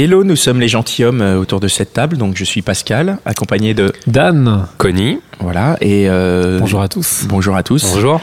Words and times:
Hello, 0.00 0.22
nous 0.22 0.36
sommes 0.36 0.60
les 0.60 0.68
gentilshommes 0.68 1.20
euh, 1.22 1.40
autour 1.40 1.58
de 1.58 1.66
cette 1.66 1.92
table. 1.92 2.18
Donc, 2.18 2.36
je 2.36 2.44
suis 2.44 2.62
Pascal, 2.62 3.18
accompagné 3.24 3.74
de 3.74 3.92
Dan. 4.06 4.68
Connie. 4.76 5.18
voilà 5.40 5.76
et 5.80 6.08
euh, 6.08 6.60
Bonjour 6.60 6.82
à 6.82 6.86
tous. 6.88 7.24
bonjour 7.28 7.56
à 7.56 7.64
tous. 7.64 7.84
Bonjour. 7.94 8.20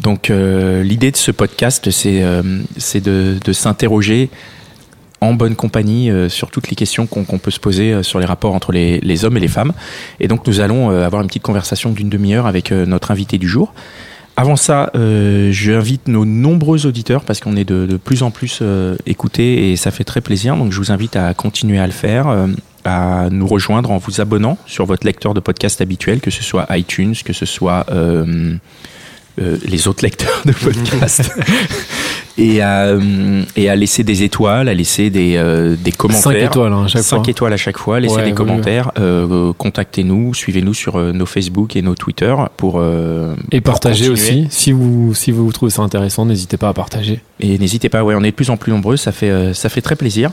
Donc, 0.00 0.30
euh, 0.30 0.82
l'idée 0.82 1.12
de 1.12 1.16
ce 1.16 1.30
podcast, 1.30 1.92
c'est 1.92 2.24
euh, 2.24 2.42
c'est 2.76 3.00
de, 3.00 3.36
de 3.44 3.52
s'interroger 3.52 4.30
en 5.20 5.34
bonne 5.34 5.54
compagnie 5.54 6.10
euh, 6.10 6.28
sur 6.28 6.50
toutes 6.50 6.68
les 6.70 6.74
questions 6.74 7.06
qu'on 7.06 7.38
peut 7.38 7.52
se 7.52 7.60
poser 7.60 7.92
euh, 7.92 8.02
sur 8.02 8.18
les 8.18 8.26
rapports 8.26 8.56
entre 8.56 8.72
les, 8.72 8.98
les 8.98 9.24
hommes 9.24 9.36
et 9.36 9.40
les 9.40 9.46
femmes. 9.46 9.74
Et 10.18 10.26
donc, 10.26 10.44
nous 10.48 10.58
allons 10.58 10.90
euh, 10.90 11.06
avoir 11.06 11.22
une 11.22 11.28
petite 11.28 11.44
conversation 11.44 11.92
d'une 11.92 12.08
demi-heure 12.08 12.46
avec 12.48 12.72
euh, 12.72 12.84
notre 12.84 13.12
invité 13.12 13.38
du 13.38 13.46
jour. 13.46 13.72
Avant 14.36 14.56
ça, 14.56 14.90
euh, 14.94 15.52
j'invite 15.52 16.08
nos 16.08 16.24
nombreux 16.24 16.86
auditeurs 16.86 17.24
parce 17.24 17.40
qu'on 17.40 17.56
est 17.56 17.64
de, 17.64 17.98
plus 17.98 18.22
en 18.22 18.30
plus 18.30 18.60
euh, 18.62 18.96
écoutés 19.04 19.70
et 19.70 19.76
ça 19.76 19.90
fait 19.90 20.04
très 20.04 20.20
plaisir. 20.20 20.56
Donc, 20.56 20.72
je 20.72 20.78
vous 20.78 20.90
invite 20.90 21.16
à 21.16 21.34
continuer 21.34 21.78
à 21.78 21.86
le 21.86 21.92
faire, 21.92 22.28
euh, 22.28 22.46
à 22.84 23.28
nous 23.30 23.46
rejoindre 23.46 23.90
en 23.90 23.98
vous 23.98 24.20
abonnant 24.20 24.56
sur 24.66 24.86
votre 24.86 25.06
lecteur 25.06 25.34
de 25.34 25.40
podcast 25.40 25.80
habituel, 25.80 26.20
que 26.20 26.30
ce 26.30 26.42
soit 26.42 26.66
iTunes, 26.70 27.14
que 27.24 27.32
ce 27.32 27.46
soit 27.46 27.86
les 29.38 29.88
autres 29.88 30.02
lecteurs 30.02 30.42
de 30.44 30.52
podcast, 30.52 31.30
et, 32.38 32.60
à, 32.62 32.84
euh, 32.86 33.42
et 33.56 33.68
à 33.68 33.76
laisser 33.76 34.04
des 34.04 34.22
étoiles, 34.22 34.68
à 34.68 34.74
laisser 34.74 35.10
des, 35.10 35.34
euh, 35.36 35.76
des 35.76 35.92
commentaires. 35.92 36.22
5 36.22 36.36
étoiles 36.36 36.72
hein, 36.72 36.84
à 36.84 36.88
chaque 36.88 37.02
5 37.02 37.16
fois. 37.16 37.30
étoiles 37.30 37.52
à 37.52 37.56
chaque 37.56 37.78
fois, 37.78 38.00
laissez 38.00 38.14
Ouais, 38.16 38.24
des 38.24 38.32
commentaires, 38.32 38.90
euh, 38.98 39.52
contactez-nous, 39.52 40.34
suivez-nous 40.34 40.74
sur 40.74 40.96
euh, 40.96 41.12
nos 41.12 41.26
Facebook 41.26 41.76
et 41.76 41.82
nos 41.82 41.94
Twitter 41.94 42.34
pour 42.56 42.76
euh, 42.78 43.34
Et 43.50 43.60
pour 43.60 43.72
partagez 43.72 44.08
continuer. 44.08 44.40
aussi. 44.40 44.46
Si 44.50 44.72
vous, 44.72 45.14
si 45.14 45.30
vous 45.30 45.50
trouvez 45.52 45.70
ça 45.70 45.82
intéressant, 45.82 46.24
n'hésitez 46.26 46.56
pas 46.56 46.68
à 46.68 46.72
partager. 46.74 47.20
Et 47.40 47.58
n'hésitez 47.58 47.88
pas, 47.88 48.02
ouais, 48.04 48.14
on 48.16 48.22
est 48.22 48.30
de 48.30 48.36
plus 48.36 48.50
en 48.50 48.56
plus 48.56 48.72
nombreux, 48.72 48.96
ça 48.96 49.12
fait 49.12 49.30
euh, 49.30 49.52
ça 49.54 49.68
fait 49.68 49.80
très 49.82 49.96
plaisir. 49.96 50.30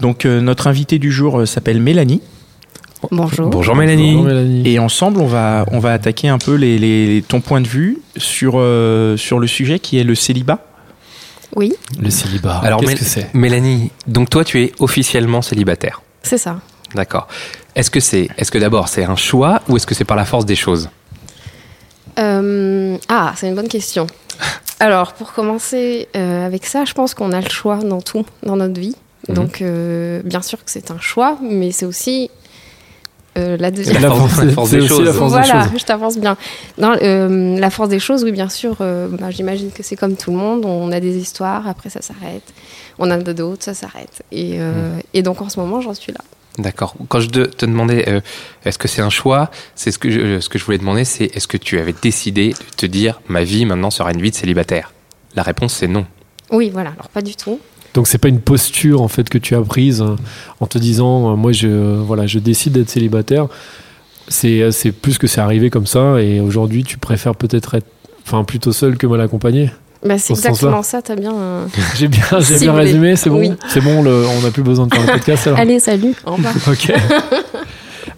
Donc 0.00 0.24
euh, 0.24 0.40
notre 0.40 0.66
invitée 0.66 0.98
du 0.98 1.10
jour 1.12 1.40
euh, 1.40 1.46
s'appelle 1.46 1.80
Mélanie 1.80 2.20
Bonjour. 3.10 3.48
Bonjour 3.48 3.74
Mélanie. 3.76 4.12
Bonjour, 4.14 4.26
Mélanie. 4.26 4.62
et 4.68 4.78
ensemble 4.78 5.20
on 5.20 5.26
va 5.26 5.64
on 5.72 5.78
va 5.78 5.92
attaquer 5.94 6.28
un 6.28 6.36
peu 6.36 6.54
les, 6.54 6.78
les 6.78 7.24
ton 7.26 7.40
point 7.40 7.62
de 7.62 7.66
vue 7.66 7.98
sur 8.18 8.54
euh, 8.56 9.16
sur 9.16 9.38
le 9.38 9.46
sujet 9.46 9.78
qui 9.78 9.98
est 9.98 10.04
le 10.04 10.14
célibat. 10.14 10.66
Oui, 11.56 11.72
Le 12.00 12.10
célibat. 12.10 12.58
Alors, 12.62 12.80
qu'est-ce 12.80 12.92
Mél- 12.92 12.98
que 12.98 13.04
c'est 13.04 13.34
Mélanie, 13.34 13.90
donc 14.06 14.30
toi, 14.30 14.44
tu 14.44 14.62
es 14.62 14.72
officiellement 14.78 15.42
célibataire. 15.42 16.00
c'est 16.22 16.38
ça. 16.38 16.60
D'accord. 16.94 17.28
Est-ce 17.76 17.90
que 17.90 18.00
c'est, 18.00 18.28
est-ce 18.36 18.50
que 18.50 18.58
d'abord 18.58 18.88
c'est 18.88 19.04
un 19.04 19.14
choix 19.16 19.62
ou 19.68 19.76
est-ce 19.76 19.86
que 19.86 19.94
c'est 19.94 20.04
par 20.04 20.16
la 20.16 20.24
force 20.24 20.44
des 20.44 20.56
choses 20.56 20.88
Euh, 22.18 22.96
ah, 23.08 23.32
c'est 23.36 23.48
une 23.48 23.54
bonne 23.54 23.68
question. 23.68 24.06
Alors, 24.80 25.12
pour 25.12 25.32
commencer 25.32 26.08
euh, 26.16 26.46
avec 26.46 26.66
ça, 26.66 26.84
je 26.84 26.92
pense 26.94 27.14
qu'on 27.14 27.32
a 27.32 27.40
le 27.40 27.48
choix 27.48 27.76
dans 27.78 28.00
tout, 28.00 28.24
dans 28.44 28.56
notre 28.56 28.80
vie. 28.80 28.96
Mhm. 29.28 29.34
Donc, 29.34 29.62
euh, 29.62 30.22
bien 30.24 30.42
sûr 30.42 30.58
que 30.64 30.70
c'est 30.70 30.90
un 30.90 30.98
choix, 30.98 31.38
mais 31.42 31.70
c'est 31.72 31.86
aussi 31.86 32.30
euh, 33.38 33.56
la 33.58 33.70
deuxième. 33.70 34.02
La 34.02 34.08
force- 34.10 34.42
la 34.42 34.52
force 34.52 34.70
des 34.70 34.86
choses. 34.86 35.04
la 35.04 35.12
force 35.12 35.32
des 35.32 35.38
voilà, 35.38 35.64
choses. 35.64 35.78
je 35.80 35.84
t'avance 35.84 36.18
bien. 36.18 36.36
Non, 36.78 36.96
euh, 37.02 37.58
la 37.58 37.70
force 37.70 37.88
des 37.88 38.00
choses, 38.00 38.24
oui, 38.24 38.32
bien 38.32 38.48
sûr. 38.48 38.76
euh, 38.80 39.08
bah, 39.08 39.30
J'imagine 39.30 39.70
que 39.70 39.82
c'est 39.82 39.96
comme 39.96 40.16
tout 40.16 40.30
le 40.30 40.36
monde. 40.36 40.64
On 40.64 40.90
a 40.92 41.00
des 41.00 41.16
histoires, 41.16 41.68
après 41.68 41.90
ça 41.90 42.02
s'arrête. 42.02 42.42
On 42.98 43.10
a 43.10 43.18
d'autres, 43.18 43.64
ça 43.64 43.74
s'arrête. 43.74 44.22
Et, 44.32 44.56
euh, 44.58 44.98
et 45.14 45.22
donc, 45.22 45.40
en 45.42 45.48
ce 45.48 45.58
moment, 45.60 45.80
j'en 45.80 45.94
suis 45.94 46.12
là. 46.12 46.20
D'accord. 46.58 46.94
Quand 47.08 47.20
je 47.20 47.28
te, 47.28 47.40
te 47.46 47.64
demandais 47.64 48.06
euh, 48.08 48.20
est-ce 48.64 48.76
que 48.76 48.88
c'est 48.88 49.00
un 49.00 49.08
choix, 49.10 49.50
c'est 49.76 49.92
ce 49.92 49.98
que 49.98 50.10
je, 50.10 50.40
ce 50.40 50.48
que 50.48 50.58
je 50.58 50.64
voulais 50.64 50.78
demander, 50.78 51.04
c'est 51.04 51.24
est-ce 51.36 51.46
que 51.46 51.56
tu 51.56 51.78
avais 51.78 51.94
décidé 52.02 52.50
de 52.50 52.76
te 52.76 52.84
dire 52.86 53.20
ma 53.28 53.44
vie 53.44 53.64
maintenant 53.64 53.90
sera 53.90 54.10
une 54.12 54.20
vie 54.20 54.32
de 54.32 54.36
célibataire? 54.36 54.92
La 55.36 55.42
réponse 55.44 55.74
c'est 55.74 55.86
non. 55.86 56.04
Oui, 56.50 56.68
voilà. 56.68 56.90
Alors, 56.90 57.08
pas 57.08 57.22
du 57.22 57.36
tout. 57.36 57.60
Donc 57.94 58.06
c'est 58.06 58.18
pas 58.18 58.28
une 58.28 58.40
posture 58.40 59.02
en 59.02 59.08
fait 59.08 59.28
que 59.28 59.38
tu 59.38 59.54
as 59.56 59.60
prise 59.62 60.00
euh, 60.02 60.14
en 60.60 60.66
te 60.66 60.78
disant 60.78 61.32
euh, 61.32 61.36
moi 61.36 61.50
je 61.52 61.68
voilà 61.68 62.26
je 62.26 62.38
décide 62.38 62.72
d'être 62.74 62.88
célibataire. 62.90 63.46
C'est 64.28 64.62
euh, 64.62 64.70
c'est 64.70 64.92
plus 64.92 65.18
que 65.18 65.26
c'est 65.26 65.40
arrivé 65.40 65.70
comme 65.70 65.86
ça 65.86 66.20
et 66.20 66.38
aujourd'hui 66.40 66.84
tu 66.84 66.98
préfères 66.98 67.34
peut-être 67.34 67.74
être 67.74 67.86
enfin 68.24 68.44
plutôt 68.44 68.72
seul 68.72 68.96
que 68.96 69.06
mal 69.06 69.20
accompagné? 69.20 69.70
Bah, 70.06 70.16
c'est 70.18 70.34
ce 70.34 70.38
exactement 70.48 70.82
ça. 70.82 71.02
T'as 71.02 71.16
bien. 71.16 71.34
euh, 71.34 71.66
J'ai 71.96 72.08
bien 72.08 72.22
j'ai 72.40 72.58
bien 72.58 72.72
résumé 72.72 73.16
c'est 73.16 73.28
bon? 73.28 73.40
Oui. 73.40 73.52
c'est 73.68 73.80
bon 73.82 74.02
le- 74.02 74.24
on 74.38 74.40
n'a 74.42 74.50
plus 74.50 74.62
besoin 74.62 74.86
de 74.86 74.94
faire 74.94 75.04
le 75.06 75.12
podcast 75.12 75.48
alors? 75.48 75.58
Allez, 75.58 75.80
salut. 75.80 76.14
Au 76.26 76.36
revoir. 76.36 76.54
Ok. 76.68 76.92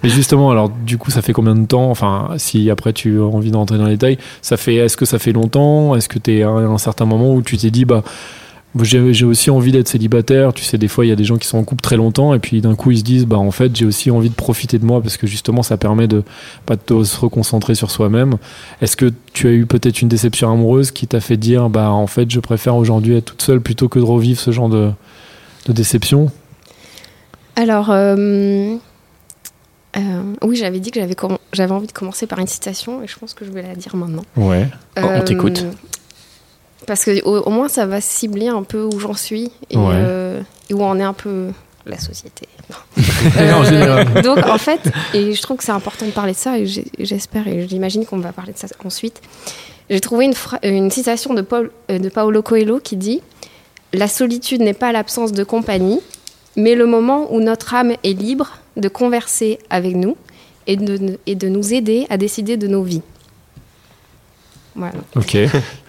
Mais 0.03 0.09
justement, 0.09 0.51
alors 0.51 0.69
du 0.69 0.99
coup, 0.99 1.11
ça 1.13 1.23
fait 1.23 1.33
combien 1.33 1.55
de 1.55 1.65
temps 1.67 1.89
Enfin, 1.91 2.31
si 2.37 2.71
après 2.71 2.93
tu 2.93 3.19
as 3.21 3.25
envie 3.25 3.51
d'entrer 3.53 3.79
dans 3.79 3.85
les 3.87 3.93
détails, 3.93 4.19
ça 4.43 4.57
fait. 4.57 4.75
Est-ce 4.77 4.97
que 4.97 5.05
ça 5.05 5.19
fait 5.21 5.33
longtemps? 5.33 5.95
Est-ce 5.95 6.09
que 6.09 6.19
tu 6.19 6.39
es 6.39 6.43
à 6.43 6.49
un 6.51 6.79
certain 6.79 7.05
moment 7.05 7.33
où 7.35 7.41
tu 7.43 7.57
t'es 7.57 7.71
dit, 7.71 7.85
bah, 7.85 8.03
j'ai 8.81 9.25
aussi 9.25 9.51
envie 9.51 9.71
d'être 9.71 9.89
célibataire. 9.89 10.53
Tu 10.55 10.65
sais, 10.65 10.79
des 10.79 10.89
fois, 10.89 11.05
il 11.05 11.09
y 11.09 11.13
a 11.13 11.17
des 11.17 11.25
gens 11.25 11.37
qui 11.37 11.47
sont 11.47 11.59
en 11.59 11.65
couple 11.65 11.83
très 11.83 11.97
longtemps 11.97 12.33
et 12.33 12.39
puis 12.39 12.61
d'un 12.61 12.75
coup, 12.75 12.91
ils 12.91 12.99
se 12.99 13.05
disent, 13.05 13.27
bah, 13.27 13.39
en 13.39 13.51
fait, 13.51 13.75
j'ai 13.77 13.85
aussi 13.85 14.11
envie 14.11 14.31
de 14.31 14.35
profiter 14.35 14.79
de 14.79 14.85
moi 14.85 15.03
parce 15.03 15.17
que 15.17 15.27
justement, 15.27 15.63
ça 15.63 15.77
permet 15.77 16.09
de 16.09 16.23
pas 16.65 16.77
de 16.77 17.05
se 17.05 17.19
reconcentrer 17.19 17.75
sur 17.75 17.91
soi-même. 17.91 18.37
Est-ce 18.81 18.97
que 18.97 19.13
tu 19.33 19.47
as 19.47 19.53
eu 19.53 19.67
peut-être 19.67 20.01
une 20.01 20.09
déception 20.09 20.51
amoureuse 20.51 20.91
qui 20.91 21.07
t'a 21.07 21.21
fait 21.21 21.37
dire, 21.37 21.69
bah, 21.69 21.91
en 21.91 22.07
fait, 22.07 22.31
je 22.31 22.41
préfère 22.41 22.77
aujourd'hui 22.77 23.17
être 23.17 23.27
toute 23.27 23.43
seule 23.43 23.61
plutôt 23.61 23.89
que 23.89 23.99
de 23.99 24.05
revivre 24.05 24.41
ce 24.41 24.51
genre 24.51 24.71
de, 24.71 24.91
de 25.67 25.73
déception? 25.73 26.31
Alors, 27.57 27.91
euh, 27.91 28.77
euh, 29.97 30.23
oui, 30.43 30.57
j'avais 30.57 30.81
dit 30.81 30.91
que 30.91 31.01
j'avais 31.53 31.73
envie 31.73 31.87
de 31.87 31.93
commencer 31.93 32.27
par 32.27 32.39
une 32.39 32.47
citation 32.47 33.03
et 33.03 33.07
je 33.07 33.19
pense 33.19 33.35
que 33.35 33.45
je 33.45 33.51
vais 33.51 33.63
la 33.63 33.75
dire 33.75 33.95
maintenant. 33.97 34.25
Ouais. 34.37 34.69
Oh, 34.97 35.03
on 35.05 35.21
t'écoute. 35.21 35.67
Parce 36.87 37.05
que 37.05 37.23
au, 37.25 37.39
au 37.41 37.51
moins, 37.51 37.69
ça 37.69 37.87
va 37.87 38.01
cibler 38.01 38.49
un 38.49 38.63
peu 38.63 38.83
où 38.83 38.99
j'en 38.99 39.15
suis 39.15 39.51
et, 39.71 39.77
Ouais. 39.77 39.93
euh, 39.95 40.41
et 40.71 40.75
où 40.75 40.83
en 40.83 40.99
est 40.99 41.03
un 41.05 41.13
peu 41.13 41.49
la 41.87 41.99
société. 41.99 42.49
En 43.55 43.65
général. 43.65 44.23
donc, 44.23 44.39
en 44.47 44.59
fait, 44.59 44.81
et 45.15 45.33
je 45.33 45.43
trouve 45.43 45.57
que 45.59 45.65
c'est 45.65 45.73
important 45.73 46.07
de 46.07 46.11
parler 46.11 46.33
de 46.33 46.37
ça 46.39 46.59
et 46.59 46.67
j'espère 46.99 47.47
et 47.49 47.67
j'imagine 47.69 48.05
qu'on 48.07 48.19
va 48.19 48.33
parler 48.33 48.53
de 48.53 48.59
ça 48.59 48.67
ensuite. 48.85 49.21
J'ai 49.91 50.01
trouvé 50.01 50.31
une 50.63 50.91
citation 50.91 51.35
de, 51.35 51.43
Paul, 51.43 51.71
euh, 51.91 51.99
de 51.99 52.09
Paolo 52.09 52.41
Coelho 52.43 52.79
qui 52.81 52.97
dit 52.97 53.21
La 53.93 54.09
solitude 54.09 54.61
n'est 54.61 54.75
pas 54.75 54.93
l'absence 54.93 55.33
de 55.33 55.45
compagnie, 55.45 56.01
mais 56.57 56.75
le 56.75 56.87
moment 56.87 57.33
où 57.35 57.41
notre 57.41 57.75
âme 57.75 57.93
est 58.03 58.13
libre 58.19 58.51
de 58.77 58.89
converser 58.89 59.59
avec 59.71 59.95
nous 59.97 60.17
et 60.67 60.77
de, 60.77 61.19
et 61.27 61.35
de 61.35 61.49
nous 61.49 61.75
aider 61.75 62.07
à 62.11 62.17
décider 62.17 62.57
de 62.57 62.67
nos 62.69 62.83
vies. 62.83 63.03
Voilà. 64.75 64.95
Ok. 65.17 65.37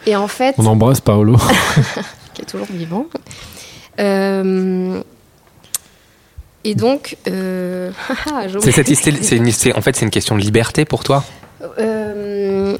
Et 0.05 0.15
en 0.15 0.27
fait, 0.27 0.55
On 0.57 0.65
embrasse 0.65 1.01
Paolo. 1.01 1.37
qui 2.33 2.41
est 2.41 2.45
toujours 2.45 2.67
vivant. 2.71 3.05
Euh, 3.99 5.01
et 6.63 6.75
donc, 6.75 7.17
euh, 7.27 7.91
C'est 8.61 8.71
cette 8.71 9.31
une, 9.31 9.47
en 9.75 9.81
fait 9.81 9.95
c'est 9.95 10.05
une 10.05 10.11
question 10.11 10.35
de 10.35 10.41
liberté 10.41 10.85
pour 10.85 11.03
toi? 11.03 11.23
Euh, 11.79 12.77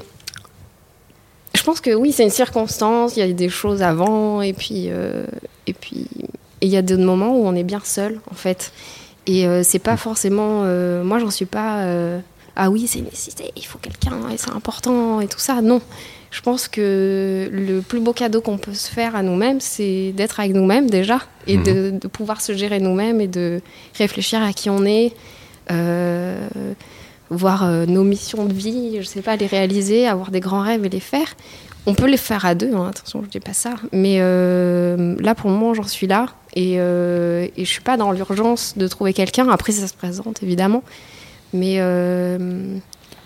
je 1.54 1.62
pense 1.62 1.80
que 1.80 1.94
oui, 1.94 2.12
c'est 2.12 2.24
une 2.24 2.30
circonstance. 2.30 3.16
Il 3.16 3.20
y 3.20 3.22
a 3.22 3.32
des 3.32 3.48
choses 3.48 3.82
avant, 3.82 4.42
et 4.42 4.52
puis, 4.52 4.86
euh, 4.88 5.24
et 5.66 5.72
puis, 5.72 6.06
il 6.60 6.68
y 6.68 6.76
a 6.76 6.82
des 6.82 6.96
moments 6.96 7.36
où 7.38 7.46
on 7.46 7.54
est 7.54 7.62
bien 7.62 7.80
seul, 7.84 8.20
en 8.30 8.34
fait. 8.34 8.72
Et 9.26 9.46
euh, 9.46 9.62
c'est 9.62 9.78
pas 9.78 9.96
forcément. 9.96 10.62
euh, 10.64 11.02
moi, 11.04 11.18
j'en 11.18 11.30
suis 11.30 11.46
pas. 11.46 11.78
euh, 11.82 12.18
ah 12.56 12.70
oui, 12.70 12.86
c'est 12.86 12.98
une 12.98 13.06
nécessité. 13.06 13.52
Il 13.56 13.64
faut 13.64 13.78
quelqu'un 13.78 14.28
et 14.32 14.36
c'est 14.36 14.50
important 14.50 15.20
et 15.20 15.28
tout 15.28 15.38
ça. 15.38 15.60
Non. 15.62 15.80
Je 16.34 16.40
pense 16.40 16.66
que 16.66 17.48
le 17.52 17.78
plus 17.80 18.00
beau 18.00 18.12
cadeau 18.12 18.40
qu'on 18.40 18.58
peut 18.58 18.74
se 18.74 18.90
faire 18.90 19.14
à 19.14 19.22
nous-mêmes, 19.22 19.60
c'est 19.60 20.10
d'être 20.16 20.40
avec 20.40 20.52
nous-mêmes 20.52 20.90
déjà 20.90 21.20
et 21.46 21.56
de, 21.56 21.90
de 21.90 22.08
pouvoir 22.08 22.40
se 22.40 22.54
gérer 22.54 22.80
nous-mêmes 22.80 23.20
et 23.20 23.28
de 23.28 23.60
réfléchir 23.96 24.42
à 24.42 24.52
qui 24.52 24.68
on 24.68 24.84
est, 24.84 25.12
euh, 25.70 26.48
voir 27.30 27.62
euh, 27.62 27.86
nos 27.86 28.02
missions 28.02 28.46
de 28.46 28.52
vie, 28.52 28.96
je 28.98 29.06
sais 29.06 29.22
pas, 29.22 29.36
les 29.36 29.46
réaliser, 29.46 30.08
avoir 30.08 30.32
des 30.32 30.40
grands 30.40 30.62
rêves 30.62 30.84
et 30.84 30.88
les 30.88 30.98
faire. 30.98 31.36
On 31.86 31.94
peut 31.94 32.08
les 32.08 32.16
faire 32.16 32.44
à 32.44 32.56
deux, 32.56 32.74
hein, 32.74 32.88
attention, 32.88 33.22
je 33.22 33.28
dis 33.28 33.38
pas 33.38 33.52
ça. 33.52 33.76
Mais 33.92 34.16
euh, 34.18 35.14
là, 35.20 35.36
pour 35.36 35.50
le 35.50 35.56
moment, 35.56 35.72
j'en 35.72 35.84
suis 35.84 36.08
là 36.08 36.26
et, 36.56 36.78
je 36.78 37.64
suis 37.64 37.82
pas 37.82 37.96
dans 37.96 38.10
l'urgence 38.10 38.76
de 38.76 38.88
trouver 38.88 39.12
quelqu'un. 39.12 39.48
Après, 39.50 39.70
ça 39.70 39.86
se 39.86 39.94
présente 39.94 40.42
évidemment, 40.42 40.82
mais 41.52 41.76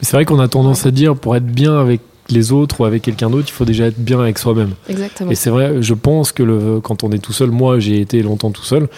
C'est 0.03 0.13
vrai 0.13 0.27
qu'on 0.27 0.41
a 0.41 0.49
tendance 0.49 0.85
à 0.85 0.91
dire 0.91 1.17
pour 1.17 1.35
être 1.37 1.47
bien 1.47 1.81
avec 1.81 2.03
les 2.31 2.53
autres 2.53 2.81
ou 2.81 2.85
avec 2.85 3.03
quelqu'un 3.03 3.31
d'autre, 3.31 3.47
il 3.49 3.53
faut 3.53 3.65
déjà 3.65 3.87
être 3.87 3.99
bien 3.99 4.21
avec 4.21 4.39
soi-même. 4.39 4.73
Exactement. 4.89 5.31
Et 5.31 5.35
c'est 5.35 5.51
vrai, 5.51 5.83
je 5.83 5.95
pense 5.95 6.33
que 6.33 6.43
le, 6.43 6.81
quand 6.81 7.05
on 7.05 7.11
est 7.11 7.19
tout 7.19 7.33
seul, 7.33 7.51
moi 7.51 7.79
j'ai 7.79 8.01
été 8.01 8.23
longtemps 8.23 8.51
tout 8.51 8.65
seul 8.65 8.89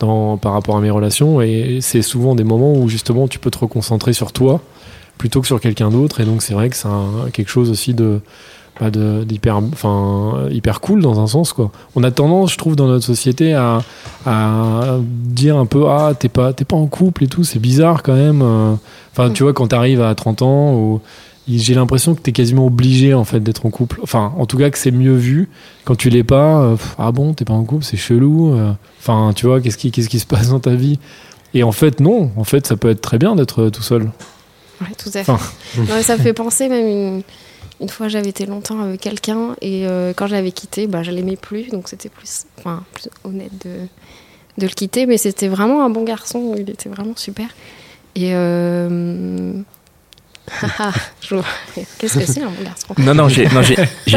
dans, 0.00 0.36
par 0.36 0.52
rapport 0.52 0.76
à 0.76 0.80
mes 0.80 0.90
relations, 0.90 1.40
et 1.40 1.78
c'est 1.80 2.02
souvent 2.02 2.34
des 2.34 2.44
moments 2.44 2.74
où 2.74 2.88
justement 2.88 3.28
tu 3.28 3.38
peux 3.38 3.50
te 3.50 3.58
reconcentrer 3.58 4.12
sur 4.12 4.32
toi 4.32 4.60
plutôt 5.18 5.40
que 5.40 5.46
sur 5.46 5.60
quelqu'un 5.60 5.90
d'autre, 5.90 6.20
et 6.20 6.24
donc 6.24 6.42
c'est 6.42 6.54
vrai 6.54 6.68
que 6.68 6.76
c'est 6.76 6.88
quelque 7.32 7.50
chose 7.50 7.70
aussi 7.70 7.94
de 7.94 8.20
bah, 8.80 8.90
d'hyper 8.90 9.58
enfin 9.58 10.48
hyper 10.50 10.80
cool 10.80 11.00
dans 11.00 11.20
un 11.20 11.28
sens 11.28 11.52
quoi 11.52 11.70
on 11.94 12.02
a 12.02 12.10
tendance 12.10 12.52
je 12.52 12.58
trouve 12.58 12.74
dans 12.74 12.88
notre 12.88 13.04
société 13.04 13.54
à, 13.54 13.82
à 14.26 14.98
dire 15.00 15.56
un 15.56 15.66
peu 15.66 15.86
ah 15.88 16.12
t'es 16.18 16.28
pas 16.28 16.52
t'es 16.52 16.64
pas 16.64 16.74
en 16.74 16.88
couple 16.88 17.22
et 17.22 17.28
tout 17.28 17.44
c'est 17.44 17.60
bizarre 17.60 18.02
quand 18.02 18.16
même 18.16 18.42
enfin 19.12 19.30
tu 19.30 19.44
vois 19.44 19.52
quand 19.52 19.68
t'arrives 19.68 20.02
à 20.02 20.12
30 20.16 20.42
ans 20.42 20.74
ou 20.74 21.00
j'ai 21.48 21.74
l'impression 21.74 22.14
que 22.14 22.20
t'es 22.20 22.32
quasiment 22.32 22.66
obligé 22.66 23.14
en 23.14 23.24
fait 23.24 23.40
d'être 23.40 23.66
en 23.66 23.70
couple 23.70 24.00
enfin 24.02 24.32
en 24.36 24.46
tout 24.46 24.56
cas 24.56 24.70
que 24.70 24.78
c'est 24.78 24.90
mieux 24.90 25.14
vu 25.14 25.48
quand 25.84 25.94
tu 25.94 26.08
l'es 26.08 26.24
pas 26.24 26.62
euh, 26.62 26.76
ah 26.98 27.12
bon 27.12 27.34
t'es 27.34 27.44
pas 27.44 27.52
en 27.52 27.64
couple 27.64 27.84
c'est 27.84 27.98
chelou 27.98 28.54
euh. 28.54 28.72
enfin 28.98 29.32
tu 29.34 29.46
vois 29.46 29.60
qu'est-ce 29.60 29.76
qui 29.76 29.90
qu'est-ce 29.90 30.08
qui 30.08 30.18
se 30.18 30.26
passe 30.26 30.48
dans 30.48 30.60
ta 30.60 30.74
vie? 30.74 30.98
Et 31.52 31.62
en 31.62 31.72
fait 31.72 32.00
non 32.00 32.30
en 32.36 32.44
fait 32.44 32.66
ça 32.66 32.76
peut 32.76 32.90
être 32.90 33.02
très 33.02 33.18
bien 33.18 33.36
d'être 33.36 33.64
euh, 33.64 33.70
tout 33.70 33.82
seul 33.82 34.10
Ouais, 34.80 34.88
tout 34.98 35.10
à 35.14 35.22
fait. 35.24 35.30
Enfin. 35.30 35.52
Non, 35.78 35.94
mais 35.94 36.02
ça 36.02 36.16
me 36.16 36.22
fait 36.22 36.32
penser 36.32 36.68
même 36.68 36.86
une, 36.86 37.22
une 37.80 37.88
fois 37.88 38.08
j'avais 38.08 38.30
été 38.30 38.46
longtemps 38.46 38.80
avec 38.80 39.00
quelqu'un 39.00 39.54
et 39.60 39.86
euh, 39.86 40.12
quand 40.14 40.26
je 40.26 40.32
l'avais 40.32 40.52
quitté, 40.52 40.86
bah, 40.86 41.02
je 41.02 41.10
l'aimais 41.10 41.36
plus, 41.36 41.68
donc 41.68 41.88
c'était 41.88 42.08
plus, 42.08 42.46
enfin, 42.58 42.82
plus 42.92 43.08
honnête 43.24 43.52
de, 43.64 43.86
de 44.58 44.66
le 44.66 44.72
quitter, 44.72 45.06
mais 45.06 45.16
c'était 45.16 45.48
vraiment 45.48 45.84
un 45.84 45.90
bon 45.90 46.04
garçon, 46.04 46.54
il 46.56 46.68
était 46.70 46.88
vraiment 46.88 47.16
super. 47.16 47.48
Et 48.16 48.32
qu'est-ce 51.98 52.18
que 52.18 52.26
c'est 52.26 52.42
un 52.42 52.50
bon 52.50 52.62
garçon? 52.64 52.94
Non, 52.98 53.14
non, 53.14 53.28
j'ai 53.28 53.46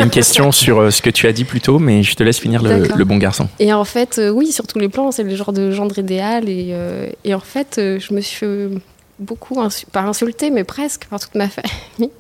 une 0.01 0.09
question 0.09 0.51
sur 0.51 0.79
euh, 0.79 0.91
ce 0.91 1.01
que 1.01 1.09
tu 1.09 1.27
as 1.27 1.31
dit 1.33 1.45
plus 1.45 1.61
tôt, 1.61 1.79
mais 1.79 2.03
je 2.03 2.15
te 2.15 2.23
laisse 2.23 2.39
finir 2.39 2.61
le, 2.63 3.03
bon 3.05 3.17
garçon. 3.17 3.47
Et 3.59 3.71
en 3.73 3.85
fait, 3.85 4.17
euh, 4.19 4.29
oui, 4.29 4.51
sur 4.51 4.67
tous 4.67 4.79
les 4.79 4.89
plans, 4.89 5.11
c'est 5.11 5.23
le 5.23 5.35
genre 5.35 5.53
de 5.53 5.71
gendre 5.71 5.97
idéal. 5.97 6.49
Et, 6.49 6.69
euh, 6.71 7.09
et 7.23 7.33
en 7.33 7.39
fait, 7.39 7.73
je 7.77 8.13
me 8.13 8.21
suis 8.21 8.79
beaucoup, 9.19 9.55
insu- 9.61 9.85
pas 9.91 10.01
insulter, 10.01 10.49
mais 10.51 10.63
presque 10.63 11.05
par 11.05 11.19
toute 11.19 11.35
ma 11.35 11.47
famille. 11.49 12.11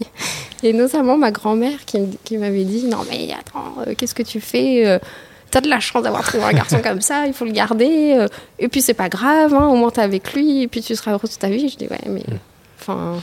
Et 0.63 0.73
notamment 0.73 1.17
ma 1.17 1.31
grand-mère 1.31 1.85
qui, 1.85 1.99
qui 2.23 2.37
m'avait 2.37 2.63
dit 2.63 2.85
Non, 2.85 2.99
mais 3.09 3.29
attends, 3.33 3.75
qu'est-ce 3.97 4.15
que 4.15 4.23
tu 4.23 4.39
fais 4.41 4.99
T'as 5.51 5.61
de 5.61 5.69
la 5.69 5.79
chance 5.79 6.03
d'avoir 6.03 6.23
trouvé 6.23 6.43
un 6.43 6.51
garçon 6.51 6.79
comme 6.83 6.99
ça, 6.99 7.25
il 7.25 7.31
faut 7.33 7.45
le 7.45 7.51
garder. 7.51 8.25
et 8.59 8.67
puis 8.67 8.81
c'est 8.81 8.93
pas 8.93 9.07
grave, 9.07 9.53
hein, 9.53 9.67
au 9.67 9.75
moins 9.75 9.91
t'es 9.91 10.01
avec 10.01 10.33
lui, 10.33 10.63
et 10.63 10.67
puis 10.67 10.81
tu 10.81 10.93
seras 10.95 11.11
heureux 11.11 11.21
toute 11.21 11.39
ta 11.39 11.47
vie. 11.49 11.69
Je 11.69 11.77
dis 11.77 11.87
Ouais, 11.89 11.99
mais. 12.07 12.23
Enfin, 12.79 13.15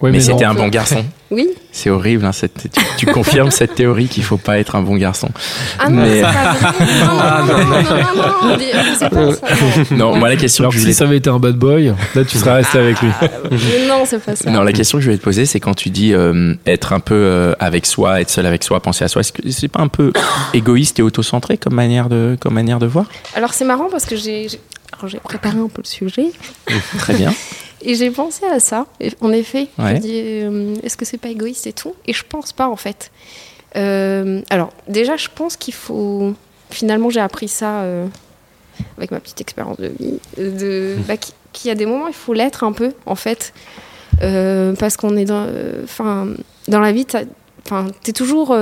Ouais, 0.00 0.10
mais 0.10 0.20
c'était 0.20 0.44
un 0.46 0.54
bon 0.54 0.68
garçon. 0.68 1.04
oui. 1.30 1.48
C'est 1.72 1.90
horrible, 1.90 2.24
hein, 2.24 2.32
cette- 2.32 2.68
tu, 2.72 2.80
tu 2.96 3.06
confirmes 3.06 3.50
cette 3.50 3.74
théorie 3.74 4.08
qu'il 4.08 4.22
faut 4.24 4.38
pas 4.38 4.58
être 4.58 4.74
un 4.74 4.82
bon 4.82 4.96
garçon. 4.96 5.28
Ah 5.78 5.88
non, 5.90 6.02
Mais- 6.02 6.22
c'est 8.98 9.08
pas 9.10 9.24
vrai. 9.26 9.36
Non, 9.90 10.16
moi 10.16 10.28
la 10.28 10.36
question 10.36 10.64
alors 10.64 10.72
que 10.72 10.76
que 10.76 10.80
je 10.80 10.80
si 10.80 10.84
voulais 10.86 10.92
ça 10.94 11.04
avait 11.04 11.16
été 11.18 11.30
un 11.30 11.38
bad 11.38 11.56
boy 11.56 11.94
là 12.14 12.24
tu 12.24 12.38
serais 12.38 12.54
resté 12.54 12.78
avec 12.78 13.00
lui 13.00 13.10
Mais 13.50 13.86
non, 13.88 14.02
c'est 14.06 14.18
pas 14.24 14.36
ça. 14.36 14.50
Non, 14.50 14.62
la 14.62 14.72
question 14.72 14.98
que 14.98 15.02
je 15.02 15.08
voulais 15.08 15.18
te 15.18 15.22
poser, 15.22 15.46
c'est 15.46 15.60
quand 15.60 15.74
tu 15.74 15.90
dis 15.90 16.12
euh, 16.14 16.54
être 16.66 16.92
un 16.92 17.00
peu 17.00 17.14
euh, 17.14 17.52
avec 17.60 17.86
soi, 17.86 18.20
être 18.20 18.30
seul 18.30 18.46
avec 18.46 18.64
soi, 18.64 18.80
penser 18.80 19.04
à 19.04 19.08
soi, 19.08 19.20
est-ce 19.20 19.32
que 19.32 19.48
c'est 19.50 19.68
pas 19.68 19.80
un 19.82 19.88
peu 19.88 20.12
égoïste 20.54 20.98
et 20.98 21.02
autocentré 21.02 21.56
comme 21.58 21.74
manière 21.74 22.08
de, 22.08 22.36
comme 22.40 22.54
manière 22.54 22.78
de 22.78 22.86
voir? 22.86 23.06
Alors 23.34 23.54
c'est 23.54 23.64
marrant 23.64 23.88
parce 23.90 24.06
que 24.06 24.16
j'ai 24.16 24.48
préparé 25.22 25.58
un 25.58 25.68
peu 25.68 25.82
le 25.82 25.88
sujet 25.88 26.26
Très 26.98 27.14
bien. 27.14 27.32
et 27.82 27.94
j'ai 27.94 28.10
pensé 28.10 28.44
à 28.46 28.60
ça. 28.60 28.86
En 29.20 29.32
effet, 29.32 29.68
Ouais. 29.78 29.96
je 29.96 30.00
dis 30.00 30.20
euh, 30.22 30.74
est-ce 30.82 30.96
que 30.96 31.04
c'est 31.04 31.18
pas 31.18 31.28
égoïste 31.28 31.66
et 31.66 31.72
tout? 31.72 31.94
Et 32.06 32.12
je 32.12 32.24
pense 32.28 32.52
pas 32.52 32.68
en 32.68 32.76
fait. 32.76 33.10
Euh, 33.76 34.40
alors 34.50 34.70
déjà, 34.88 35.16
je 35.16 35.28
pense 35.34 35.56
qu'il 35.56 35.74
faut. 35.74 36.34
Finalement, 36.70 37.10
j'ai 37.10 37.20
appris 37.20 37.48
ça 37.48 37.80
euh, 37.82 38.06
avec 38.96 39.10
ma 39.10 39.20
petite 39.20 39.40
expérience 39.40 39.76
de 39.78 39.88
vie, 39.98 40.18
de 40.38 40.96
bah, 41.08 41.16
qui- 41.16 41.32
qu'il 41.52 41.68
y 41.68 41.72
a 41.72 41.74
des 41.74 41.86
moments 41.86 42.06
il 42.08 42.14
faut 42.14 42.32
l'être 42.32 42.62
un 42.64 42.72
peu 42.72 42.92
en 43.06 43.14
fait, 43.16 43.52
Euh, 44.22 44.74
parce 44.76 44.96
qu'on 44.96 45.16
est 45.16 45.24
dans, 45.24 45.46
enfin, 45.84 46.28
dans 46.68 46.80
la 46.80 46.92
vie, 46.92 47.06
t'es 47.06 48.12
toujours 48.12 48.54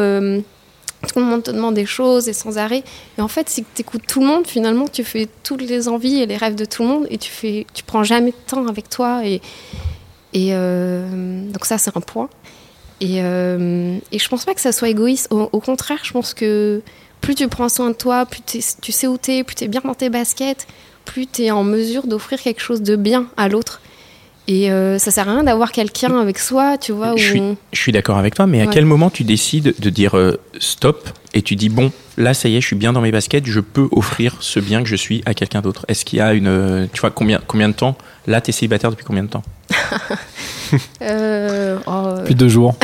tout 1.06 1.20
le 1.20 1.24
monde 1.24 1.42
te 1.42 1.50
demande 1.50 1.74
des 1.74 1.86
choses 1.86 2.28
et 2.28 2.32
sans 2.32 2.58
arrêt. 2.58 2.82
Et 3.16 3.20
en 3.20 3.28
fait, 3.28 3.48
si 3.48 3.64
tu 3.74 3.82
écoutes 3.82 4.06
tout 4.06 4.20
le 4.20 4.26
monde, 4.26 4.46
finalement, 4.46 4.88
tu 4.88 5.04
fais 5.04 5.28
toutes 5.44 5.62
les 5.62 5.88
envies 5.88 6.20
et 6.20 6.26
les 6.26 6.36
rêves 6.36 6.56
de 6.56 6.64
tout 6.64 6.82
le 6.82 6.88
monde 6.88 7.06
et 7.10 7.18
tu 7.18 7.30
fais, 7.30 7.66
tu 7.72 7.84
prends 7.84 8.02
jamais 8.02 8.30
de 8.30 8.36
temps 8.46 8.66
avec 8.66 8.88
toi. 8.88 9.24
Et, 9.24 9.40
et 10.32 10.50
euh, 10.52 11.48
donc 11.50 11.64
ça, 11.64 11.78
c'est 11.78 11.96
un 11.96 12.00
point. 12.00 12.28
Et, 13.00 13.22
euh, 13.22 13.96
et 14.10 14.18
je 14.18 14.28
pense 14.28 14.44
pas 14.44 14.54
que 14.54 14.60
ça 14.60 14.72
soit 14.72 14.88
égoïste. 14.88 15.28
Au, 15.30 15.48
au 15.52 15.60
contraire, 15.60 16.00
je 16.02 16.12
pense 16.12 16.34
que 16.34 16.82
plus 17.20 17.34
tu 17.34 17.46
prends 17.48 17.68
soin 17.68 17.90
de 17.90 17.94
toi, 17.94 18.26
plus 18.26 18.42
tu 18.42 18.92
sais 18.92 19.06
où 19.06 19.16
t'es, 19.18 19.44
plus 19.44 19.54
t'es 19.54 19.68
bien 19.68 19.80
dans 19.84 19.94
tes 19.94 20.08
baskets, 20.08 20.66
plus 21.04 21.26
t'es 21.26 21.50
en 21.50 21.62
mesure 21.62 22.06
d'offrir 22.06 22.40
quelque 22.40 22.60
chose 22.60 22.82
de 22.82 22.96
bien 22.96 23.28
à 23.36 23.48
l'autre. 23.48 23.80
Et 24.50 24.70
euh, 24.72 24.98
ça 24.98 25.10
sert 25.10 25.28
à 25.28 25.32
rien 25.34 25.42
d'avoir 25.44 25.72
quelqu'un 25.72 26.18
avec 26.18 26.38
soi, 26.38 26.78
tu 26.78 26.92
vois. 26.92 27.14
Je 27.16 27.22
suis, 27.22 27.40
on- 27.40 27.56
je 27.70 27.78
suis 27.80 27.92
d'accord 27.92 28.16
avec 28.16 28.34
toi, 28.34 28.46
mais 28.46 28.62
à 28.62 28.64
Ouais. 28.64 28.70
quel 28.72 28.86
moment 28.86 29.10
tu 29.10 29.22
décides 29.22 29.74
de 29.78 29.90
dire 29.90 30.16
euh, 30.16 30.40
stop 30.58 31.10
et 31.34 31.42
tu 31.42 31.54
dis 31.54 31.68
bon, 31.68 31.92
là 32.16 32.32
ça 32.32 32.48
y 32.48 32.56
est, 32.56 32.60
je 32.62 32.66
suis 32.66 32.74
bien 32.76 32.94
dans 32.94 33.02
mes 33.02 33.12
baskets, 33.12 33.44
je 33.46 33.60
peux 33.60 33.88
offrir 33.92 34.36
ce 34.40 34.58
bien 34.58 34.82
que 34.82 34.88
je 34.88 34.96
suis 34.96 35.22
à 35.26 35.34
quelqu'un 35.34 35.60
d'autre? 35.60 35.84
Est-ce 35.88 36.06
qu'il 36.06 36.18
y 36.18 36.22
a 36.22 36.32
une. 36.32 36.46
euh, 36.46 36.86
Tu 36.94 37.00
vois, 37.02 37.10
combien, 37.10 37.40
combien 37.46 37.68
de 37.68 37.74
temps 37.74 37.96
Là, 38.26 38.40
tu 38.40 38.48
es 38.48 38.52
célibataire 38.52 38.90
depuis 38.90 39.04
combien 39.04 39.22
de 39.24 39.28
temps? 39.28 39.42
Euh, 41.00 41.78
oh, 41.86 41.90
euh, 41.90 42.20
Depuis 42.20 42.34
deux 42.34 42.48
jours. 42.48 42.74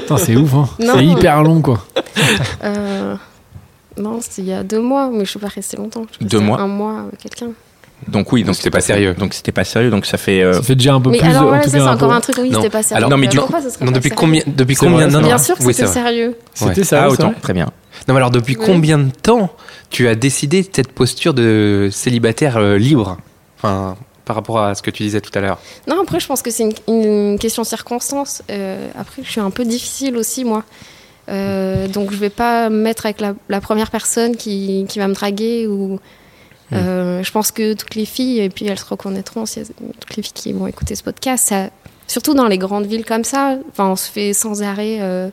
Putain, 0.00 0.16
c'est 0.18 0.36
ouf, 0.36 0.52
hein. 0.54 0.68
Non. 0.78 0.94
C'est 0.98 1.04
hyper 1.06 1.42
long, 1.42 1.62
quoi. 1.62 1.86
Euh, 2.62 3.16
non, 3.96 4.20
c'était 4.20 4.42
il 4.42 4.48
y 4.48 4.52
a 4.52 4.62
deux 4.62 4.80
mois, 4.82 5.08
mais 5.10 5.24
je 5.24 5.30
suis 5.30 5.38
pas 5.38 5.48
restée 5.48 5.78
longtemps. 5.78 6.04
Je 6.10 6.16
suis 6.16 6.24
Deux 6.26 6.40
mois 6.40 6.60
Un 6.60 6.66
mois 6.66 7.00
avec 7.08 7.20
quelqu'un. 7.20 7.52
Donc 8.08 8.32
oui, 8.32 8.44
Donc 8.44 8.54
c'était 8.54 8.70
pas 8.70 8.80
sérieux. 8.80 9.14
Donc 9.18 9.34
c'était 9.34 9.52
pas 9.52 9.64
sérieux, 9.64 9.90
donc 9.90 10.06
ça 10.06 10.18
fait. 10.18 10.42
euh, 10.42 10.52
Ça 10.54 10.62
fait 10.62 10.74
déjà 10.74 10.94
un 10.94 11.00
peu 11.00 11.10
Mais 11.10 11.18
plus. 11.18 11.28
alors, 11.28 11.44
en 11.44 11.50
ouais, 11.52 11.60
c'est 11.66 11.78
un 11.78 11.92
encore 11.94 12.08
peu- 12.10 12.14
un 12.14 12.20
truc, 12.20 12.36
oui, 12.40 12.50
c'était 12.54 12.70
pas 12.70 12.82
sérieux. 12.82 12.98
Alors, 12.98 13.10
Non, 13.10 13.16
mais 13.16 13.26
du 13.28 13.36
pourquoi 13.38 13.60
ça 13.60 13.70
serait 13.70 13.84
Non, 13.84 13.92
pas 13.92 13.98
depuis 13.98 14.08
sérieux 14.10 14.20
combien, 14.20 14.42
depuis 14.46 14.74
combien 14.76 14.94
vrai, 14.96 15.06
non, 15.08 15.20
non, 15.20 15.26
Bien 15.28 15.38
sûr 15.38 15.56
que 15.56 15.64
oui, 15.64 15.74
c'était 15.74 15.88
sérieux. 15.88 16.36
C'était 16.54 16.84
ça, 16.84 17.04
Ah, 17.04 17.08
autant, 17.10 17.30
vrai 17.32 17.40
très 17.40 17.52
bien. 17.52 17.66
Non, 18.06 18.14
mais 18.14 18.16
alors 18.16 18.30
depuis 18.30 18.56
Oui. 18.58 18.64
combien 18.66 18.98
de 18.98 19.10
temps 19.10 19.50
tu 19.90 20.08
as 20.08 20.14
décidé 20.14 20.68
cette 20.70 20.92
posture 20.92 21.32
de 21.34 21.88
célibataire 21.92 22.56
euh, 22.58 22.76
libre? 22.76 23.16
Enfin, 23.58 23.96
par 24.24 24.36
rapport 24.36 24.58
à 24.60 24.74
ce 24.74 24.82
que 24.82 24.90
tu 24.90 25.02
disais 25.02 25.20
tout 25.20 25.30
à 25.34 25.40
l'heure. 25.40 25.58
Non, 25.88 26.00
après, 26.02 26.18
je 26.20 26.26
pense 26.26 26.42
que 26.42 26.50
c'est 26.50 26.64
une, 26.64 26.72
une 26.94 27.38
question 27.38 27.62
de 27.62 27.66
circonstance. 27.66 28.42
Euh, 28.50 28.88
après, 28.98 29.22
je 29.22 29.30
suis 29.30 29.40
un 29.40 29.50
peu 29.50 29.64
difficile 29.64 30.16
aussi, 30.16 30.44
moi. 30.44 30.64
Euh, 31.28 31.88
donc, 31.88 32.10
je 32.12 32.16
vais 32.16 32.30
pas 32.30 32.68
me 32.70 32.76
mettre 32.82 33.06
avec 33.06 33.20
la, 33.20 33.34
la 33.48 33.60
première 33.60 33.90
personne 33.90 34.36
qui, 34.36 34.84
qui 34.88 34.98
va 34.98 35.08
me 35.08 35.14
draguer. 35.14 35.66
Ou, 35.66 35.98
euh, 36.72 37.22
je 37.22 37.30
pense 37.30 37.50
que 37.50 37.74
toutes 37.74 37.94
les 37.94 38.04
filles, 38.06 38.40
et 38.40 38.48
puis 38.48 38.66
elles 38.66 38.78
se 38.78 38.84
reconnaîtront, 38.84 39.46
si 39.46 39.60
elles- 39.60 39.66
toutes 40.00 40.16
les 40.16 40.22
filles 40.22 40.32
qui 40.34 40.52
vont 40.52 40.66
écouter 40.66 40.94
ce 40.94 41.02
podcast, 41.02 41.46
ça, 41.48 41.68
surtout 42.06 42.34
dans 42.34 42.46
les 42.48 42.58
grandes 42.58 42.86
villes 42.86 43.04
comme 43.04 43.24
ça, 43.24 43.56
enfin, 43.70 43.88
on 43.88 43.96
se 43.96 44.10
fait 44.10 44.32
sans 44.32 44.62
arrêt 44.62 44.98
euh, 45.00 45.28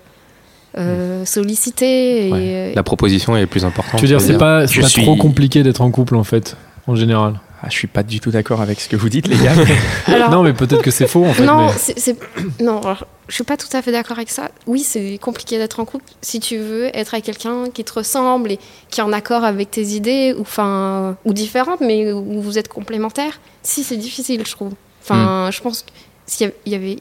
euh, 0.78 1.26
solliciter. 1.26 2.28
Et, 2.28 2.32
Ouais. 2.32 2.40
euh, 2.42 2.74
La 2.76 2.84
proposition 2.84 3.36
est 3.36 3.46
plus 3.46 3.66
importante. 3.66 3.96
Tu 4.00 4.02
veux 4.06 4.08
dire, 4.08 4.22
c'est 4.22 4.38
pas, 4.38 4.62
pas 4.62 4.68
suis- 4.68 5.04
trop 5.04 5.16
compliqué 5.16 5.64
d'être 5.64 5.82
en 5.82 5.92
couple, 5.92 6.16
en 6.16 6.24
fait, 6.24 6.56
en 6.88 6.96
général? 6.96 7.40
Ah, 7.64 7.68
je 7.70 7.76
suis 7.76 7.88
pas 7.88 8.02
du 8.02 8.20
tout 8.20 8.32
d'accord 8.32 8.60
avec 8.62 8.80
ce 8.82 8.90
que 8.90 8.96
vous 8.96 9.08
dites, 9.10 9.28
les 9.28 9.38
gars. 9.38 9.54
alors- 10.08 10.32
Non, 10.32 10.42
mais 10.42 10.54
peut-être 10.54 10.82
que 10.82 10.90
c'est 10.90 11.08
faux, 11.08 11.26
en 11.26 11.34
fait. 11.34 11.44
non, 11.46 11.68
mais- 11.68 12.16
non 12.66 12.80
alors, 12.82 13.06
je 13.28 13.36
suis 13.36 13.44
pas 13.44 13.56
tout 13.56 13.68
à 13.74 13.82
fait 13.84 13.92
d'accord 13.92 14.18
avec 14.18 14.32
ça. 14.32 14.50
Oui, 14.66 14.80
c'est 14.80 15.20
compliqué 15.22 15.60
d'être 15.60 15.80
en 15.80 15.86
couple 15.86 16.06
si 16.22 16.40
tu 16.40 16.58
veux 16.58 16.86
être 16.98 17.14
avec 17.14 17.26
quelqu'un 17.26 17.66
qui 17.72 17.84
te 17.84 17.94
ressemble 17.94 18.52
et 18.54 18.60
qui 18.90 19.00
est 19.00 19.04
en 19.04 19.14
accord 19.14 19.44
avec 19.44 19.70
tes 19.70 19.84
idées, 19.90 20.34
ou, 20.36 20.42
enfin, 20.42 21.18
ou 21.24 21.34
différentes, 21.34 21.82
mais 21.82 22.12
où 22.12 22.42
vous 22.42 22.58
êtes 22.58 22.68
complémentaires. 22.68 23.40
Si, 23.62 23.84
c'est 23.84 23.98
difficile, 23.98 24.42
je 24.46 24.52
trouve. 24.52 24.74
Enfin, 25.04 25.48
Hmm. 25.48 25.52
je 25.52 25.62
pense 25.62 25.84
que 25.84 25.92
s'il 26.26 26.46
y 26.46 26.50
avait- 26.50 26.58
il 26.66 26.72
y 26.72 26.76
avait. 26.76 26.98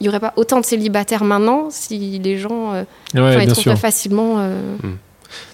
Il 0.00 0.04
n'y 0.06 0.08
aurait 0.08 0.20
pas 0.20 0.32
autant 0.36 0.58
de 0.58 0.64
célibataires 0.64 1.22
maintenant 1.22 1.68
si 1.70 2.18
les 2.18 2.36
gens 2.38 2.72
euh, 2.72 2.82
Ouais, 3.14 3.20
enfin, 3.20 3.30
ils 3.34 3.44
bien 3.44 3.52
trouvent 3.52 3.62
sûr. 3.62 3.72
pas 3.74 3.78
facilement. 3.78 4.36
euh, 4.38 4.74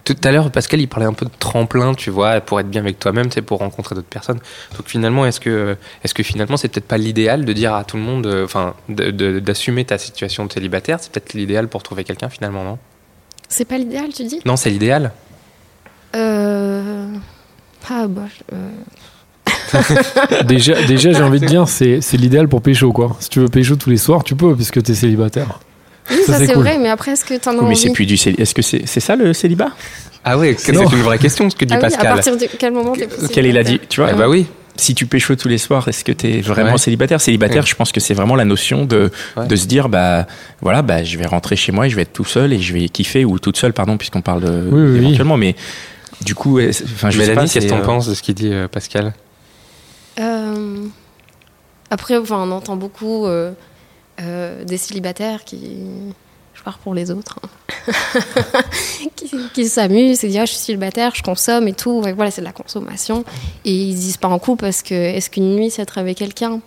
Tout 0.05 0.17
à 0.25 0.33
l'heure, 0.33 0.51
Pascal, 0.51 0.81
il 0.81 0.89
parlait 0.89 1.07
un 1.07 1.13
peu 1.13 1.27
de 1.27 1.31
tremplin, 1.39 1.95
tu 1.95 2.11
vois, 2.11 2.41
pour 2.41 2.59
être 2.61 2.69
bien 2.71 2.81
avec 2.83 2.99
toi-même, 2.99 3.31
c'est 3.31 3.43
pour 3.43 3.59
rencontrer 3.59 3.95
d'autres 3.95 4.09
personnes. 4.09 4.39
Donc 4.77 4.87
finalement, 4.89 5.27
est-ce 5.27 5.41
que, 5.41 5.77
est-ce 6.05 6.15
que 6.15 6.23
finalement, 6.23 6.57
c'est 6.57 6.69
peut-être 6.69 6.89
pas 6.89 6.99
l'idéal 6.99 7.45
de 7.45 7.53
dire 7.53 7.75
à 7.75 7.85
tout 7.85 7.97
le 7.97 8.03
monde, 8.03 8.27
euh, 8.27 8.45
enfin, 8.45 8.75
d'assumer 8.89 9.85
ta 9.85 9.99
situation 9.99 10.47
de 10.47 10.53
célibataire 10.53 10.99
C'est 11.01 11.13
peut-être 11.13 11.35
l'idéal 11.35 11.69
pour 11.69 11.83
trouver 11.83 12.05
quelqu'un 12.05 12.29
finalement, 12.29 12.65
non? 12.65 12.79
C'est 13.49 13.65
pas 13.65 13.79
l'idéal, 13.79 14.09
tu 14.15 14.25
dis? 14.25 14.41
Non, 14.45 14.57
c'est 14.57 14.71
l'idéal. 14.71 15.13
euh... 16.17 17.07
Ah, 17.91 18.07
bah. 18.07 18.23
euh, 18.53 18.71
Déjà, 20.45 20.83
déjà 20.87 21.13
j'ai 21.13 21.23
envie 21.23 21.41
de 21.41 21.47
dire, 21.55 21.69
c'est 21.69 22.01
c'est 22.03 22.17
l'idéal 22.19 22.49
pour 22.49 22.61
pécho, 22.63 22.93
quoi. 22.93 23.17
Si 23.21 23.29
tu 23.31 23.41
veux 23.41 23.49
pécho 23.49 23.77
tous 23.77 23.91
les 23.91 23.97
soirs, 23.97 24.25
tu 24.25 24.35
peux, 24.37 24.55
puisque 24.55 24.83
t'es 24.83 24.95
célibataire. 24.95 25.61
Oui, 26.11 26.17
Ça, 26.27 26.33
ça, 26.35 26.39
c'est 26.47 26.53
cool. 26.55 26.63
vrai, 26.63 26.79
mais 26.79 26.89
après, 26.89 27.13
est-ce 27.13 27.25
que 27.25 27.35
t'en 27.39 27.51
as 27.53 27.55
mais 27.55 27.61
envie 27.61 27.77
c'est 27.77 27.91
plus 27.93 28.07
du 28.07 28.17
célibat. 28.17 28.43
Est-ce 28.43 28.55
que 28.55 28.63
c'est 28.63 28.83
c'est 28.87 29.01
ça 29.01 29.17
le 29.17 29.33
célibat? 29.33 29.71
Ah 30.25 30.37
ouais, 30.39 30.55
c'est 30.59 30.73
une 30.73 30.85
vraie 30.85 31.19
question 31.19 31.49
ce 31.49 31.57
que 31.57 31.65
dit 31.65 31.75
Ah 31.75 31.79
oui, 31.79 31.85
à 31.87 31.89
Pascal. 31.91 32.15
partir 32.15 32.37
de 32.37 32.47
quel 32.59 32.73
moment 32.73 32.93
t'es 32.95 33.05
est 33.05 33.09
la 33.09 33.29
célibataire 33.29 33.63
dit 33.65 33.81
Tu 33.89 34.01
vois 34.01 34.11
Ah 34.13 34.15
bah 34.17 34.29
oui. 34.29 34.47
si 34.77 34.95
tu 34.95 35.07
pécho 35.07 35.35
tous 35.37 35.49
les 35.49 35.59
soirs, 35.59 35.87
est-ce 35.89 36.05
que 36.05 36.13
tu 36.13 36.27
es 36.29 36.41
vraiment 36.41 36.73
Ouais. 36.73 36.79
célibataire? 36.79 37.21
Célibataire, 37.21 37.63
Ouais. 37.63 37.69
je 37.69 37.75
pense 37.75 37.93
que 37.93 38.01
c'est 38.01 38.15
vraiment 38.15 38.37
la 38.37 38.45
notion 38.45 38.85
de, 38.85 39.11
Ouais. 39.37 39.47
de 39.47 39.57
se 39.57 39.67
dire, 39.67 39.89
bah 39.89 40.27
voilà, 40.61 40.83
bah 40.83 41.03
je 41.05 41.17
vais 41.19 41.27
rentrer 41.27 41.57
chez 41.57 41.73
moi 41.73 41.87
et 41.87 41.91
je 41.91 41.97
vais 41.97 42.03
être 42.03 42.13
tout 42.13 42.25
seul 42.25 42.53
et 42.53 42.59
je 42.61 42.73
vais 42.75 42.89
kiffer, 42.89 43.25
ou 43.25 43.39
toute 43.39 43.57
seule, 43.57 43.73
pardon, 43.73 43.97
puisqu'on 43.97 44.23
parle 44.23 44.43
de, 44.43 44.69
Oui, 44.71 44.81
oui, 44.83 44.91
oui. 44.93 44.99
éventuellement, 45.07 45.37
mais 45.37 45.57
du 46.25 46.35
coup, 46.35 46.59
est- 46.59 46.83
enfin, 46.85 47.11
je 47.11 47.17
sais 47.17 47.27
Mélanie, 47.29 47.47
pas, 47.49 47.53
qu'est-ce 47.53 47.67
que 47.67 47.71
t'en 47.71 47.79
euh, 47.79 47.85
penses 47.85 48.09
de 48.09 48.15
ce 48.15 48.23
qu'il 48.23 48.35
dit 48.35 48.51
euh, 48.53 48.67
Pascal? 48.69 49.15
Euh, 50.21 50.77
Après, 51.91 52.17
enfin, 52.19 52.45
on 52.47 52.51
entend 52.51 52.77
beaucoup 52.77 53.27
euh, 54.21 54.65
des 54.65 54.77
célibataires 54.77 55.45
qui. 55.45 55.79
Je 56.55 56.63
pars 56.65 56.79
pour 56.79 56.93
les 56.93 57.11
autres. 57.13 57.39
hein. 57.45 57.93
qui 59.17 59.31
qui 59.55 59.69
s'amusent 59.69 60.25
et 60.25 60.29
disent 60.29 60.39
ah, 60.39 60.45
Je 60.45 60.51
suis 60.53 60.59
célibataire, 60.61 61.13
je 61.15 61.23
consomme 61.23 61.69
et 61.69 61.73
tout. 61.73 62.01
Voilà, 62.17 62.31
c'est 62.31 62.41
de 62.41 62.47
la 62.47 62.53
consommation. 62.53 63.25
Et 63.65 63.73
ils 63.73 63.97
se 63.97 64.01
disent 64.01 64.17
pas 64.17 64.29
en 64.29 64.39
couple 64.41 64.63
parce 64.63 64.83
que 64.83 64.95
est-ce 64.95 65.31
qu'une 65.31 65.55
nuit, 65.55 65.71
c'est 65.71 65.83
être 65.83 65.99
avec 65.99 66.19
quelqu'un? 66.19 66.61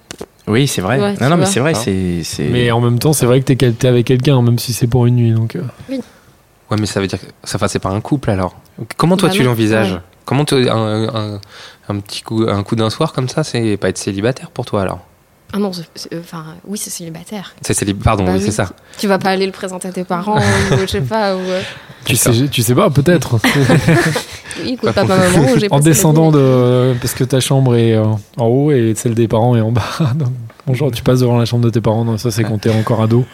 Oui, 0.47 0.67
c'est 0.67 0.81
vrai. 0.81 0.99
Ouais, 0.99 1.11
non, 1.13 1.17
tu 1.17 1.23
non, 1.29 1.37
mais 1.37 1.45
c'est 1.45 1.59
vrai, 1.59 1.73
Ah. 1.75 1.79
c'est. 1.79 2.23
c'est- 2.23 2.43
Mais 2.49 2.71
en 2.71 2.79
même 2.81 2.99
temps, 2.99 3.13
c'est 3.13 3.25
vrai 3.25 3.39
que 3.41 3.45
t'es 3.45 3.55
quel- 3.57 3.75
t'es 3.75 3.87
avec 3.87 4.07
quelqu'un, 4.07 4.41
même 4.41 4.57
si 4.59 4.71
c'est 4.73 4.87
pour 4.87 5.05
une 5.05 5.15
nuit. 5.17 5.33
Donc, 5.33 5.55
euh. 5.55 5.61
Ouais, 5.89 6.77
mais 6.79 6.85
ça 6.85 7.01
veut 7.01 7.07
dire 7.07 7.19
que 7.19 7.25
ça 7.43 7.59
passe 7.59 7.77
par 7.79 7.93
un 7.93 7.99
couple 8.01 8.29
alors. 8.29 8.55
Comment 8.97 9.17
toi 9.17 9.27
Bah 9.29 9.35
tu 9.35 9.41
non, 9.43 9.49
l'envisages? 9.49 9.91
ouais. 9.93 9.99
Comment 10.23 10.45
tu- 10.45 10.69
un, 10.69 11.09
un- 11.35 11.41
un 11.89 11.99
petit 11.99 12.21
coup, 12.21 12.45
un 12.47 12.63
coup 12.63 12.77
d'un 12.77 12.89
soir 12.89 13.11
comme 13.11 13.27
ça, 13.27 13.43
c'est 13.43 13.75
pas 13.75 13.89
être 13.89 13.97
célibataire 13.97 14.49
pour 14.51 14.65
toi 14.65 14.83
alors? 14.83 15.05
Ah 15.53 15.57
non, 15.57 15.71
c'est- 15.73 16.15
enfin, 16.17 16.45
oui, 16.65 16.77
c'est 16.77 16.89
célibataire. 16.89 17.53
C'est 17.61 17.73
célib- 17.73 18.01
Pardon, 18.01 18.23
Bah 18.23 18.31
oui, 18.35 18.41
c'est 18.43 18.51
ça. 18.51 18.69
Tu 18.97 19.07
vas 19.07 19.19
pas 19.19 19.31
aller 19.31 19.45
le 19.45 19.51
présenter 19.51 19.87
à 19.87 19.91
tes 19.91 20.03
parents 20.05 20.37
ou 20.37 20.77
je 20.79 20.85
sais 20.85 21.01
pas. 21.01 21.35
Ou, 21.35 21.39
euh, 21.39 21.61
tu, 22.05 22.15
sais, 22.15 22.31
tu 22.49 22.61
sais 22.61 22.73
pas, 22.75 22.89
peut-être. 22.89 23.37
oui, 24.63 24.71
écoute, 24.73 24.91
papa, 24.93 25.17
maman, 25.17 25.47
j'ai 25.57 25.67
en 25.71 25.79
descendant 25.79 26.31
de. 26.31 26.93
Parce 27.01 27.13
que 27.13 27.23
ta 27.23 27.39
chambre 27.39 27.75
est 27.75 27.93
euh, 27.93 28.05
en 28.37 28.45
haut 28.45 28.71
et 28.71 28.93
celle 28.95 29.13
des 29.13 29.27
parents 29.27 29.55
est 29.55 29.61
en 29.61 29.71
bas. 29.71 29.83
Donc, 30.15 30.29
bonjour, 30.65 30.91
tu 30.91 31.03
passes 31.03 31.19
devant 31.19 31.37
la 31.37 31.45
chambre 31.45 31.65
de 31.65 31.69
tes 31.69 31.81
parents. 31.81 32.05
Non, 32.05 32.17
ça, 32.17 32.31
c'est 32.31 32.43
quand 32.43 32.57
t'es 32.57 32.69
encore 32.73 33.01
ado. 33.01 33.25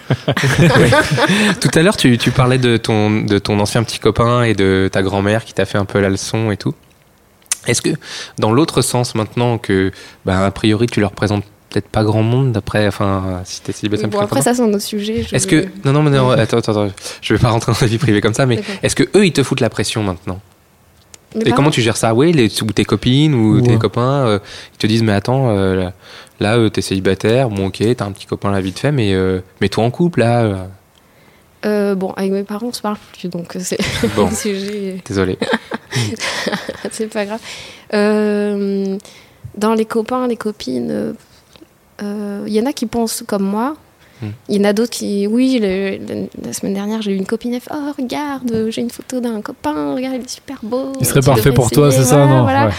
Tout 1.61 1.69
à 1.73 1.81
l'heure, 1.81 1.97
tu, 1.97 2.17
tu 2.17 2.31
parlais 2.31 2.57
de 2.57 2.77
ton, 2.77 3.21
de 3.21 3.37
ton 3.39 3.59
ancien 3.59 3.83
petit 3.83 3.99
copain 3.99 4.43
et 4.43 4.53
de 4.53 4.89
ta 4.91 5.01
grand-mère 5.03 5.45
qui 5.45 5.53
t'a 5.53 5.65
fait 5.65 5.77
un 5.77 5.85
peu 5.85 5.99
la 5.99 6.09
leçon 6.09 6.51
et 6.51 6.57
tout. 6.57 6.73
Est-ce 7.67 7.81
que, 7.81 7.89
dans 8.39 8.51
l'autre 8.51 8.81
sens, 8.81 9.13
maintenant 9.13 9.57
que, 9.57 9.91
bah, 10.25 10.45
a 10.45 10.51
priori, 10.51 10.87
tu 10.87 11.01
leur 11.01 11.11
présentes 11.11 11.43
peut-être 11.69 11.87
pas 11.89 12.03
grand 12.03 12.23
monde, 12.23 12.51
d'après, 12.53 12.87
enfin, 12.87 13.41
si 13.43 13.61
t'es 13.61 13.71
célibataire 13.73 14.05
Oui, 14.09 14.11
bon, 14.15 14.19
après, 14.21 14.41
ça, 14.41 14.53
c'est 14.53 14.61
un 14.61 14.69
autre 14.73 14.81
sujet. 14.81 15.23
je- 15.23 15.35
Est-ce 15.35 15.47
que, 15.47 15.65
non, 15.85 15.91
non, 15.93 16.01
mais 16.03 16.11
non, 16.11 16.29
attends, 16.29 16.57
attends, 16.57 16.71
attends, 16.85 16.93
je 17.21 17.33
vais 17.33 17.39
pas 17.39 17.49
rentrer 17.49 17.71
dans 17.73 17.77
ta 17.77 17.85
vie 17.85 17.97
privée 17.97 18.21
comme 18.21 18.33
ça, 18.33 18.45
mais 18.45 18.59
est-ce 18.83 18.95
que 18.95 19.03
eux, 19.15 19.25
ils 19.25 19.33
te 19.33 19.43
foutent 19.43 19.59
la 19.61 19.69
pression 19.69 20.01
maintenant 20.03 20.39
Et 21.45 21.51
comment 21.51 21.69
tu 21.69 21.81
gères 21.81 21.97
ça 21.97 22.13
Oui, 22.13 22.31
les, 22.31 22.63
ou 22.63 22.67
tes 22.67 22.85
copines 22.85 23.33
ou 23.35 23.55
Ouais. 23.57 23.61
tes 23.61 23.77
copains, 23.77 24.25
euh, 24.25 24.39
ils 24.73 24.77
te 24.77 24.87
disent 24.87 25.03
mais 25.03 25.11
attends, 25.13 25.49
euh, 25.49 25.89
là, 26.39 26.57
euh, 26.57 26.69
t'es 26.69 26.81
célibataire, 26.81 27.49
bon 27.49 27.67
ok, 27.67 27.83
t'as 27.97 28.05
un 28.05 28.11
petit 28.11 28.25
copain 28.27 28.49
là 28.51 28.61
vite 28.61 28.79
fait, 28.79 28.91
mais 28.93 29.13
euh, 29.13 29.41
mets-toi 29.61 29.83
en 29.83 29.91
couple 29.91 30.21
là. 30.21 30.43
euh. 30.43 30.55
Euh, 31.65 31.95
Bon, 31.95 32.11
avec 32.13 32.31
mes 32.31 32.43
parents, 32.43 32.67
on 32.67 32.73
se 32.73 32.81
parle 32.81 32.97
plus, 33.19 33.27
donc 33.27 33.55
c'est 33.59 33.77
Bon, 34.15 34.27
un 34.31 34.31
sujet. 34.33 35.01
désolé. 35.05 35.37
c'est 36.91 37.07
pas 37.11 37.25
grave. 37.25 37.39
Euh, 37.93 38.97
dans 39.57 39.73
les 39.73 39.85
copains, 39.85 40.27
les 40.27 40.37
copines, 40.37 41.13
il 42.01 42.53
y 42.53 42.59
en 42.61 42.65
a 42.65 42.73
qui 42.73 42.85
pensent 42.85 43.23
comme 43.25 43.43
moi. 43.43 43.75
Hmm. 44.21 44.27
Il 44.49 44.55
y 44.55 44.59
en 44.59 44.63
a 44.63 44.73
d'autres 44.73 44.91
qui, 44.91 45.27
oui, 45.27 45.59
le- 45.61 45.97
le- 45.97 46.27
la 46.43 46.51
semaine 46.53 46.73
dernière, 46.73 47.01
j'ai 47.03 47.11
eu 47.11 47.15
une 47.15 47.25
copine, 47.27 47.53
elle 47.53 47.61
fait 47.61 47.69
Oh, 47.73 47.91
regarde, 47.97 48.67
j'ai 48.69 48.81
une 48.81 48.89
photo 48.89 49.19
d'un 49.19 49.41
copain, 49.41 49.93
regarde, 49.93 50.15
il 50.15 50.21
est 50.21 50.29
super 50.29 50.57
beau. 50.63 50.91
Il 50.99 51.05
serait 51.05 51.21
parfait 51.21 51.51
pour 51.51 51.69
toi, 51.69 51.91
c'est 51.91 52.03
ça 52.03 52.15
Voilà, 52.25 52.27
Non. 52.35 52.43
voilà. 52.43 52.65
ouais. 52.67 52.73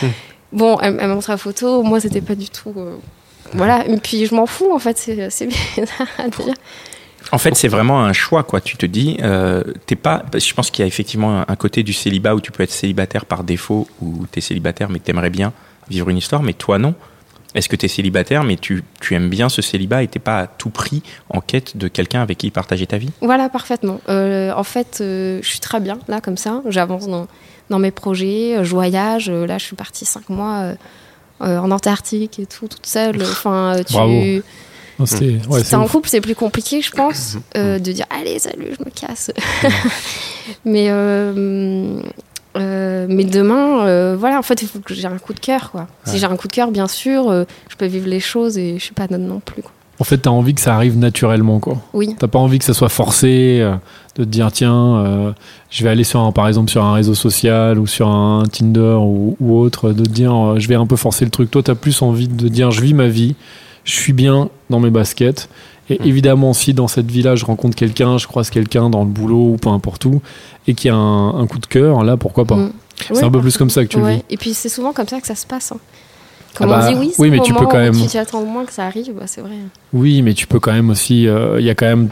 Bon, 0.53 0.79
elle, 0.81 0.97
elle 1.01 1.07
m'a 1.09 1.15
montré 1.15 1.33
la 1.33 1.37
photo, 1.37 1.83
moi, 1.85 2.01
c'était 2.01 2.21
pas 2.23 2.35
du 2.35 2.49
tout. 2.49 2.73
euh, 2.77 2.97
Voilà, 3.55 3.87
et 3.87 3.97
puis 3.99 4.27
je 4.27 4.35
m'en 4.35 4.47
fous, 4.47 4.73
en 4.73 4.79
fait, 4.81 4.99
c'est 4.99 5.47
bizarre 5.47 6.09
à 6.19 6.29
dire. 6.29 6.55
En 7.31 7.39
fait, 7.39 7.55
c'est 7.55 7.69
vraiment 7.69 8.01
un 8.03 8.13
choix, 8.13 8.43
quoi. 8.43 8.61
Tu 8.61 8.77
te 8.77 8.87
dis, 8.87 9.19
euh, 9.23 9.63
t'es 9.87 9.97
pas. 9.97 10.25
Je 10.35 10.55
pense 10.55 10.71
qu'il 10.71 10.83
y 10.83 10.85
a 10.85 10.87
effectivement 10.89 11.41
un- 11.41 11.45
un 11.47 11.57
côté 11.57 11.83
du 11.83 11.93
célibat 11.93 12.35
où 12.35 12.41
tu 12.41 12.51
peux 12.53 12.63
être 12.63 12.71
célibataire 12.73 13.27
par 13.27 13.45
défaut 13.45 13.87
ou 14.03 14.25
t'es 14.31 14.41
célibataire 14.41 14.89
mais 14.89 14.99
t'aimerais 14.99 15.29
bien 15.31 15.53
vivre 15.91 16.09
une 16.09 16.17
histoire, 16.17 16.43
mais 16.43 16.53
toi 16.55 16.79
non. 16.79 16.95
Est-ce 17.55 17.69
que 17.69 17.77
t'es 17.77 17.89
célibataire 17.89 18.45
mais 18.45 18.57
tu, 18.57 18.85
tu 19.01 19.15
aimes 19.15 19.31
bien 19.31 19.49
ce 19.49 19.63
célibat 19.63 20.03
et 20.03 20.09
t'es 20.09 20.19
pas 20.19 20.41
à 20.41 20.47
tout 20.47 20.69
prix 20.71 21.03
en 21.31 21.41
quête 21.41 21.77
de 21.77 21.89
quelqu'un 21.89 22.21
avec 22.21 22.39
qui 22.39 22.51
partager 22.51 22.87
ta 22.87 22.99
vie? 22.99 23.11
Voilà, 23.23 23.49
parfaitement. 23.49 24.01
Euh, 24.09 24.53
en 24.55 24.65
fait, 24.65 24.99
euh, 25.01 25.41
je 25.43 25.49
suis 25.49 25.61
très 25.61 25.81
bien, 25.81 25.99
là, 26.09 26.21
comme 26.21 26.37
ça. 26.37 26.61
J'avance 26.69 27.09
dans, 27.09 27.27
dans 27.71 27.79
mes 27.79 27.91
projets, 27.91 28.59
euh, 28.59 28.65
je 28.65 28.71
voyage. 28.71 29.31
Là, 29.31 29.57
je 29.59 29.65
suis 29.65 29.77
partie 29.77 30.05
cinq 30.05 30.29
mois 30.29 30.59
euh, 30.59 30.75
euh, 31.43 31.59
en 31.59 31.71
Antarctique 31.71 32.39
et 32.39 32.47
tout, 32.47 32.69
toute 32.69 32.85
seule. 32.87 33.23
Enfin, 33.23 33.77
tu... 33.87 33.93
Bravo. 33.95 34.13
Non, 34.99 35.07
c'était- 35.07 35.39
ouais, 35.49 35.61
si 35.61 35.67
c'est 35.67 35.77
en 35.77 35.85
ouf. 35.85 35.93
couple, 35.93 36.09
c'est 36.09 36.21
plus 36.21 36.35
compliqué, 36.35 36.83
je 36.83 36.91
pense, 36.91 37.37
euh, 37.57 37.79
de 37.79 37.93
dire 37.93 38.05
allez, 38.11 38.41
salut, 38.41 38.75
je 38.79 38.85
me 38.85 38.91
casse. 38.91 39.31
mais, 40.65 40.87
euh, 40.91 42.01
euh, 42.59 43.07
mais 43.09 43.25
demain, 43.25 43.87
euh, 43.87 44.17
voilà, 44.19 44.39
en 44.39 44.43
fait, 44.43 44.63
il 44.63 44.69
faut 44.69 44.79
que 44.81 44.95
j'ai 44.95 45.07
un 45.07 45.19
coup 45.19 45.33
de 45.33 45.41
cœur, 45.41 45.71
quoi. 45.71 45.87
Si 46.05 46.19
j'ai 46.19 46.27
un 46.27 46.37
coup 46.37 46.49
de 46.49 46.53
cœur, 46.53 46.71
bien 46.71 46.89
sûr, 46.89 47.31
euh, 47.31 47.45
je 47.69 47.77
peux 47.77 47.87
vivre 47.87 48.09
les 48.09 48.21
choses 48.21 48.59
et 48.59 48.79
je 48.79 48.85
suis 48.85 48.95
pas 48.95 49.07
non 49.11 49.19
non 49.19 49.41
plus. 49.41 49.63
Quoi. 49.63 49.73
En 50.01 50.05
fait, 50.05 50.19
t'as 50.19 50.31
envie 50.31 50.55
que 50.55 50.61
ça 50.61 50.75
arrive 50.75 50.97
naturellement, 50.97 51.59
quoi. 51.59 51.79
Oui. 51.93 52.15
T'as 52.19 52.29
pas 52.29 52.39
envie 52.39 52.59
que 52.59 52.65
ça 52.65 52.75
soit 52.75 52.89
forcé, 52.89 53.59
de 54.17 54.25
te 54.25 54.29
dire 54.29 54.53
tiens, 54.53 55.35
je 55.71 55.85
vais 55.85 55.91
aller 55.91 56.05
sur 56.05 56.21
un, 56.21 56.31
par 56.31 56.47
exemple 56.47 56.71
sur 56.71 56.85
un 56.85 56.93
réseau 56.93 57.15
social 57.15 57.79
ou 57.81 57.87
sur 57.89 58.09
un 58.09 58.45
Tinder 58.45 58.97
ou, 59.01 59.37
ou 59.41 59.59
autre, 59.59 59.91
de 59.91 60.05
te 60.05 60.09
dire 60.09 60.59
je 60.61 60.69
vais 60.69 60.77
un 60.77 60.87
peu 60.87 60.95
forcer 60.95 61.25
le 61.25 61.33
truc. 61.33 61.51
Toi, 61.51 61.65
t'as 61.65 61.75
plus 61.75 62.01
envie 62.03 62.29
de 62.29 62.47
dire 62.47 62.71
je 62.71 62.81
vis 62.81 62.95
ma 62.95 63.09
vie, 63.09 63.35
je 63.83 63.95
suis 63.95 64.13
bien 64.13 64.51
dans 64.71 64.79
mes 64.79 64.91
baskets. 64.91 65.49
Et 65.91 65.99
Mm. 65.99 66.07
évidemment, 66.07 66.53
si 66.53 66.75
dans 66.75 66.89
cette 66.89 67.11
vie-là, 67.11 67.35
je 67.37 67.45
rencontre 67.45 67.75
quelqu'un, 67.77 68.19
je 68.19 68.27
croise 68.27 68.51
quelqu'un 68.51 68.91
dans 68.91 69.05
le 69.05 69.09
boulot 69.11 69.53
ou 69.53 69.57
peu 69.57 69.69
importe 69.71 70.05
où, 70.05 70.21
et 70.67 70.75
qu'il 70.75 70.89
y 70.89 70.93
a 70.93 70.97
un, 70.97 71.41
un 71.41 71.47
coup 71.47 71.59
de 71.59 71.67
cœur, 71.67 72.05
là, 72.05 72.17
pourquoi 72.17 72.45
pas? 72.45 72.57
Mm. 72.57 72.73
C'est 73.01 73.15
Ouais, 73.15 73.25
un 73.25 73.31
peu 73.31 73.41
plus 73.41 73.57
comme 73.57 73.71
ça 73.71 73.83
que 73.85 73.89
tu 73.89 73.99
le 73.99 74.05
Ouais. 74.05 74.15
vis. 74.17 74.23
Et 74.31 74.37
puis 74.37 74.55
c'est 74.55 74.69
souvent 74.69 74.93
comme 74.93 75.07
ça 75.09 75.21
que 75.21 75.27
ça 75.27 75.35
se 75.37 75.47
passe. 75.47 75.73
hein. 75.73 75.79
Quand 76.55 76.65
Ah 76.65 76.67
bah, 76.67 76.87
on 76.89 76.93
dit 76.93 76.99
oui, 76.99 77.13
oui, 77.19 77.31
le 77.31 77.37
mais 77.37 77.43
tu 77.43 77.55
peux 77.55 77.67
quand 77.67 77.79
même- 77.79 77.95
Tu 78.09 78.17
attends 78.19 78.41
au 78.41 78.47
moins 78.47 78.65
que 78.65 78.73
ça 78.73 78.85
arrive, 78.87 79.13
bah, 79.15 79.25
c'est 79.27 79.41
vrai. 79.41 79.53
Oui, 79.93 80.23
mais 80.23 80.35
tu 80.35 80.47
peux 80.49 80.59
quand 80.59 80.73
même 80.73 80.91
aussi. 80.91 81.29
euh, 81.29 81.61
Il 81.61 81.65
y 81.67 81.71
a 81.71 81.75
quand 81.77 81.87
même 81.87 82.09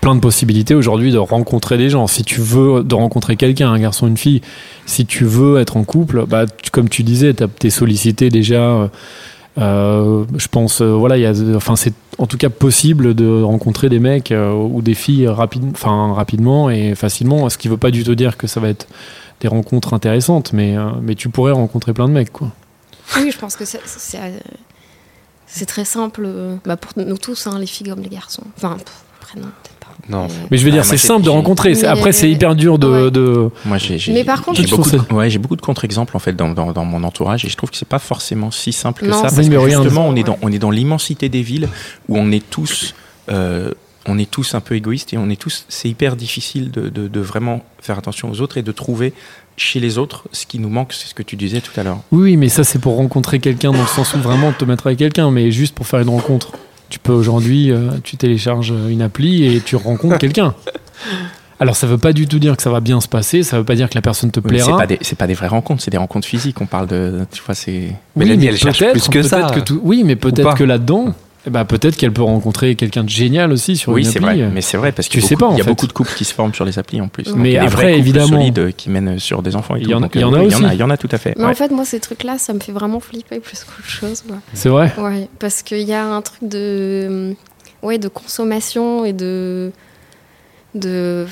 plein 0.00 0.14
de 0.14 0.20
possibilités 0.20 0.74
aujourd'hui 0.74 1.10
de 1.12 1.18
rencontrer 1.18 1.76
des 1.76 1.90
gens. 1.90 2.06
Si 2.06 2.22
tu 2.22 2.40
veux 2.40 2.82
de 2.82 2.94
rencontrer 2.94 3.36
quelqu'un, 3.36 3.70
un 3.70 3.78
garçon, 3.78 4.06
une 4.06 4.16
fille, 4.16 4.40
si 4.86 5.04
tu 5.04 5.24
veux 5.24 5.58
être 5.60 5.76
en 5.76 5.84
couple, 5.84 6.24
bah, 6.26 6.46
tu- 6.46 6.70
comme 6.70 6.88
tu 6.88 7.02
disais, 7.02 7.34
t'as- 7.34 7.48
t'es 7.48 7.68
sollicité 7.70 8.30
déjà. 8.30 8.54
euh, 8.62 8.88
euh, 9.60 10.24
je 10.36 10.48
pense, 10.48 10.80
euh, 10.80 10.92
voilà, 10.94 11.16
enfin, 11.54 11.76
c'est 11.76 11.92
en 12.18 12.26
tout 12.26 12.36
cas 12.38 12.50
possible 12.50 13.14
de 13.14 13.42
rencontrer 13.42 13.88
des 13.88 13.98
mecs 13.98 14.32
euh, 14.32 14.52
ou 14.52 14.82
des 14.82 14.94
filles 14.94 15.28
enfin, 15.28 16.12
rapidement 16.12 16.70
et 16.70 16.94
facilement. 16.94 17.48
Ce 17.48 17.58
qui 17.58 17.68
veut 17.68 17.76
pas 17.76 17.90
du 17.90 18.04
tout 18.04 18.14
dire 18.14 18.36
que 18.36 18.46
ça 18.46 18.60
va 18.60 18.68
être 18.68 18.86
des 19.40 19.48
rencontres 19.48 19.94
intéressantes, 19.94 20.52
mais, 20.52 20.76
mais 21.02 21.14
tu 21.14 21.28
pourrais 21.30 21.52
rencontrer 21.52 21.92
plein 21.94 22.08
de 22.08 22.12
mecs, 22.12 22.32
quoi. 22.32 22.48
Oui, 23.16 23.30
je 23.32 23.38
pense 23.38 23.56
que 23.56 23.64
c'est- 23.64 23.80
très 25.66 25.84
simple 25.84 26.28
bah, 26.64 26.76
pour 26.76 26.92
nous 26.96 27.18
tous, 27.18 27.46
hein, 27.46 27.58
les 27.58 27.66
filles 27.66 27.88
comme 27.88 28.02
les 28.02 28.08
garçons. 28.10 28.44
Enfin, 28.56 28.76
après, 29.20 29.40
non. 29.40 29.48
Non. 30.10 30.26
Mais- 30.50 30.58
je 30.58 30.64
veux 30.64 30.70
Ah, 30.70 30.74
dire, 30.74 30.84
c'est 30.84 30.96
simple 30.96 31.24
de 31.24 31.30
rencontrer. 31.30 31.72
Mais- 31.74 31.84
Après, 31.84 32.12
c'est 32.12 32.30
hyper 32.30 32.54
dur 32.54 32.78
de, 32.78 32.88
Ouais. 32.88 33.10
de- 33.10 33.48
Moi, 33.64 33.78
j'ai, 33.78 33.98
Mais 34.12 34.24
par 34.24 34.42
contre, 34.42 34.56
j'ai 34.58 34.64
je 34.66 34.70
beaucoup, 34.70 34.88
trouve 34.90 35.06
de, 35.08 35.14
ouais, 35.14 35.30
j'ai 35.30 35.38
beaucoup 35.38 35.56
de 35.56 35.60
contre-exemples 35.62 36.16
en 36.16 36.20
fait 36.20 36.34
dans, 36.34 36.50
dans, 36.50 36.72
dans 36.72 36.84
mon 36.84 37.02
entourage 37.04 37.44
et 37.44 37.48
je 37.48 37.56
trouve 37.56 37.70
que 37.70 37.76
c'est 37.76 37.88
pas 37.88 37.98
forcément 37.98 38.50
si 38.50 38.72
simple 38.72 39.02
que 39.02 39.06
Non, 39.10 39.14
ça. 39.16 39.22
Parce 39.34 39.36
que 39.48 39.68
justement, 39.68 40.06
on 40.08 40.16
est 40.16 40.22
dans, 40.24 40.36
on 40.42 40.50
est 40.52 40.58
dans 40.58 40.70
l'immensité 40.70 41.28
des 41.28 41.42
villes 41.42 41.68
où 42.08 42.16
on 42.18 42.30
est 42.32 42.44
tous, 42.50 42.94
euh, 43.30 43.70
on 44.06 44.18
est 44.18 44.30
tous 44.30 44.54
un 44.54 44.60
peu 44.60 44.74
égoïstes 44.74 45.12
et 45.12 45.18
on 45.18 45.28
est 45.30 45.40
tous. 45.40 45.64
C'est 45.68 45.88
hyper 45.88 46.16
difficile 46.16 46.70
de, 46.70 46.88
de, 46.88 47.06
de 47.06 47.20
vraiment 47.20 47.62
faire 47.80 47.96
attention 47.98 48.30
aux 48.30 48.40
autres 48.40 48.56
et 48.58 48.62
de 48.62 48.72
trouver 48.72 49.12
chez 49.56 49.78
les 49.78 49.98
autres 49.98 50.24
ce 50.32 50.46
qui 50.46 50.58
nous 50.58 50.70
manque. 50.70 50.92
C'est 50.92 51.06
ce 51.08 51.14
que 51.14 51.22
tu 51.22 51.36
disais 51.36 51.60
tout 51.60 51.78
à 51.78 51.82
l'heure. 51.82 51.98
Oui, 52.10 52.36
mais 52.36 52.48
ça, 52.48 52.64
c'est 52.64 52.78
pour 52.78 52.96
rencontrer 52.96 53.38
quelqu'un 53.40 53.72
dans 53.72 53.80
le 53.82 53.86
sens 53.86 54.14
où 54.14 54.18
vraiment 54.18 54.52
te 54.52 54.64
mettre 54.64 54.86
avec 54.86 54.98
quelqu'un, 54.98 55.30
mais 55.30 55.50
juste 55.52 55.74
pour 55.74 55.86
faire 55.86 56.00
une 56.00 56.08
rencontre. 56.08 56.52
Tu 56.90 56.98
peux 56.98 57.12
aujourd'hui, 57.12 57.70
euh, 57.72 57.90
tu 58.04 58.16
télécharges 58.18 58.74
une 58.90 59.00
appli 59.00 59.46
et 59.46 59.60
tu 59.60 59.76
rencontres 59.76 60.18
quelqu'un. 60.18 60.54
Alors, 61.58 61.76
ça 61.76 61.86
veut 61.86 61.98
pas 61.98 62.12
du 62.12 62.26
tout 62.26 62.38
dire 62.38 62.56
que 62.56 62.62
ça 62.62 62.70
va 62.70 62.80
bien 62.80 63.00
se 63.00 63.08
passer, 63.08 63.42
ça 63.42 63.58
veut 63.58 63.64
pas 63.64 63.74
dire 63.74 63.88
que 63.88 63.94
la 63.94 64.00
personne 64.02 64.30
te 64.30 64.40
Oui, 64.40 64.46
mais 64.50 64.58
c'est 64.58 64.64
plaira. 64.64 64.78
pas 64.78 64.86
pas 65.18 65.26
des 65.26 65.34
vraies 65.34 65.46
rencontres, 65.48 65.82
c'est 65.82 65.90
des 65.90 65.98
rencontres 65.98 66.26
physiques. 66.26 66.60
On 66.60 66.66
parle 66.66 66.86
de, 66.88 67.20
tu 67.30 67.42
vois, 67.44 67.54
c'est. 67.54 67.92
Oui, 68.16 68.36
mais 68.36 68.46
elle 68.46 68.56
cherche 68.56 68.78
peut-être- 68.78 68.92
plus 68.92 69.08
que 69.08 69.22
ça. 69.22 69.42
peut-être 69.46 69.64
tout- 69.64 69.80
oui, 69.82 70.02
mais 70.04 70.16
peut-être 70.16 70.54
que 70.54 70.64
là-dedans, 70.64 71.14
ben, 71.46 71.64
peut-être 71.64 71.96
qu'elle 71.96 72.12
peut 72.12 72.22
rencontrer 72.22 72.74
quelqu'un 72.74 73.02
de 73.04 73.08
génial 73.08 73.50
aussi 73.52 73.76
sur 73.76 73.92
Oui, 73.92 74.02
une 74.02 74.10
c'est 74.10 74.22
appli. 74.22 74.40
vrai. 74.42 74.50
Mais 74.52 74.60
c'est 74.60 74.76
vrai 74.76 74.92
parce 74.92 75.08
qu'il 75.08 75.20
y 75.20 75.22
y 75.22 75.26
a 75.26 75.28
fait. 75.36 75.64
beaucoup 75.64 75.86
de 75.86 75.92
couples 75.92 76.12
qui 76.14 76.24
se 76.24 76.34
forment 76.34 76.52
sur 76.52 76.64
les 76.66 76.78
applis 76.78 77.00
en 77.00 77.08
plus. 77.08 77.24
Mais 77.28 77.32
Donc, 77.32 77.46
il 77.46 77.52
y 77.52 77.56
a 77.56 77.60
des 77.60 77.66
après, 77.66 77.82
vrais 77.82 77.92
couples 77.92 78.00
évidemment- 78.00 78.26
solides 78.26 78.74
qui 78.76 78.90
mènent 78.90 79.18
sur 79.18 79.42
des 79.42 79.56
enfants 79.56 79.76
et 79.76 79.80
Il 79.80 79.84
tout. 79.84 79.90
y 79.90 79.94
en 79.94 79.98
a- 79.98 80.00
Donc, 80.02 80.14
il 80.14 80.20
y 80.20 80.24
en 80.24 80.32
euh, 80.32 80.36
a 80.36 80.40
oui, 80.40 80.46
il 80.48 80.52
y 80.52 80.54
en 80.56 80.62
a, 80.62 80.66
aussi. 80.66 80.76
il 80.76 80.80
y 80.80 80.82
en 80.82 80.90
a 80.90 80.96
tout 80.96 81.08
à 81.12 81.18
fait. 81.18 81.34
Mais 81.38 81.44
ouais. 81.44 81.50
en 81.50 81.54
fait, 81.54 81.70
moi, 81.70 81.84
ces 81.84 81.98
trucs-là, 82.00 82.36
ça 82.38 82.52
me 82.52 82.60
fait 82.60 82.72
vraiment 82.72 83.00
flipper 83.00 83.40
plus 83.40 83.64
qu'autre 83.64 83.88
chose. 83.88 84.22
C'est 84.52 84.68
vrai? 84.68 84.92
Ouais, 84.98 85.28
parce 85.38 85.62
qu'il 85.62 85.80
y 85.88 85.92
a 85.94 86.04
un 86.04 86.20
truc 86.22 86.42
de, 86.42 87.34
ouais, 87.82 87.98
de 87.98 88.08
consommation 88.08 89.04
et 89.06 89.12
de, 89.12 89.72
de 90.74 91.26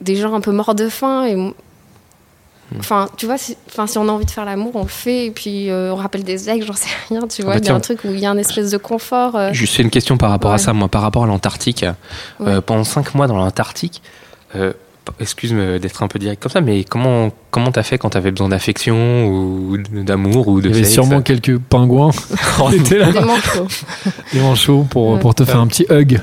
des 0.00 0.16
gens 0.16 0.34
un 0.34 0.40
peu 0.40 0.52
morts 0.52 0.74
de 0.74 0.88
faim. 0.88 1.24
Et 1.26 1.34
Enfin, 2.78 3.08
tu 3.16 3.26
vois, 3.26 3.38
si, 3.38 3.56
enfin, 3.68 3.86
si 3.86 3.96
on 3.98 4.08
a 4.08 4.12
envie 4.12 4.24
de 4.24 4.30
faire 4.30 4.44
l'amour, 4.44 4.72
on 4.74 4.82
le 4.82 4.88
fait, 4.88 5.26
et 5.26 5.30
puis 5.30 5.70
euh, 5.70 5.92
on 5.92 5.96
rappelle 5.96 6.24
des 6.24 6.50
ex, 6.50 6.66
j'en 6.66 6.72
sais 6.72 6.88
rien, 7.08 7.20
tu 7.28 7.42
vois. 7.42 7.52
bah 7.54 7.60
il 7.62 7.66
y 7.66 7.70
a 7.70 7.74
un 7.74 7.80
truc 7.80 8.00
où 8.04 8.08
il 8.08 8.18
y 8.18 8.26
a 8.26 8.30
un 8.30 8.38
espèce 8.38 8.70
de 8.72 8.76
confort. 8.76 9.36
euh, 9.36 9.52
Juste 9.52 9.78
une 9.78 9.90
question 9.90 10.16
par 10.16 10.30
rapport 10.30 10.52
à 10.52 10.58
ça, 10.58 10.72
moi, 10.72 10.88
par 10.88 11.02
rapport 11.02 11.22
à 11.24 11.26
l'Antarctique. 11.26 11.84
Euh, 12.40 12.60
pendant 12.60 12.82
cinq 12.84 13.14
mois 13.14 13.28
dans 13.28 13.36
l'Antarctique, 13.36 14.02
euh, 14.56 14.72
excuse-moi 15.20 15.78
d'être 15.78 16.02
un 16.02 16.08
peu 16.08 16.18
direct 16.18 16.42
comme 16.42 16.50
ça, 16.50 16.60
mais 16.60 16.82
comment 16.82 17.30
comment 17.52 17.70
t'as 17.70 17.84
fait 17.84 17.98
quand 17.98 18.10
t'avais 18.10 18.32
besoin 18.32 18.48
d'affection 18.48 19.26
ou 19.28 19.76
d'amour 19.78 20.48
ou 20.48 20.60
de 20.60 20.66
Il 20.68 20.72
y 20.72 20.74
avait 20.74 20.82
sexe? 20.84 20.94
sûrement 20.94 21.22
quelques 21.22 21.58
pingouins 21.58 22.10
qui 22.70 22.76
étaient 22.76 22.98
là, 22.98 23.12
des 23.12 23.20
manchots. 23.20 23.68
des 24.32 24.40
manchots, 24.40 24.82
pour, 24.90 25.12
Ouais. 25.12 25.20
pour 25.20 25.34
te 25.36 25.44
faire 25.44 25.60
un 25.60 25.68
petit 25.68 25.86
hug. 25.88 26.20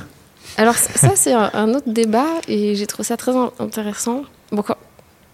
Alors 0.58 0.76
ça 0.76 1.12
c'est 1.16 1.34
un, 1.34 1.50
un 1.54 1.70
autre 1.74 1.88
débat 1.90 2.28
et 2.50 2.76
j'ai 2.76 2.86
trouvé 2.86 3.06
ça 3.06 3.16
très 3.18 3.32
in- 3.36 3.52
intéressant. 3.60 4.24
Bon, 4.52 4.62
quand, 4.62 4.76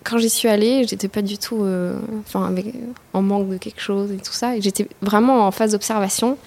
quand 0.03 0.17
j'y 0.17 0.29
suis 0.29 0.47
allée, 0.47 0.85
j'étais 0.87 1.07
pas 1.07 1.21
du 1.21 1.37
tout, 1.37 1.63
euh, 1.63 1.99
enfin 2.21 2.45
avec 2.45 2.73
en 3.13 3.21
manque 3.21 3.49
de 3.49 3.57
quelque 3.57 3.81
chose 3.81 4.11
et 4.11 4.17
tout 4.17 4.33
ça. 4.33 4.55
Et 4.55 4.61
j'étais 4.61 4.87
vraiment 5.01 5.45
en 5.45 5.51
phase 5.51 5.71
d'observation 5.73 6.37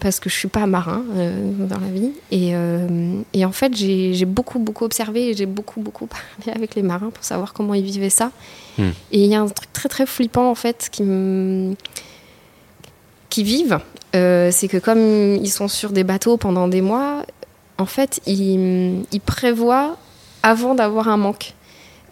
parce 0.00 0.20
que 0.20 0.30
je 0.30 0.36
suis 0.36 0.48
pas 0.48 0.66
marin 0.66 1.02
euh, 1.16 1.52
dans 1.58 1.78
la 1.78 1.88
vie. 1.88 2.12
Et, 2.30 2.50
euh, 2.54 3.20
et 3.32 3.44
en 3.44 3.52
fait 3.52 3.74
j'ai 3.76 4.24
beaucoup 4.24 4.58
beaucoup 4.58 4.84
observé 4.84 5.30
et 5.30 5.34
j'ai 5.34 5.46
beaucoup 5.46 5.80
beaucoup 5.80 6.06
parlé 6.46 6.56
avec 6.56 6.74
les 6.74 6.82
marins 6.82 7.10
pour 7.10 7.24
savoir 7.24 7.52
comment 7.52 7.74
ils 7.74 7.84
vivaient 7.84 8.10
ça. 8.10 8.30
Hmm. 8.78 8.90
Et 9.12 9.24
il 9.24 9.30
y 9.30 9.34
a 9.34 9.40
un 9.40 9.48
truc 9.48 9.72
très 9.72 9.88
très 9.88 10.06
flippant 10.06 10.48
en 10.50 10.54
fait 10.54 10.88
qui 10.90 11.02
me 11.02 11.74
qui 13.28 13.42
vivent, 13.42 13.78
c'est 14.14 14.68
que 14.68 14.78
comme 14.78 15.36
ils 15.36 15.50
sont 15.50 15.68
sur 15.68 15.90
des 15.90 16.02
bateaux 16.02 16.38
pendant 16.38 16.66
des 16.66 16.80
mois, 16.80 17.26
en 17.78 17.86
fait, 17.86 18.20
ils, 18.26 19.04
ils 19.12 19.20
prévoient 19.20 19.96
avant 20.42 20.74
d'avoir 20.74 21.08
un 21.08 21.16
manque. 21.16 21.54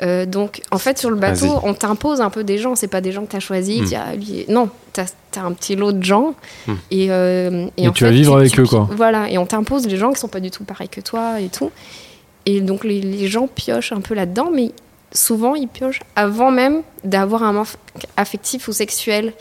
Euh, 0.03 0.27
donc, 0.27 0.61
en 0.71 0.79
fait, 0.79 0.99
sur 0.99 1.09
le 1.11 1.17
bateau, 1.17 1.47
Vas-y. 1.55 1.61
on 1.65 1.73
t'impose 1.75 2.21
un 2.21 2.29
peu 2.31 2.45
des 2.45 2.59
gens. 2.59 2.75
C'est 2.75 2.87
pas 2.89 3.01
des 3.01 3.13
gens 3.13 3.25
que 3.25 3.31
tu 3.31 3.37
as 3.37 3.41
choisis. 3.41 3.93
Hmm. 3.93 3.97
ah, 3.97 4.53
Non, 4.53 4.69
tu 4.93 5.01
as, 5.01 5.07
un 5.43 5.53
petit 5.53 5.75
lot 5.77 5.93
de 5.93 6.03
gens. 6.05 6.35
Hmm. 6.67 6.75
Et, 6.91 7.07
euh, 7.11 7.67
Et 7.77 7.89
en 7.89 7.93
tu 7.93 8.05
vas 8.05 8.11
vivre 8.11 8.37
avec 8.37 8.53
tu- 8.53 8.61
eux, 8.61 8.67
quoi. 8.67 8.89
Voilà, 8.97 9.31
et 9.31 9.39
on 9.39 9.47
t'impose 9.47 9.87
des 9.87 9.97
gens 9.97 10.13
qui 10.13 10.21
sont 10.21 10.29
pas 10.29 10.41
du 10.41 10.51
tout 10.51 10.65
pareils 10.65 10.89
que 10.89 11.01
toi 11.01 11.41
et 11.41 11.49
tout. 11.49 11.71
Et 12.47 12.61
donc, 12.61 12.85
les, 12.85 13.01
les 13.01 13.29
gens 13.29 13.47
piochent 13.49 13.93
un 13.93 14.01
peu 14.01 14.15
là-dedans, 14.15 14.51
mais 14.55 14.71
souvent, 15.13 15.55
ils 15.55 15.69
piochent 15.69 16.01
avant 16.15 16.51
même 16.51 16.83
d'avoir 17.05 17.43
un 17.43 17.53
manque 17.53 17.69
affectif 18.17 18.69
ou 18.69 18.73
sexuel. 18.73 19.33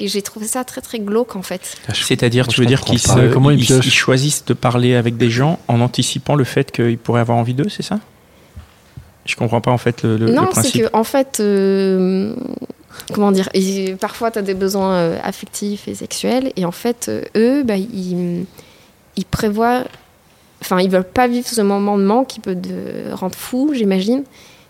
Et 0.00 0.08
j'ai 0.08 0.22
trouvé 0.22 0.46
ça 0.48 0.64
très, 0.64 0.80
très 0.80 0.98
glauque, 0.98 1.36
en 1.36 1.42
fait. 1.42 1.76
C'est-à-dire, 1.92 2.46
Moi, 2.46 2.52
tu 2.54 2.60
veux 2.60 2.66
dire 2.66 2.80
qu'ils 2.80 3.00
pas. 3.00 3.12
se- 3.14 3.18
Ouais, 3.18 3.30
comment 3.32 3.50
ils 3.50 3.60
ils- 3.60 3.66
piochent 3.66 3.86
ils 3.86 3.92
choisissent 3.92 4.44
de 4.44 4.54
parler 4.54 4.94
avec 4.96 5.16
des 5.16 5.30
gens 5.30 5.60
en 5.68 5.80
anticipant 5.80 6.34
le 6.34 6.42
fait 6.44 6.72
qu'ils 6.72 6.98
pourraient 6.98 7.20
avoir 7.20 7.38
envie 7.38 7.54
d'eux, 7.54 7.68
c'est 7.68 7.82
ça? 7.84 8.00
Je 9.26 9.36
comprends 9.36 9.60
pas 9.60 9.70
en 9.70 9.78
fait 9.78 10.02
le, 10.02 10.16
le- 10.16 10.26
le 10.26 10.32
non, 10.32 10.42
c'est 10.52 10.70
que 10.80 10.88
en 10.92 11.04
fait, 11.04 11.40
euh, 11.40 12.34
comment 13.12 13.32
dire, 13.32 13.48
et 13.54 13.94
parfois 13.98 14.30
tu 14.30 14.38
as 14.38 14.42
des 14.42 14.54
besoins 14.54 14.94
euh, 14.94 15.18
affectifs 15.22 15.88
et 15.88 15.94
sexuels, 15.94 16.52
et 16.56 16.64
en 16.64 16.72
fait, 16.72 17.06
euh, 17.08 17.22
eux, 17.36 17.62
bah, 17.62 17.76
ils, 17.76 18.44
ils 19.16 19.24
prévoient, 19.24 19.84
enfin, 20.60 20.80
ils 20.80 20.90
veulent 20.90 21.04
pas 21.04 21.26
vivre 21.26 21.46
ce 21.48 21.60
moment 21.62 21.96
de 21.96 22.02
manque 22.04 22.26
qui 22.28 22.40
peut 22.40 22.54
te 22.56 23.12
rendre 23.14 23.34
fou, 23.34 23.72
j'imagine. 23.74 24.24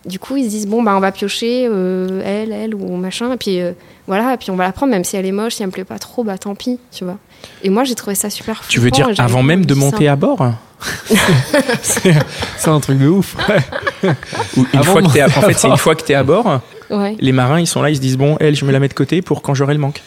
Du 0.06 0.18
coup, 0.18 0.36
ils 0.36 0.44
se 0.44 0.48
disent 0.50 0.66
bon, 0.66 0.82
bah, 0.82 0.92
on 0.96 1.00
va 1.00 1.12
piocher 1.12 1.66
euh, 1.70 2.20
elle, 2.24 2.52
elle 2.52 2.74
ou 2.74 2.96
machin, 2.96 3.32
et 3.32 3.36
puis 3.38 3.60
euh, 3.60 3.72
voilà, 4.06 4.34
et 4.34 4.36
puis 4.36 4.50
on 4.50 4.56
va 4.56 4.64
la 4.64 4.72
prendre, 4.72 4.92
même 4.92 5.04
si 5.04 5.16
elle 5.16 5.24
est 5.24 5.32
moche, 5.32 5.54
si 5.54 5.62
elle 5.62 5.68
me 5.68 5.72
plaît 5.72 5.84
pas 5.84 5.98
trop, 5.98 6.24
bah 6.24 6.36
tant 6.36 6.54
pis, 6.54 6.78
tu 6.92 7.04
vois. 7.04 7.16
Et 7.62 7.70
moi, 7.70 7.84
j'ai 7.84 7.94
trouvé 7.94 8.14
ça 8.14 8.28
super 8.30 8.62
Tu 8.68 8.80
veux 8.80 8.90
dire 8.90 9.08
avant 9.18 9.42
même 9.42 9.64
de 9.64 9.72
ça. 9.74 9.80
monter 9.80 10.08
à 10.08 10.16
bord 10.16 10.46
C'est 11.82 12.68
un 12.68 12.80
truc 12.80 12.98
de 12.98 13.08
ouf. 13.08 13.36
ouais. 13.48 14.10
Ou 14.56 14.66
une 14.74 14.84
fois 14.84 15.02
que 15.02 15.12
t'es 15.12 15.20
à- 15.20 15.26
En 15.26 15.28
à 15.28 15.30
fait, 15.46 15.54
c'est 15.54 15.66
une 15.66 15.70
bord. 15.72 15.80
fois 15.80 15.94
que 15.94 16.02
t'es 16.02 16.14
à 16.14 16.22
bord, 16.22 16.60
Ouais. 16.90 17.16
les 17.18 17.32
marins 17.32 17.58
ils 17.60 17.66
sont 17.66 17.80
là, 17.82 17.88
ils 17.90 17.96
se 17.96 18.00
disent 18.00 18.18
bon, 18.18 18.36
elle, 18.40 18.54
je 18.54 18.64
me 18.66 18.72
la 18.72 18.78
mets 18.78 18.88
de 18.88 18.94
côté 18.94 19.22
pour 19.22 19.40
quand 19.42 19.54
j'aurai 19.54 19.72
le 19.74 19.80
manque. 19.80 20.02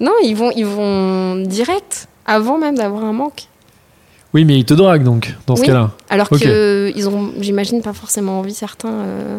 Non, 0.00 0.12
ils 0.22 0.34
vont, 0.34 0.50
ils 0.54 0.66
vont 0.66 1.36
direct, 1.36 2.06
avant 2.26 2.58
même 2.58 2.76
d'avoir 2.76 3.04
un 3.04 3.12
manque. 3.12 3.44
Oui, 4.34 4.44
mais 4.44 4.58
ils 4.58 4.64
te 4.64 4.74
draguent 4.74 5.02
donc, 5.04 5.34
dans 5.46 5.56
ce 5.56 5.62
cas-là. 5.62 5.90
Alors 6.08 6.28
Ok. 6.30 6.40
que 6.40 6.90
ils 6.96 7.08
ont, 7.08 7.32
j'imagine, 7.40 7.82
pas 7.82 7.92
forcément 7.92 8.38
envie 8.38 8.54
certains. 8.54 8.88
euh, 8.90 9.38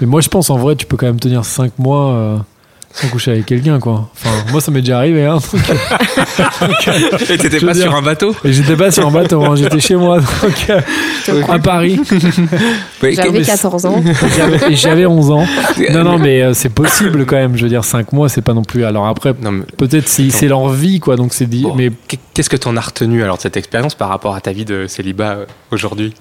Mais 0.00 0.06
moi, 0.06 0.20
je 0.20 0.28
pense 0.28 0.50
en 0.50 0.58
vrai, 0.58 0.76
tu 0.76 0.84
peux 0.86 0.96
quand 0.96 1.06
même 1.06 1.20
tenir 1.20 1.44
5 1.44 1.78
mois 1.78 2.10
euh, 2.12 2.36
sans 2.98 3.08
coucher 3.08 3.32
avec 3.32 3.46
quelqu'un, 3.46 3.78
quoi. 3.78 4.08
Enfin, 4.16 4.30
moi, 4.50 4.60
ça 4.60 4.70
m'est 4.70 4.80
déjà 4.80 4.98
arrivé, 4.98 5.24
hein. 5.26 5.36
donc, 5.52 6.88
euh, 6.88 7.18
Et 7.28 7.36
t'étais 7.38 7.60
pas 7.60 7.72
dire- 7.74 7.82
sur 7.84 7.94
un 7.94 8.00
bateau 8.02 8.34
et 8.44 8.52
j'étais 8.52 8.74
pas 8.76 8.90
sur 8.90 9.06
un 9.06 9.10
bateau, 9.10 9.44
hein, 9.44 9.54
j'étais 9.54 9.80
chez 9.80 9.96
moi, 9.96 10.18
donc, 10.20 10.66
euh, 10.70 11.42
à 11.48 11.58
Paris. 11.58 12.00
J'avais 13.02 13.30
mais- 13.30 13.42
14 13.44 13.84
ans. 13.84 14.02
J'avais- 14.36 14.72
Et 14.72 14.76
j'avais 14.76 15.04
11 15.06 15.30
ans. 15.30 15.46
Non, 15.92 16.04
non, 16.04 16.18
mais 16.18 16.42
euh, 16.42 16.54
c'est 16.54 16.70
possible 16.70 17.26
quand 17.26 17.36
même. 17.36 17.56
Je 17.56 17.62
veux 17.64 17.68
dire, 17.68 17.84
5 17.84 18.12
mois, 18.12 18.28
c'est 18.28 18.40
pas 18.42 18.54
non 18.54 18.62
plus. 18.62 18.84
Alors 18.84 19.06
après, 19.06 19.34
Non, 19.42 19.52
mais 19.52 19.64
peut-être 19.76 20.08
si 20.08 20.30
c'est 20.30 20.48
leur 20.48 20.68
vie, 20.70 20.98
quoi. 21.00 21.16
Donc 21.16 21.34
c'est 21.34 21.46
dit. 21.46 21.62
Bon. 21.62 21.74
Mais 21.74 21.90
Qu'est-ce 22.34 22.50
que 22.50 22.56
t'en 22.56 22.76
as 22.76 22.80
retenu 22.80 23.22
alors 23.22 23.36
de 23.36 23.42
cette 23.42 23.56
expérience 23.56 23.94
par 23.94 24.08
rapport 24.08 24.34
à 24.34 24.40
ta 24.40 24.52
vie 24.52 24.64
de 24.64 24.86
célibat 24.86 25.32
euh, 25.32 25.44
aujourd'hui? 25.70 26.14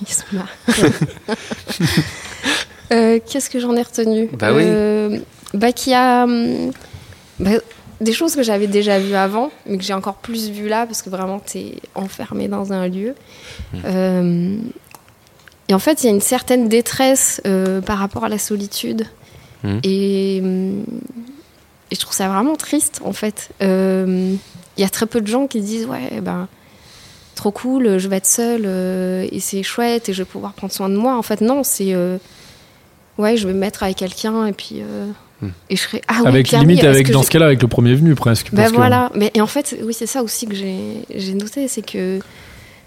Ils 0.00 0.12
se 0.12 0.22
marrent. 0.32 0.46
Euh, 2.92 3.18
Qu'est-ce 3.24 3.50
que 3.50 3.58
j'en 3.60 3.74
ai 3.74 3.82
retenu 3.82 4.28
Bah 4.32 4.52
oui. 4.52 4.62
Euh, 4.64 5.18
bah, 5.54 5.72
qu'il 5.72 5.92
y 5.92 5.94
a 5.94 6.24
hum, 6.24 6.70
bah, 7.38 7.50
des 8.00 8.12
choses 8.12 8.36
que 8.36 8.42
j'avais 8.42 8.66
déjà 8.66 8.98
vues 8.98 9.14
avant, 9.14 9.50
mais 9.66 9.78
que 9.78 9.84
j'ai 9.84 9.94
encore 9.94 10.16
plus 10.16 10.50
vues 10.50 10.68
là, 10.68 10.86
parce 10.86 11.02
que 11.02 11.10
vraiment, 11.10 11.40
tu 11.40 11.58
es 11.58 11.74
enfermé 11.94 12.48
dans 12.48 12.72
un 12.72 12.88
lieu. 12.88 13.14
Hmm. 13.72 13.78
Euh, 13.84 14.56
et 15.68 15.74
en 15.74 15.78
fait, 15.78 16.02
il 16.02 16.06
y 16.06 16.08
a 16.08 16.12
une 16.12 16.20
certaine 16.20 16.68
détresse 16.68 17.40
par 17.84 17.98
rapport 17.98 18.24
à 18.24 18.28
la 18.28 18.38
solitude. 18.38 19.06
Hmm. 19.62 19.78
Et, 19.82 20.40
hum, 20.42 20.84
et 21.90 21.94
je 21.94 22.00
trouve 22.00 22.14
ça 22.14 22.28
vraiment 22.28 22.56
triste, 22.56 23.00
en 23.04 23.12
fait. 23.12 23.50
Il 23.60 24.38
y 24.82 24.84
a 24.84 24.88
très 24.90 25.06
peu 25.06 25.20
de 25.20 25.26
gens 25.26 25.46
qui 25.46 25.60
disent, 25.60 25.86
ouais, 25.86 26.20
ben 26.20 26.48
trop 27.36 27.52
cool, 27.52 27.98
je 27.98 28.08
vais 28.08 28.16
être 28.16 28.26
seule 28.26 28.64
euh, 28.64 29.28
et 29.30 29.38
c'est 29.38 29.62
chouette 29.62 30.08
et 30.08 30.12
je 30.12 30.22
vais 30.22 30.28
pouvoir 30.28 30.54
prendre 30.54 30.72
soin 30.72 30.88
de 30.88 30.96
moi. 30.96 31.16
En 31.16 31.22
fait, 31.22 31.40
non, 31.40 31.62
c'est 31.62 31.94
euh, 31.94 32.18
ouais, 33.18 33.36
je 33.36 33.46
vais 33.46 33.54
me 33.54 33.58
mettre 33.58 33.82
avec 33.82 33.96
quelqu'un 33.96 34.46
et 34.46 34.52
puis 34.52 34.80
euh, 34.80 35.06
Hmm. 35.42 35.48
et 35.68 35.76
je 35.76 35.82
serai 35.82 36.00
ah 36.08 36.20
oui, 36.22 36.28
avec 36.28 36.50
limite, 36.50 36.80
oui, 36.80 36.86
avec 36.86 37.10
dans 37.10 37.22
ce 37.22 37.28
cas-là, 37.28 37.44
avec 37.44 37.60
le 37.60 37.68
premier 37.68 37.94
venu 37.94 38.14
presque. 38.14 38.46
bah 38.52 38.62
parce 38.62 38.70
que- 38.70 38.76
voilà, 38.76 39.10
mais 39.14 39.30
et 39.34 39.42
en 39.42 39.46
fait, 39.46 39.76
oui, 39.84 39.92
c'est 39.92 40.06
ça 40.06 40.22
aussi 40.22 40.46
que 40.46 40.54
j'ai 40.54 40.78
j'ai 41.14 41.34
noté, 41.34 41.68
c'est 41.68 41.82
que 41.84 42.20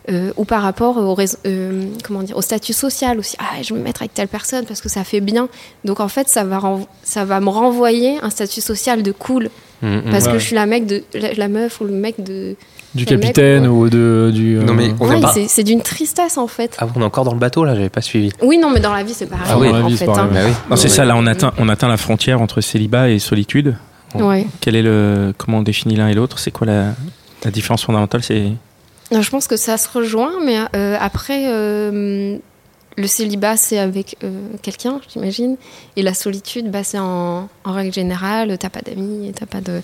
euh, 0.10 0.32
ou 0.38 0.46
par 0.46 0.62
rapport 0.62 0.98
au 0.98 1.18
euh, 1.46 1.84
comment 2.04 2.24
dire 2.24 2.38
au 2.38 2.42
statut 2.42 2.74
social 2.74 3.20
aussi. 3.20 3.36
Ah, 3.40 3.62
je 3.62 3.74
vais 3.74 3.80
me 3.80 3.84
mettre 3.84 4.02
avec 4.02 4.14
telle 4.14 4.28
personne 4.28 4.66
parce 4.66 4.82
que 4.82 4.90
ça 4.90 5.04
fait 5.04 5.20
bien. 5.22 5.50
Donc 5.86 6.00
en 6.00 6.08
fait, 6.08 6.28
ça 6.30 6.44
va 6.44 6.62
ça 7.04 7.26
va 7.26 7.40
me 7.40 7.50
renvoyer 7.50 8.18
un 8.22 8.30
statut 8.30 8.62
social 8.62 9.04
de 9.04 9.12
cool 9.12 9.50
parce 9.82 10.26
Ouais. 10.26 10.34
que 10.34 10.40
je 10.40 10.44
suis 10.46 10.56
la 10.56 10.66
mec 10.66 10.86
de 10.86 11.04
la, 11.14 11.34
la 11.34 11.48
meuf 11.48 11.80
ou 11.80 11.86
le 11.86 11.92
mec 11.94 12.22
de. 12.22 12.56
du 12.96 13.06
capitaine 13.06 13.64
ouais. 13.64 13.68
ou 13.70 13.90
de 13.90 14.30
du. 14.34 14.56
Non, 14.56 14.74
mais 14.74 14.90
euh, 14.90 14.94
On 15.00 15.08
Ouais, 15.10 15.22
pas- 15.22 15.34
c'est 15.48 15.64
d'une 15.64 15.82
tristesse 15.82 16.38
en 16.38 16.48
fait. 16.48 16.76
Ah, 16.80 16.88
on 16.96 17.02
est 17.02 17.06
encore 17.06 17.24
dans 17.24 17.34
le 17.34 17.40
bateau 17.40 17.64
là, 17.64 17.76
j'avais 17.76 17.90
pas 17.90 18.02
suivi. 18.02 18.32
Oui, 18.42 18.58
non, 18.58 18.72
mais 18.72 18.80
dans 18.82 18.94
la 18.94 19.04
vie, 19.04 19.14
c'est 19.14 19.28
pareil. 19.28 19.46
Ah 19.50 19.58
oui, 19.58 19.70
en 19.70 19.72
dans 19.72 19.80
la 19.80 19.88
vie, 19.88 19.92
fait, 19.98 20.00
c'est 20.00 20.06
pareil, 20.06 20.24
hein. 20.26 20.30
Bah 20.34 20.40
oui. 20.48 20.54
Non, 20.70 20.76
c'est 20.76 20.90
ça. 20.90 21.06
Là, 21.06 21.16
on 21.16 21.26
atteint, 21.28 21.54
on 21.60 21.70
atteint 21.70 21.88
la 21.88 21.96
frontière 21.98 22.42
entre 22.42 22.60
célibat 22.62 23.10
et 23.10 23.20
solitude. 23.20 23.78
Ouais. 24.16 24.48
Quel 24.60 24.76
est 24.76 24.82
le, 24.82 25.34
comment 25.38 25.60
on 25.60 25.62
définit 25.62 25.96
l'un 25.96 26.08
et 26.10 26.14
l'autre? 26.14 26.40
C'est 26.40 26.52
quoi 26.52 26.68
la, 26.68 26.88
la 27.46 27.52
différence 27.52 27.84
fondamentale? 27.84 28.22
C'est 28.24 28.48
Je 29.12 29.30
pense 29.30 29.48
que 29.48 29.58
ça 29.58 29.78
se 29.78 29.90
rejoint, 29.90 30.34
mais 30.46 30.58
euh, 30.76 30.96
après, 31.00 31.46
euh, 31.48 32.38
le 32.98 33.08
célibat, 33.08 33.58
c'est 33.58 33.80
avec 33.80 34.18
euh, 34.24 34.30
quelqu'un, 34.62 35.00
j'imagine. 35.12 35.56
Et 35.96 36.02
la 36.02 36.14
solitude, 36.14 36.70
bah, 36.70 36.84
c'est 36.84 37.00
en, 37.00 37.50
en 37.64 37.72
règle 37.72 37.94
générale, 37.94 38.58
t'as 38.60 38.70
pas 38.70 38.82
d'amis, 38.82 39.32
t'as 39.36 39.46
pas 39.46 39.62
de, 39.62 39.82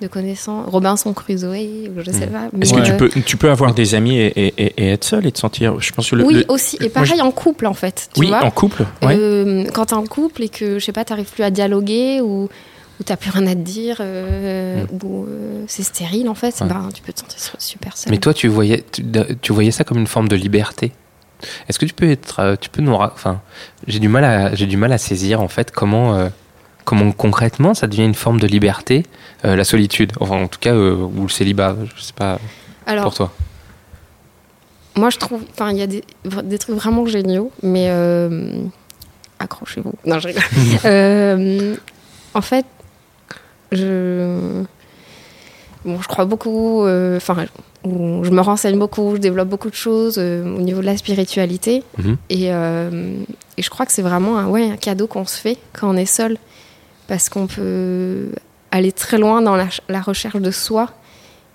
de 0.00 0.06
connaissances. 0.06 0.66
Robinson 0.68 1.12
Crusoe, 1.12 1.54
je 1.96 2.10
sais 2.12 2.26
Mm. 2.26 2.30
pas. 2.30 2.42
Est-ce 2.60 2.74
que 2.74 2.80
tu 2.80 2.92
euh, 2.92 2.96
peux, 2.96 3.08
tu 3.08 3.36
peux 3.36 3.50
avoir 3.50 3.74
des 3.74 3.94
amis 3.96 4.16
et, 4.18 4.26
et- 4.46 4.54
et- 4.58 4.72
et 4.76 4.88
être 4.92 5.04
seul 5.04 5.26
et 5.26 5.32
te 5.32 5.38
sentir. 5.38 5.80
Je 5.80 5.90
pense 5.92 6.10
que 6.10 6.16
le, 6.16 6.24
Oui, 6.24 6.34
le- 6.34 6.44
aussi. 6.48 6.76
Et 6.80 6.88
pareil 6.88 7.14
je- 7.18 7.22
en 7.22 7.30
couple, 7.32 7.66
en 7.66 7.74
fait. 7.74 8.08
Tu 8.14 8.20
oui, 8.20 8.28
vois 8.28 8.44
en 8.44 8.50
couple. 8.52 8.84
Ouais. 9.02 9.16
Euh, 9.18 9.64
quand 9.72 9.86
t'es 9.86 9.94
en 9.94 10.06
couple 10.06 10.44
et 10.44 10.48
que, 10.48 10.78
je 10.78 10.84
sais 10.84 10.92
pas, 10.92 11.04
t'arrives 11.04 11.32
plus 11.32 11.42
à 11.42 11.50
dialoguer 11.50 12.20
ou, 12.20 12.48
ou 13.00 13.04
t'as 13.04 13.16
plus 13.16 13.30
rien 13.30 13.46
à 13.46 13.54
te 13.54 13.60
dire, 13.60 13.98
euh, 14.00 14.84
ou 15.02 15.24
euh, 15.26 15.64
c'est 15.68 15.82
stérile, 15.82 16.28
en 16.28 16.34
fait, 16.34 16.60
Ouais. 16.60 16.66
bah, 16.68 16.82
tu 16.92 17.00
peux 17.02 17.12
te 17.12 17.20
sentir 17.20 17.38
super 17.58 17.96
seul. 17.96 18.10
Mais 18.10 18.18
toi, 18.18 18.34
tu 18.34 18.48
voyais, 18.48 18.84
tu, 18.92 19.04
tu 19.40 19.52
voyais 19.52 19.70
ça 19.70 19.84
comme 19.84 19.98
une 19.98 20.06
forme 20.06 20.28
de 20.28 20.36
liberté. 20.36 20.92
Est-ce 21.68 21.78
que 21.78 21.86
tu 21.86 21.94
peux 21.94 22.10
être, 22.10 22.40
euh, 22.40 22.56
tu 22.60 22.68
peux 22.68 22.82
nous, 22.82 22.92
enfin, 22.92 23.40
j'ai 23.86 24.00
du 24.00 24.08
mal 24.08 24.24
à, 24.24 24.54
j'ai 24.56 24.66
du 24.66 24.76
mal 24.76 24.92
à 24.92 24.98
saisir 24.98 25.40
en 25.40 25.46
fait 25.46 25.70
comment, 25.70 26.16
euh, 26.16 26.28
comment 26.84 27.12
concrètement 27.12 27.74
ça 27.74 27.86
devient 27.86 28.04
une 28.04 28.14
forme 28.16 28.40
de 28.40 28.48
liberté, 28.48 29.04
la 29.44 29.62
solitude, 29.62 30.10
enfin 30.18 30.42
en 30.42 30.48
tout 30.48 30.58
cas 30.58 30.74
ou 30.74 31.22
le 31.22 31.28
célibat, 31.28 31.76
je 31.94 32.02
sais 32.02 32.12
pas 32.12 32.40
Alors, 32.86 33.04
pour 33.04 33.14
toi. 33.14 33.32
Moi, 34.96 35.10
je 35.10 35.18
trouve. 35.18 35.42
Enfin, 35.52 35.70
il 35.70 35.76
y 35.78 35.82
a 35.82 35.86
des, 35.86 36.02
des 36.42 36.58
trucs 36.58 36.74
vraiment 36.74 37.06
géniaux, 37.06 37.52
mais. 37.62 37.88
accrochez-vous. 39.38 39.92
Non, 40.04 40.18
je 40.18 40.26
rigole. 40.28 41.78
En 42.34 42.42
fait, 42.42 42.66
je. 43.72 44.62
Bon, 45.84 46.00
je 46.00 46.08
crois 46.08 46.24
beaucoup. 46.24 46.82
euh, 46.84 47.16
Enfin, 47.16 47.46
je 47.84 48.30
me 48.30 48.40
renseigne 48.40 48.78
beaucoup, 48.78 49.14
je 49.14 49.20
développe 49.20 49.48
beaucoup 49.48 49.70
de 49.70 49.74
choses 49.74 50.16
euh, 50.18 50.42
au 50.56 50.60
niveau 50.60 50.80
de 50.80 50.86
la 50.86 50.96
spiritualité. 50.96 51.82
Mhm. 51.98 52.16
Et, 52.30 52.52
euh, 52.52 53.14
et 53.56 53.62
je 53.62 53.70
crois 53.70 53.86
que 53.86 53.92
c'est 53.92 54.02
vraiment 54.02 54.36
un, 54.38 54.46
ouais, 54.48 54.70
un 54.70 54.76
cadeau 54.76 55.06
qu'on 55.06 55.24
se 55.24 55.38
fait 55.38 55.56
quand 55.72 55.88
on 55.88 55.96
est 55.96 56.04
seul. 56.06 56.36
parce 57.06 57.28
qu'on 57.30 57.46
peut 57.46 58.28
aller 58.70 58.92
très 58.92 59.16
loin 59.16 59.40
dans 59.40 59.56
la, 59.56 59.68
la 59.88 60.00
recherche 60.02 60.36
de 60.36 60.50
soi. 60.50 60.90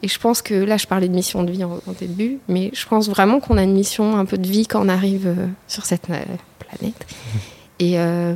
Et 0.01 0.07
je 0.07 0.17
pense 0.19 0.41
que 0.41 0.53
là, 0.55 0.77
je 0.77 0.87
parlais 0.87 1.07
de 1.07 1.13
mission 1.13 1.43
de 1.43 1.51
vie 1.51 1.63
en, 1.63 1.73
en 1.85 1.91
début, 1.99 2.39
mais 2.49 2.71
je 2.73 2.85
pense 2.87 3.07
vraiment 3.07 3.39
qu'on 3.39 3.57
a 3.57 3.63
une 3.63 3.73
mission 3.73 4.17
un 4.17 4.25
peu 4.25 4.37
de 4.37 4.47
vie 4.47 4.65
quand 4.67 4.83
on 4.83 4.89
arrive 4.89 5.33
sur 5.67 5.85
cette 5.85 6.07
planète. 6.07 7.05
Et, 7.79 7.97
a 7.99 8.31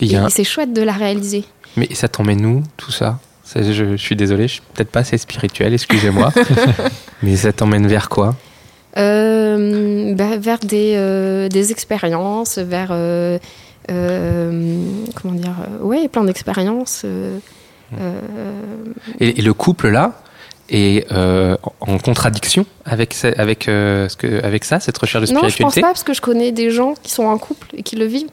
et 0.00 0.16
un- 0.16 0.28
c'est 0.30 0.44
chouette 0.44 0.72
de 0.72 0.80
la 0.82 0.92
réaliser. 0.92 1.44
Mais 1.76 1.88
ça 1.94 2.08
t'emmène 2.08 2.44
où, 2.46 2.62
tout 2.76 2.90
ça? 2.92 3.18
Je, 3.54 3.72
je 3.72 3.96
suis 3.96 4.14
désolé, 4.16 4.46
je 4.46 4.54
suis 4.54 4.62
peut-être 4.74 4.90
pas 4.90 5.00
assez 5.00 5.18
spirituel, 5.18 5.72
excusez-moi. 5.74 6.32
mais 7.22 7.36
ça 7.36 7.52
t'emmène 7.52 7.86
vers 7.88 8.08
quoi? 8.08 8.36
Euh, 8.96 10.14
bah, 10.14 10.36
vers 10.38 10.58
des, 10.58 10.94
euh, 10.96 11.48
des 11.48 11.72
expériences, 11.72 12.58
vers. 12.58 12.88
euh, 12.92 13.38
euh, 13.90 14.82
comment 15.20 15.34
dire 15.34 15.56
Ouais, 15.80 16.08
plein 16.08 16.24
d'expériences. 16.24 17.02
euh, 17.04 17.38
euh, 17.98 18.20
et, 19.18 19.38
et 19.40 19.42
le 19.42 19.52
couple 19.52 19.88
là 19.88 20.12
est 20.68 21.10
euh, 21.10 21.56
en 21.80 21.98
contradiction 21.98 22.64
avec, 22.84 23.14
ce- 23.14 23.36
avec, 23.40 23.66
euh, 23.68 24.08
ce 24.08 24.16
que, 24.16 24.44
avec 24.44 24.64
ça, 24.64 24.78
cette 24.78 24.96
recherche 24.98 25.28
de 25.28 25.32
non, 25.34 25.40
je 25.40 25.44
pense 25.46 25.52
spiritualité? 25.54 25.80
pas, 25.80 25.88
parce 25.88 26.04
que 26.04 26.14
je 26.14 26.20
connais 26.20 26.52
des 26.52 26.70
gens 26.70 26.94
qui 27.02 27.10
sont 27.10 27.24
en 27.24 27.36
couple 27.38 27.66
et 27.76 27.82
qui 27.82 27.96
le 27.96 28.04
vivent. 28.04 28.28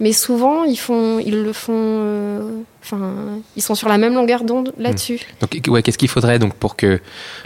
Mais 0.00 0.12
souvent, 0.12 0.64
ils, 0.64 0.76
font, 0.78 1.18
ils 1.20 1.42
le 1.42 1.52
font. 1.52 1.72
euh, 1.74 2.40
Enfin, 2.82 3.40
ils 3.56 3.62
sont 3.62 3.74
sur 3.74 3.88
la 3.88 3.96
même 3.96 4.12
longueur 4.12 4.44
d'onde 4.44 4.74
là-dessus. 4.76 5.18
Donc, 5.40 5.58
ouais, 5.68 5.82
qu'est-ce 5.82 5.96
qu'il 5.96 6.10
faudrait 6.10 6.38
donc 6.38 6.52
pour 6.52 6.76
que, 6.76 7.00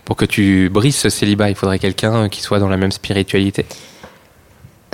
pour 0.05 0.17
que 0.17 0.25
tu 0.25 0.69
brises 0.69 0.97
ce 0.97 1.11
célibat? 1.11 1.49
Il 1.49 1.55
faudrait 1.55 1.79
quelqu'un 1.79 2.29
qui 2.29 2.41
soit 2.41 2.59
dans 2.59 2.69
la 2.69 2.77
même 2.77 2.91
spiritualité? 2.91 3.65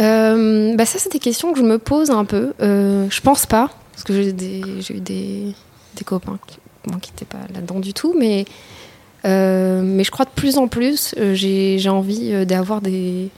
Euh, 0.03 0.75
bah 0.77 0.85
ça, 0.85 0.99
c'est 0.99 1.11
des 1.11 1.19
questions 1.19 1.53
que 1.55 1.59
je 1.59 1.65
me 1.65 1.79
pose 1.79 2.11
un 2.11 2.27
peu. 2.27 2.53
Euh, 2.61 3.07
je 3.09 3.21
pense 3.23 3.47
pas, 3.47 3.71
parce 3.93 4.05
que 4.05 4.13
j'ai 4.13 4.29
eu 4.29 5.01
des, 5.01 5.55
des 5.97 6.05
copains 6.05 6.39
qui 6.47 6.59
bon, 6.85 6.97
n'étaient 6.97 7.25
pas 7.25 7.39
là-dedans 7.55 7.81
du 7.81 7.95
tout, 7.95 8.15
mais, 8.19 8.45
euh, 9.25 9.81
mais 9.83 10.05
je 10.05 10.11
crois 10.11 10.27
de 10.27 10.31
plus 10.35 10.59
en 10.59 10.69
plus, 10.69 11.15
euh, 11.17 11.33
j'ai 11.35 11.89
envie 11.89 12.33
euh, 12.33 12.45
d'avoir 12.45 12.83
des. 12.83 13.31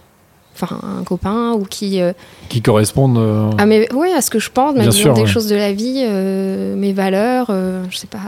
Enfin, 0.61 0.79
un 0.99 1.05
copain 1.05 1.53
ou 1.53 1.65
qui. 1.65 2.01
euh, 2.01 2.13
Qui 2.49 2.63
correspondent. 2.63 3.19
euh, 3.19 3.51
ah, 3.59 3.67
mais 3.67 3.93
ouais, 3.93 4.13
à 4.13 4.21
ce 4.23 4.31
que 4.31 4.39
je 4.39 4.51
pense, 4.51 4.75
ma 4.75 4.85
vision 4.85 5.03
sûr, 5.03 5.15
des 5.15 5.23
ouais. 5.23 5.27
choses 5.27 5.49
de 5.49 5.57
la 5.57 5.73
vie, 5.73 6.03
euh, 6.07 6.75
mes 6.77 6.93
valeurs, 6.95 7.49
euh, 7.51 7.85
je 7.91 7.97
sais 7.99 8.07
pas. 8.07 8.19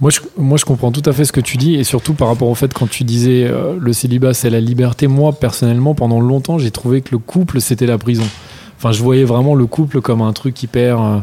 Moi 0.00 0.10
je, 0.10 0.20
moi, 0.36 0.56
je 0.58 0.64
comprends 0.64 0.92
tout 0.92 1.02
à 1.06 1.12
fait 1.12 1.24
ce 1.24 1.32
que 1.32 1.40
tu 1.40 1.56
dis, 1.56 1.74
et 1.74 1.82
surtout 1.84 2.14
par 2.14 2.28
rapport 2.28 2.48
au 2.48 2.54
fait, 2.54 2.72
quand 2.72 2.88
tu 2.88 3.02
disais 3.04 3.50
le 3.78 3.92
célibat, 3.92 4.32
c'est 4.34 4.50
la 4.50 4.60
liberté. 4.60 5.06
Moi, 5.08 5.32
personnellement, 5.32 5.94
pendant 5.94 6.20
longtemps, 6.20 6.58
j'ai 6.58 6.70
trouvé 6.70 7.00
que 7.00 7.10
le 7.12 7.18
couple, 7.18 7.60
c'était 7.60 7.86
la 7.86 7.98
prison. 7.98 8.24
Enfin, 8.76 8.92
je 8.92 9.02
voyais 9.02 9.24
vraiment 9.24 9.54
le 9.56 9.66
couple 9.66 10.00
comme 10.00 10.22
un 10.22 10.32
truc 10.32 10.62
hyper 10.62 11.22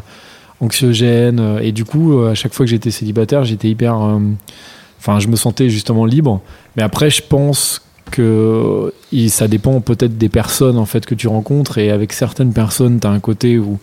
anxiogène. 0.60 1.58
et 1.62 1.72
du 1.72 1.84
coup, 1.84 2.20
à 2.24 2.34
chaque 2.34 2.52
fois 2.54 2.66
que 2.66 2.70
j'étais 2.70 2.90
célibataire, 2.90 3.44
j'étais 3.44 3.68
hyper. 3.68 3.94
Enfin, 4.98 5.20
je 5.20 5.28
me 5.28 5.36
sentais 5.36 5.68
justement 5.70 6.04
libre. 6.04 6.40
Mais 6.76 6.82
après, 6.82 7.10
je 7.10 7.22
pense 7.22 7.80
que 8.10 8.92
ça 9.28 9.48
dépend 9.48 9.80
peut-être 9.80 10.18
des 10.18 10.28
personnes 10.28 10.78
en 10.78 10.86
fait 10.86 11.06
que 11.06 11.14
tu 11.14 11.28
rencontres. 11.28 11.78
Et 11.78 11.90
avec 11.90 12.12
certaines 12.12 12.52
personnes, 12.52 13.00
tu 13.00 13.06
as 13.06 13.10
un 13.10 13.20
côté 13.20 13.58
où 13.58 13.78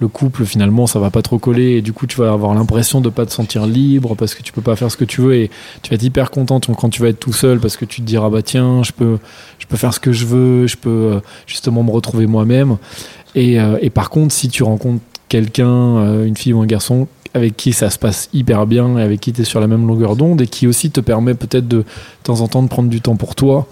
le 0.00 0.06
couple 0.06 0.44
finalement 0.44 0.86
ça 0.86 0.98
va 0.98 1.10
pas 1.10 1.22
trop 1.22 1.38
coller. 1.38 1.76
Et 1.76 1.82
du 1.82 1.92
coup 1.92 2.06
tu 2.06 2.18
vas 2.18 2.32
avoir 2.32 2.54
l'impression 2.54 3.00
de 3.00 3.08
pas 3.08 3.26
te 3.26 3.32
sentir 3.32 3.66
libre 3.66 4.14
parce 4.14 4.34
que 4.34 4.42
tu 4.42 4.52
peux 4.52 4.62
pas 4.62 4.76
faire 4.76 4.90
ce 4.90 4.96
que 4.96 5.04
tu 5.04 5.20
veux. 5.20 5.34
Et 5.34 5.50
tu 5.82 5.90
vas 5.90 5.96
être 5.96 6.02
hyper 6.02 6.30
content 6.30 6.60
quand 6.60 6.88
tu 6.88 7.02
vas 7.02 7.08
être 7.08 7.20
tout 7.20 7.32
seul 7.32 7.58
parce 7.60 7.76
que 7.76 7.84
tu 7.84 8.00
te 8.00 8.06
diras 8.06 8.30
bah 8.30 8.42
tiens 8.42 8.82
je 8.82 8.92
peux 8.92 9.18
je 9.58 9.66
peux 9.66 9.76
faire 9.76 9.94
ce 9.94 10.00
que 10.00 10.12
je 10.12 10.26
veux. 10.26 10.66
Je 10.66 10.76
peux 10.76 10.90
euh, 10.90 11.20
justement 11.46 11.82
me 11.82 11.90
retrouver 11.90 12.26
moi-même. 12.26 12.76
Et, 13.34 13.60
euh, 13.60 13.78
et 13.80 13.90
par 13.90 14.10
contre 14.10 14.32
si 14.32 14.48
tu 14.48 14.62
rencontres 14.62 15.02
quelqu'un 15.28 15.68
euh, 15.68 16.26
une 16.26 16.36
fille 16.36 16.52
ou 16.52 16.60
un 16.60 16.66
garçon 16.66 17.06
avec 17.34 17.56
qui 17.56 17.72
ça 17.72 17.90
se 17.90 17.98
passe 17.98 18.28
hyper 18.32 18.66
bien 18.66 18.98
et 18.98 19.02
avec 19.02 19.20
qui 19.20 19.32
tu 19.32 19.42
es 19.42 19.44
sur 19.44 19.60
la 19.60 19.66
même 19.66 19.86
longueur 19.86 20.16
d'onde 20.16 20.40
et 20.40 20.46
qui 20.46 20.66
aussi 20.66 20.90
te 20.90 21.00
permet 21.00 21.34
peut-être 21.34 21.68
de, 21.68 21.78
de 21.78 21.84
temps 22.22 22.40
en 22.40 22.48
temps 22.48 22.62
de 22.62 22.68
prendre 22.68 22.88
du 22.88 23.00
temps 23.00 23.16
pour 23.16 23.34
toi 23.34 23.66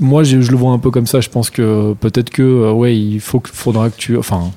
moi 0.00 0.24
je, 0.24 0.40
je 0.40 0.50
le 0.50 0.56
vois 0.56 0.72
un 0.72 0.78
peu 0.78 0.90
comme 0.90 1.06
ça 1.06 1.20
je 1.20 1.28
pense 1.28 1.50
que 1.50 1.94
peut-être 1.94 2.30
que 2.30 2.42
euh, 2.42 2.72
ouais 2.72 2.96
il 2.96 3.20
faut 3.20 3.42
faudra 3.44 3.90
que 3.90 3.96
tu 3.96 4.16
enfin 4.16 4.50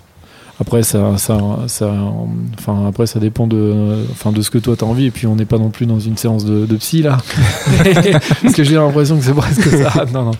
après 0.59 0.83
ça, 0.83 1.17
ça, 1.17 1.37
ça, 1.67 1.91
enfin 2.59 2.87
après 2.87 3.07
ça 3.07 3.19
dépend 3.19 3.47
de, 3.47 4.05
enfin 4.11 4.31
de 4.31 4.41
ce 4.41 4.51
que 4.51 4.59
toi 4.59 4.75
t'as 4.77 4.85
envie 4.85 5.07
et 5.07 5.11
puis 5.11 5.25
on 5.25 5.35
n'est 5.35 5.45
pas 5.45 5.57
non 5.57 5.69
plus 5.69 5.87
dans 5.87 5.99
une 5.99 6.15
séance 6.15 6.45
de, 6.45 6.65
de 6.65 6.75
psy 6.77 7.01
là, 7.01 7.17
parce 8.43 8.53
que 8.53 8.63
j'ai 8.63 8.75
l'impression 8.75 9.17
que 9.17 9.23
c'est 9.23 9.33
presque 9.33 9.67
ça. 9.69 10.05
Non 10.13 10.25
non. 10.25 10.31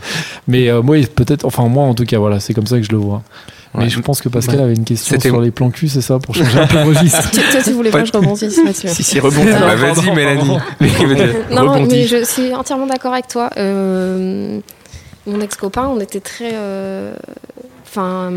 Mais 0.47 0.69
euh, 0.69 0.83
moi 0.83 0.97
peut-être, 1.15 1.45
enfin 1.45 1.67
moi 1.67 1.85
en 1.85 1.95
tout 1.95 2.05
cas 2.05 2.19
voilà, 2.19 2.39
c'est 2.39 2.53
comme 2.53 2.67
ça 2.67 2.77
que 2.77 2.83
je 2.83 2.91
le 2.91 2.99
vois. 2.99 3.23
Mais 3.75 3.89
je 3.89 3.99
pense 4.01 4.21
que 4.21 4.29
Pascal 4.29 4.59
avait 4.61 4.73
une 4.75 4.83
question 4.83 5.19
sur 5.19 5.41
les 5.41 5.51
plans 5.51 5.71
cul, 5.71 5.87
c'est 5.89 6.01
ça, 6.01 6.19
pour 6.19 6.35
changer 6.35 6.59
un 6.59 6.67
peu 6.67 6.77
de 6.77 6.83
registre. 6.83 7.31
Tu- 7.31 7.39
Toi, 7.51 7.61
tu 7.63 7.71
voulais 7.71 7.89
pas 7.89 8.01
que 8.01 8.07
je 8.07 8.11
rebondisse 8.13 8.57
là-dessus. 8.63 8.87
Si, 8.89 9.03
si, 9.03 9.19
rebond. 9.19 9.41
Ah, 9.51 9.59
Bah, 9.59 9.75
Vas-y, 9.75 10.11
Mélanie. 10.15 10.47
Non, 11.51 11.61
Rebondis. 11.73 11.87
mais 11.95 12.07
je 12.07 12.23
suis 12.23 12.53
entièrement 12.53 12.85
d'accord 12.85 13.13
avec 13.13 13.27
toi. 13.27 13.49
Euh, 13.57 14.59
mon 15.25 15.41
ex-copain, 15.41 15.87
on 15.87 15.99
était 15.99 16.19
très. 16.19 16.51
euh, 16.53 17.13
Enfin, 17.85 18.31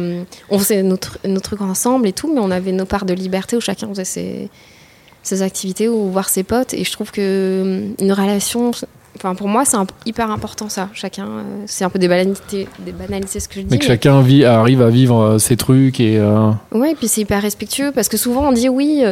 on 0.51 0.59
faisait 0.59 0.83
notre, 0.83 1.19
nos 1.27 1.41
trucs 1.41 1.63
ensemble 1.63 2.07
et 2.09 2.13
tout, 2.13 2.31
mais 2.33 2.41
on 2.41 2.51
avait 2.51 2.73
nos 2.73 2.85
parts 2.85 3.07
de 3.07 3.15
liberté 3.15 3.57
où 3.57 3.61
chacun 3.63 3.89
faisait 3.89 4.05
ses, 4.05 4.51
ses 5.23 5.41
activités 5.41 5.89
ou 5.89 6.11
voir 6.11 6.29
ses 6.29 6.43
potes. 6.43 6.75
Et 6.75 6.85
je 6.85 6.93
trouve 6.93 7.11
que 7.11 7.21
euh, 7.23 7.89
une 8.01 8.13
relation. 8.13 8.73
Enfin, 9.17 9.35
pour 9.35 9.49
moi, 9.49 9.65
c'est 9.65 9.77
hyper 10.05 10.31
important 10.31 10.69
ça. 10.69 10.89
Chacun. 10.93 11.25
euh, 11.27 11.43
c'est 11.67 11.85
un 11.85 11.91
peu 11.91 11.99
des 11.99 12.09
banalités, 12.09 12.69
des 12.79 12.93
banalités 12.93 13.41
ce 13.41 13.49
que 13.49 13.55
je 13.57 13.61
dis. 13.61 13.67
Mais 13.71 13.79
que 13.79 13.85
mais- 13.85 13.89
chacun 13.89 14.21
vit, 14.23 14.45
arrive 14.45 14.83
à 14.83 14.89
vivre 14.91 15.19
euh, 15.21 15.39
ses 15.39 15.57
trucs 15.57 16.01
et 16.01 16.19
euh, 16.19 16.51
Ouais, 16.73 16.93
et 16.93 16.95
puis 16.95 17.09
c'est 17.09 17.23
hyper 17.23 17.43
respectueux 17.43 17.93
parce 17.95 18.09
que 18.09 18.17
souvent 18.17 18.49
on 18.49 18.53
dit 18.53 18.69
oui, 18.69 19.05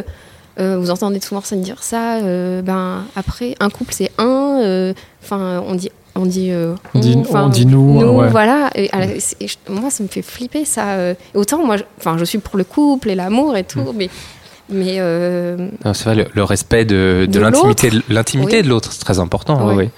euh, 0.59 0.77
vous 0.77 0.89
entendez 0.91 1.19
souvent 1.19 1.41
ça 1.41 1.55
dire 1.55 1.81
ça, 1.83 2.19
ben 2.61 3.03
après 3.15 3.55
un 3.59 3.69
couple 3.69 3.93
c'est 3.93 4.11
un, 4.17 4.93
enfin 5.23 5.61
on 5.67 5.75
dit 5.75 5.89
on 6.17 6.25
dit 6.25 6.51
euh, 6.51 6.75
On 6.93 6.99
dit- 6.99 7.17
enfin, 7.19 7.45
on 7.47 7.49
dit 7.49 7.65
nous, 7.65 7.99
ouais. 7.99 8.29
voilà. 8.29 8.69
Et, 8.75 8.89
et 9.41 9.47
moi 9.69 9.89
ça 9.89 10.01
me 10.01 10.07
fait 10.07 10.21
flipper 10.21 10.63
ça. 10.63 10.91
euh. 10.93 11.13
Autant 11.33 11.65
moi, 11.65 11.75
je- 11.75 11.83
enfin 11.97 12.17
je, 12.17 12.23
suis 12.23 12.37
pour 12.37 12.57
le 12.57 12.63
couple 12.63 13.09
et 13.09 13.15
l'amour 13.15 13.57
et 13.57 13.65
tout, 13.65 13.79
Mm. 13.81 13.93
mais 13.97 14.09
mais 14.69 14.95
euh, 14.99 15.69
Non, 15.85 15.93
c'est 15.93 16.05
vrai, 16.05 16.15
le, 16.15 16.27
le 16.33 16.43
respect 16.43 16.85
de, 16.85 17.25
de 17.27 17.31
De 17.31 17.39
l'intimité 17.39 17.89
de 17.91 18.01
l'intimité 18.09 18.57
Oui. 18.57 18.63
de 18.63 18.69
l'autre, 18.69 18.91
c'est 18.91 18.99
très 19.03 19.19
important. 19.19 19.75
ouais. 19.75 19.89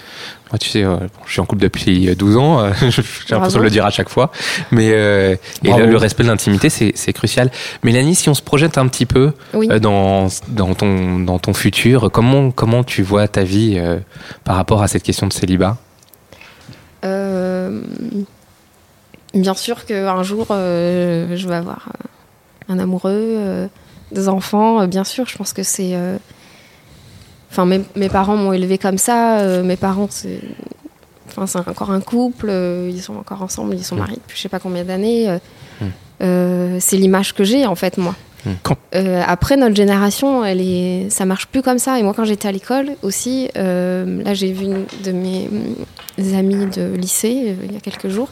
Moi, 0.49 0.58
tu 0.60 0.69
sais, 0.69 0.82
euh, 0.84 0.95
bon, 0.95 1.08
je 1.25 1.32
suis 1.34 1.41
en 1.41 1.45
couple 1.45 1.62
depuis 1.62 2.15
12 2.15 2.38
ans, 2.38 2.60
euh, 2.62 2.71
j'ai 2.89 3.03
l'impression 3.36 3.60
de 3.60 3.63
le 3.65 3.69
dire 3.69 3.86
à 3.86 3.89
chaque 3.89 4.08
fois. 4.08 4.32
Mais 4.71 4.91
euh, 4.93 5.36
et 5.63 5.73
le, 5.73 5.86
le 5.88 5.97
respect 5.97 6.23
de 6.23 6.30
l'intimité, 6.30 6.69
c'est 6.69 6.93
c'est 6.95 7.12
crucial. 7.12 7.51
Mélanie, 7.84 8.15
si 8.15 8.30
on 8.30 8.34
se 8.34 8.41
projette 8.41 8.77
un 8.77 8.88
petit 8.88 9.06
peu 9.06 9.34
oui. 9.53 9.67
euh, 9.69 9.80
dans, 9.80 10.27
dans, 10.47 10.73
ton, 10.73 11.19
dans 11.19 11.38
ton 11.39 11.53
futur, 11.53 12.10
comment, 12.13 12.51
comment 12.51 12.86
tu 12.86 13.03
vois 13.03 13.27
ta 13.27 13.43
vie 13.43 13.75
euh, 13.77 13.97
par 14.45 14.56
rapport 14.56 14.82
à 14.84 14.88
cette 14.88 15.03
question 15.03 15.27
de 15.27 15.34
célibat? 15.34 15.75
Euh, 17.06 17.82
bien 19.34 19.53
sûr 19.53 19.86
qu'un 19.86 20.23
jour, 20.23 20.47
euh, 20.51 21.36
je 21.36 21.47
vais 21.47 21.56
avoir 21.56 21.89
un 22.69 22.80
amoureux, 22.80 23.12
euh, 23.13 23.67
des 24.12 24.30
enfants. 24.30 24.82
euh, 24.82 24.88
bien 24.88 25.04
sûr, 25.04 25.26
je 25.28 25.38
pense 25.38 25.54
que 25.54 25.63
c'est. 25.63 25.91
euh, 25.96 26.17
Enfin, 27.50 27.65
mes, 27.65 27.82
mes 27.96 28.10
parents 28.10 28.36
m'ont 28.36 28.52
élevé 28.54 28.78
comme 28.78 28.98
ça. 28.98 29.39
euh, 29.39 29.63
mes 29.63 29.78
parents, 29.78 30.08
c'est. 30.10 30.41
Enfin, 31.30 31.48
c'est 31.48 31.58
encore 31.70 31.91
un 31.91 32.02
couple. 32.02 32.48
euh, 32.50 32.89
ils 32.91 33.02
sont 33.02 33.15
encore 33.15 33.41
ensemble. 33.41 33.76
Ils 33.76 33.84
sont 33.86 33.96
Mm. 33.96 34.00
mariés 34.00 34.15
depuis 34.17 34.36
je 34.38 34.41
sais 34.41 34.50
pas 34.50 34.60
combien 34.60 34.84
d'années. 34.84 35.30
euh, 35.30 35.38
Mm. 35.82 35.86
euh, 36.24 36.78
c'est 36.82 36.98
l'image 36.98 37.34
que 37.34 37.43
j'ai 37.43 37.65
en 37.65 37.76
fait 37.76 37.98
moi. 37.98 38.15
Mm. 38.46 38.50
Quand- 38.63 38.78
Euh, 38.96 39.22
après 39.26 39.56
notre 39.58 39.76
génération, 39.76 40.43
elle 40.43 40.60
est, 40.62 41.10
ça 41.10 41.26
marche 41.26 41.48
plus 41.48 41.62
comme 41.62 41.80
ça. 41.80 41.98
Et 42.00 42.04
moi, 42.04 42.13
quand 42.15 42.26
j'étais 42.26 42.48
à 42.48 42.52
l'école 42.52 42.91
aussi, 43.02 43.50
euh, 43.58 44.24
là, 44.24 44.34
j'ai 44.34 44.52
vu 44.52 44.65
une 44.65 44.86
de 45.04 45.12
mes 45.12 45.50
amies 46.36 46.65
de 46.67 46.96
lycée 46.96 47.43
euh, 47.48 47.65
il 47.65 47.74
y 47.74 47.78
a 47.78 47.80
quelques 47.80 48.10
jours, 48.10 48.30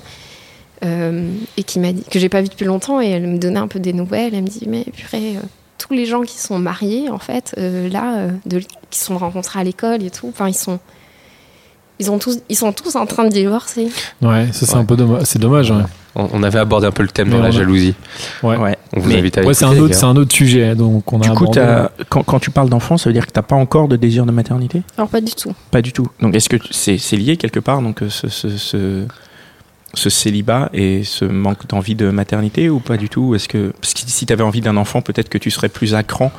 euh, 0.83 1.29
et 1.57 1.63
qui 1.63 1.79
m'a 1.79 1.91
dit 1.93 2.03
que 2.09 2.19
j'ai 2.19 2.29
pas 2.29 2.41
vu 2.41 2.49
depuis 2.49 2.65
longtemps, 2.65 2.99
et 3.01 3.09
elle 3.09 3.27
me 3.27 3.37
donnait 3.37 3.59
un 3.59 3.67
peu 3.67 3.79
des 3.79 3.93
nouvelles. 3.93 4.33
Elle 4.35 4.43
me 4.43 4.47
dit, 4.49 4.65
mais 4.67 4.83
purée, 4.95 5.37
euh, 5.37 5.41
tous 5.87 5.93
les 5.93 6.05
gens 6.05 6.21
qui 6.21 6.37
sont 6.39 6.57
mariés, 6.59 7.09
en 7.09 7.19
fait, 7.19 7.53
euh, 7.57 7.89
là, 7.89 8.15
euh, 8.17 8.29
de, 8.45 8.59
qui 8.89 8.99
se 8.99 9.05
sont 9.05 9.17
rencontrés 9.17 9.59
à 9.59 9.63
l'école 9.63 10.03
et 10.03 10.09
tout, 10.09 10.27
enfin, 10.29 10.47
ils 10.47 10.53
sont, 10.55 10.79
ils 11.99 12.11
ont 12.11 12.17
tous, 12.19 12.39
ils 12.49 12.55
sont 12.55 12.73
tous 12.73 12.95
en 12.95 13.05
train 13.05 13.23
de 13.25 13.29
divorcer. 13.29 13.89
ouais, 14.21 14.47
ça 14.51 14.65
c'est 14.65 14.73
Ouais. 14.73 14.79
un 14.79 14.85
peu 14.85 14.95
dommage. 14.95 15.23
C'est 15.25 15.39
dommage. 15.39 15.71
Ouais. 15.71 15.83
on, 16.15 16.29
on 16.33 16.43
avait 16.43 16.59
abordé 16.59 16.87
un 16.87 16.91
peu 16.91 17.03
le 17.03 17.09
thème 17.09 17.27
Mais 17.29 17.35
dans 17.35 17.41
la 17.41 17.47
a- 17.49 17.51
jalousie. 17.51 17.93
Ouais. 18.43 18.57
Ouais. 18.57 18.77
On 18.95 18.99
vous 18.99 19.09
Mais- 19.09 19.17
invite 19.19 19.37
à 19.37 19.41
Ouais, 19.43 19.53
c'est 19.53 19.65
un 19.65 19.77
autre, 19.77 19.93
c'est 19.95 20.05
un 20.05 20.15
autre 20.15 20.33
sujet 20.33 20.75
donc 20.75 21.11
on 21.13 21.19
a 21.21 21.23
Du 21.23 21.29
coup, 21.31 21.45
quand, 22.09 22.23
quand 22.23 22.39
tu 22.39 22.51
parles 22.51 22.69
d'enfant, 22.69 22.97
ça 22.97 23.09
veut 23.09 23.13
dire 23.13 23.25
que 23.27 23.31
t'as 23.31 23.41
pas 23.41 23.55
encore 23.55 23.87
de 23.87 23.95
désir 23.97 24.25
de 24.25 24.31
maternité? 24.31 24.81
Alors 24.97 25.09
pas 25.09 25.21
du 25.21 25.33
tout. 25.33 25.53
Pas 25.71 25.81
du 25.81 25.91
tout. 25.93 26.07
Donc 26.21 26.33
est-ce 26.35 26.49
que 26.49 26.55
tu- 26.57 26.73
c'est 26.73 26.97
c'est 26.97 27.17
lié 27.17 27.37
quelque 27.37 27.59
part 27.59 27.81
donc 27.81 28.01
euh, 28.01 28.09
ce, 28.09 28.27
ce, 28.29 28.49
ce, 28.57 29.05
ce 29.95 30.09
célibat 30.09 30.69
et 30.73 31.03
ce 31.03 31.25
manque 31.25 31.67
d'envie 31.67 31.95
de 31.95 32.09
maternité 32.09 32.69
ou 32.69 32.79
pas 32.79 32.97
du 32.97 33.09
tout? 33.09 33.35
Est-ce 33.35 33.47
que 33.47 33.73
parce 33.81 33.93
que 33.93 34.01
si 34.01 34.25
tu 34.25 34.33
avais 34.33 34.43
envie 34.43 34.61
d'un 34.61 34.77
enfant, 34.77 35.01
peut-être 35.01 35.29
que 35.29 35.37
tu 35.37 35.51
serais 35.51 35.69
plus 35.69 35.95
à 35.95 36.03
cran 36.03 36.31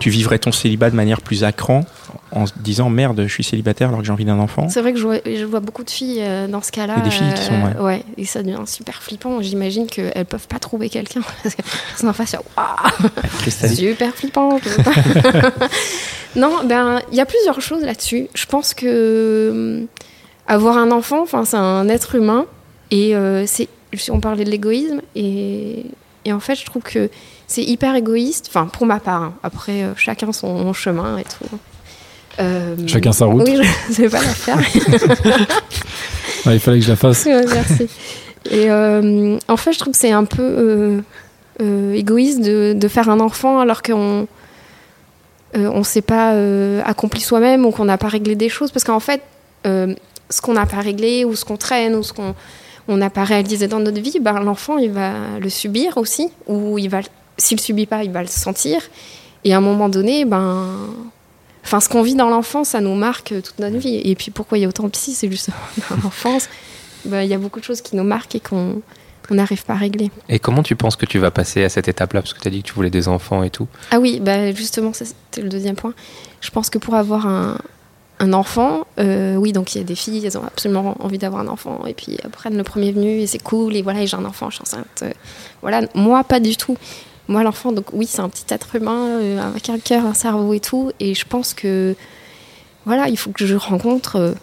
tu 0.00 0.10
vivrais 0.10 0.38
ton 0.38 0.52
célibat 0.52 0.90
de 0.90 0.96
manière 0.96 1.20
plus 1.20 1.44
à 1.44 1.52
cran 1.52 1.84
en 2.30 2.46
se 2.46 2.52
disant 2.58 2.88
merde, 2.88 3.24
je 3.26 3.32
suis 3.32 3.44
célibataire 3.44 3.88
alors 3.88 4.00
que 4.00 4.06
j'ai 4.06 4.12
envie 4.12 4.24
d'un 4.24 4.38
enfant? 4.38 4.68
C'est 4.68 4.80
vrai 4.80 4.92
que 4.92 4.98
je 4.98 5.04
vois, 5.04 5.18
je 5.24 5.44
vois 5.44 5.60
beaucoup 5.60 5.84
de 5.84 5.90
filles 5.90 6.22
euh, 6.22 6.48
dans 6.48 6.62
ce 6.62 6.72
cas-là. 6.72 6.96
Et 6.98 7.02
des 7.02 7.10
filles 7.10 7.32
qui 7.34 7.42
sont, 7.42 7.52
ouais. 7.52 7.76
euh, 7.76 7.82
ouais, 7.82 8.02
et 8.16 8.24
ça 8.24 8.42
devient 8.42 8.58
super 8.66 9.02
flippant. 9.02 9.42
J'imagine 9.42 9.86
qu'elles 9.86 10.24
peuvent 10.24 10.48
pas 10.48 10.58
trouver 10.58 10.88
quelqu'un. 10.88 11.20
Parce 11.42 11.54
que 11.54 11.62
c'est 11.96 12.06
en 12.06 12.12
face, 12.12 12.36
waouh, 12.56 13.48
super 13.74 14.14
flippant. 14.14 14.58
non, 16.36 16.64
ben, 16.64 17.00
il 17.10 17.18
y 17.18 17.20
a 17.20 17.26
plusieurs 17.26 17.60
choses 17.60 17.82
là-dessus. 17.82 18.28
Je 18.34 18.46
pense 18.46 18.72
que 18.72 19.50
hum, 19.52 19.86
avoir 20.46 20.78
un 20.78 20.90
enfant, 20.90 21.22
enfin, 21.22 21.44
c'est 21.44 21.56
un 21.56 21.88
être 21.88 22.14
humain. 22.14 22.46
Et 22.92 23.16
euh, 23.16 23.44
c'est, 23.46 23.68
on 24.10 24.20
parlait 24.20 24.44
de 24.44 24.50
l'égoïsme. 24.50 25.00
Et, 25.16 25.86
et 26.24 26.32
en 26.32 26.38
fait, 26.40 26.54
je 26.54 26.64
trouve 26.66 26.82
que 26.82 27.08
c'est 27.48 27.64
hyper 27.64 27.96
égoïste. 27.96 28.46
Enfin, 28.48 28.66
pour 28.66 28.86
ma 28.86 29.00
part. 29.00 29.22
hein. 29.22 29.34
Après, 29.42 29.82
euh, 29.82 29.92
chacun 29.96 30.30
son 30.32 30.72
chemin 30.74 31.16
et 31.18 31.24
tout. 31.24 31.58
Euh, 32.40 32.76
Chacun 32.86 33.12
sa 33.12 33.26
route. 33.26 33.42
Oui, 33.48 33.56
je 33.56 33.62
ne 34.02 34.08
vais 34.08 34.08
pas 34.08 34.22
la 34.22 34.28
faire. 34.34 34.58
Ouais, 36.46 36.54
il 36.54 36.60
fallait 36.60 36.78
que 36.80 36.84
je 36.84 36.90
la 36.90 36.96
fasse. 36.96 37.24
Ouais, 37.24 37.44
merci. 37.46 37.84
Et 38.50 38.68
euh, 38.68 39.38
en 39.46 39.56
fait, 39.56 39.72
je 39.72 39.78
trouve 39.78 39.92
que 39.92 39.98
c'est 39.98 40.10
un 40.10 40.24
peu 40.24 41.02
euh, 41.60 41.92
égoïste 41.94 42.40
de, 42.40 42.72
de 42.76 42.88
faire 42.88 43.08
un 43.08 43.20
enfant 43.20 43.60
alors 43.60 43.80
qu'on 43.82 44.26
on 45.54 45.84
s'est 45.84 46.02
pas 46.02 46.32
accompli 46.84 47.20
soi-même 47.20 47.64
ou 47.64 47.70
qu'on 47.70 47.84
n'a 47.84 47.96
pas 47.98 48.08
réglé 48.08 48.34
des 48.34 48.48
choses. 48.48 48.72
Parce 48.72 48.82
qu'en 48.84 48.98
fait, 48.98 49.20
ce 49.64 50.40
qu'on 50.42 50.54
n'a 50.54 50.66
pas 50.66 50.80
réglé 50.80 51.24
ou 51.24 51.36
ce 51.36 51.44
qu'on 51.44 51.56
traîne 51.56 51.94
ou 51.94 52.02
ce 52.02 52.12
qu'on 52.12 52.34
on 52.88 52.96
n'a 52.96 53.10
pas 53.10 53.24
réalisé 53.24 53.68
dans 53.68 53.80
notre 53.80 54.00
vie, 54.00 54.18
ben, 54.20 54.40
l'enfant, 54.40 54.78
il 54.78 54.90
va 54.90 55.38
le 55.40 55.48
subir 55.48 55.96
aussi. 55.96 56.30
Ou 56.46 56.78
il 56.78 56.88
va, 56.88 57.00
s'il 57.36 57.58
le 57.58 57.62
subit 57.62 57.86
pas, 57.86 58.04
il 58.04 58.10
va 58.10 58.22
le 58.22 58.28
sentir. 58.28 58.80
Et 59.44 59.54
à 59.54 59.58
un 59.58 59.60
moment 59.60 59.88
donné, 59.88 60.24
ben... 60.24 60.66
Enfin, 61.64 61.78
ce 61.78 61.88
qu'on 61.88 62.02
vit 62.02 62.16
dans 62.16 62.28
l'enfance, 62.28 62.70
ça 62.70 62.80
nous 62.80 62.96
marque 62.96 63.34
toute 63.40 63.60
notre 63.60 63.76
vie. 63.76 64.00
Et 64.04 64.16
puis, 64.16 64.32
pourquoi 64.32 64.58
il 64.58 64.62
y 64.62 64.64
a 64.64 64.68
autant 64.68 64.84
de 64.84 64.88
psy? 64.88 65.14
C'est 65.14 65.30
juste 65.30 65.50
dans 65.90 65.96
l'enfance. 66.02 66.48
Ben, 67.04 67.22
Il 67.22 67.30
y 67.30 67.34
a 67.34 67.38
beaucoup 67.38 67.60
de 67.60 67.64
choses 67.64 67.80
qui 67.80 67.94
nous 67.94 68.02
marquent 68.02 68.34
et 68.34 68.40
qu'on 68.40 68.82
on 69.30 69.34
n'arrive 69.34 69.64
pas 69.64 69.74
à 69.74 69.76
régler. 69.76 70.10
Et 70.28 70.38
comment 70.38 70.62
tu 70.62 70.76
penses 70.76 70.96
que 70.96 71.06
tu 71.06 71.18
vas 71.18 71.30
passer 71.30 71.64
à 71.64 71.68
cette 71.68 71.88
étape-là? 71.88 72.20
Parce 72.20 72.34
que 72.34 72.40
tu 72.40 72.48
as 72.48 72.50
dit 72.50 72.62
que 72.62 72.68
tu 72.68 72.74
voulais 72.74 72.90
des 72.90 73.08
enfants 73.08 73.42
et 73.42 73.50
tout. 73.50 73.66
Ah 73.90 73.98
oui, 73.98 74.20
bah 74.20 74.52
justement, 74.52 74.92
c'était 74.92 75.40
le 75.40 75.48
deuxième 75.48 75.76
point. 75.76 75.94
Je 76.40 76.50
pense 76.50 76.70
que 76.70 76.78
pour 76.78 76.94
avoir 76.94 77.26
un, 77.26 77.56
un 78.22 78.32
enfant, 78.32 78.86
euh, 79.00 79.34
oui, 79.34 79.52
donc 79.52 79.74
il 79.74 79.78
y 79.78 79.80
a 79.80 79.84
des 79.84 79.96
filles, 79.96 80.24
elles 80.24 80.38
ont 80.38 80.44
absolument 80.44 80.94
envie 81.00 81.18
d'avoir 81.18 81.42
un 81.42 81.48
enfant, 81.48 81.84
et 81.86 81.92
puis 81.92 82.16
elles 82.22 82.30
prennent 82.30 82.56
le 82.56 82.62
premier 82.62 82.92
venu, 82.92 83.18
et 83.18 83.26
c'est 83.26 83.42
cool, 83.42 83.74
et 83.74 83.82
voilà, 83.82 84.06
j'ai 84.06 84.16
un 84.16 84.24
enfant, 84.24 84.48
je 84.48 84.56
suis 84.56 84.62
enceinte. 84.62 85.02
euh, 85.02 85.10
voilà, 85.60 85.80
moi, 85.94 86.22
pas 86.22 86.38
du 86.38 86.56
tout. 86.56 86.76
Moi, 87.26 87.42
l'enfant, 87.42 87.72
donc 87.72 87.86
oui, 87.92 88.06
c'est 88.08 88.20
un 88.20 88.28
petit 88.28 88.44
être 88.50 88.76
humain, 88.76 89.18
euh, 89.20 89.42
avec 89.42 89.68
un 89.70 89.78
cœur, 89.80 90.06
un 90.06 90.14
cerveau 90.14 90.54
et 90.54 90.60
tout, 90.60 90.92
et 91.00 91.14
je 91.14 91.26
pense 91.26 91.52
que, 91.52 91.96
voilà, 92.86 93.08
il 93.08 93.18
faut 93.18 93.32
que 93.32 93.44
je 93.44 93.56
rencontre 93.56 94.34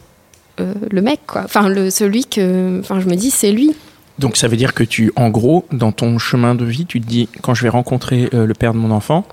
le 0.58 1.02
mec, 1.02 1.22
quoi. 1.26 1.44
Enfin, 1.46 1.70
le, 1.70 1.90
celui 1.90 2.26
que, 2.26 2.82
enfin, 2.82 3.00
je 3.00 3.08
me 3.08 3.16
dis, 3.16 3.32
c'est 3.32 3.54
lui. 3.54 3.74
Donc 4.18 4.36
ça 4.36 4.50
veut 4.50 4.58
dire 4.58 4.74
que 4.74 4.84
tu, 4.84 5.14
en 5.16 5.30
gros, 5.30 5.66
dans 5.72 5.94
ton 5.94 6.20
chemin 6.20 6.54
de 6.54 6.66
vie, 6.66 6.86
tu 6.86 7.00
te 7.00 7.08
dis, 7.08 7.30
quand 7.42 7.54
je 7.54 7.64
vais 7.64 7.70
rencontrer 7.70 8.28
le 8.34 8.54
père 8.54 8.74
de 8.74 8.78
mon 8.78 8.92
enfant, 8.92 9.26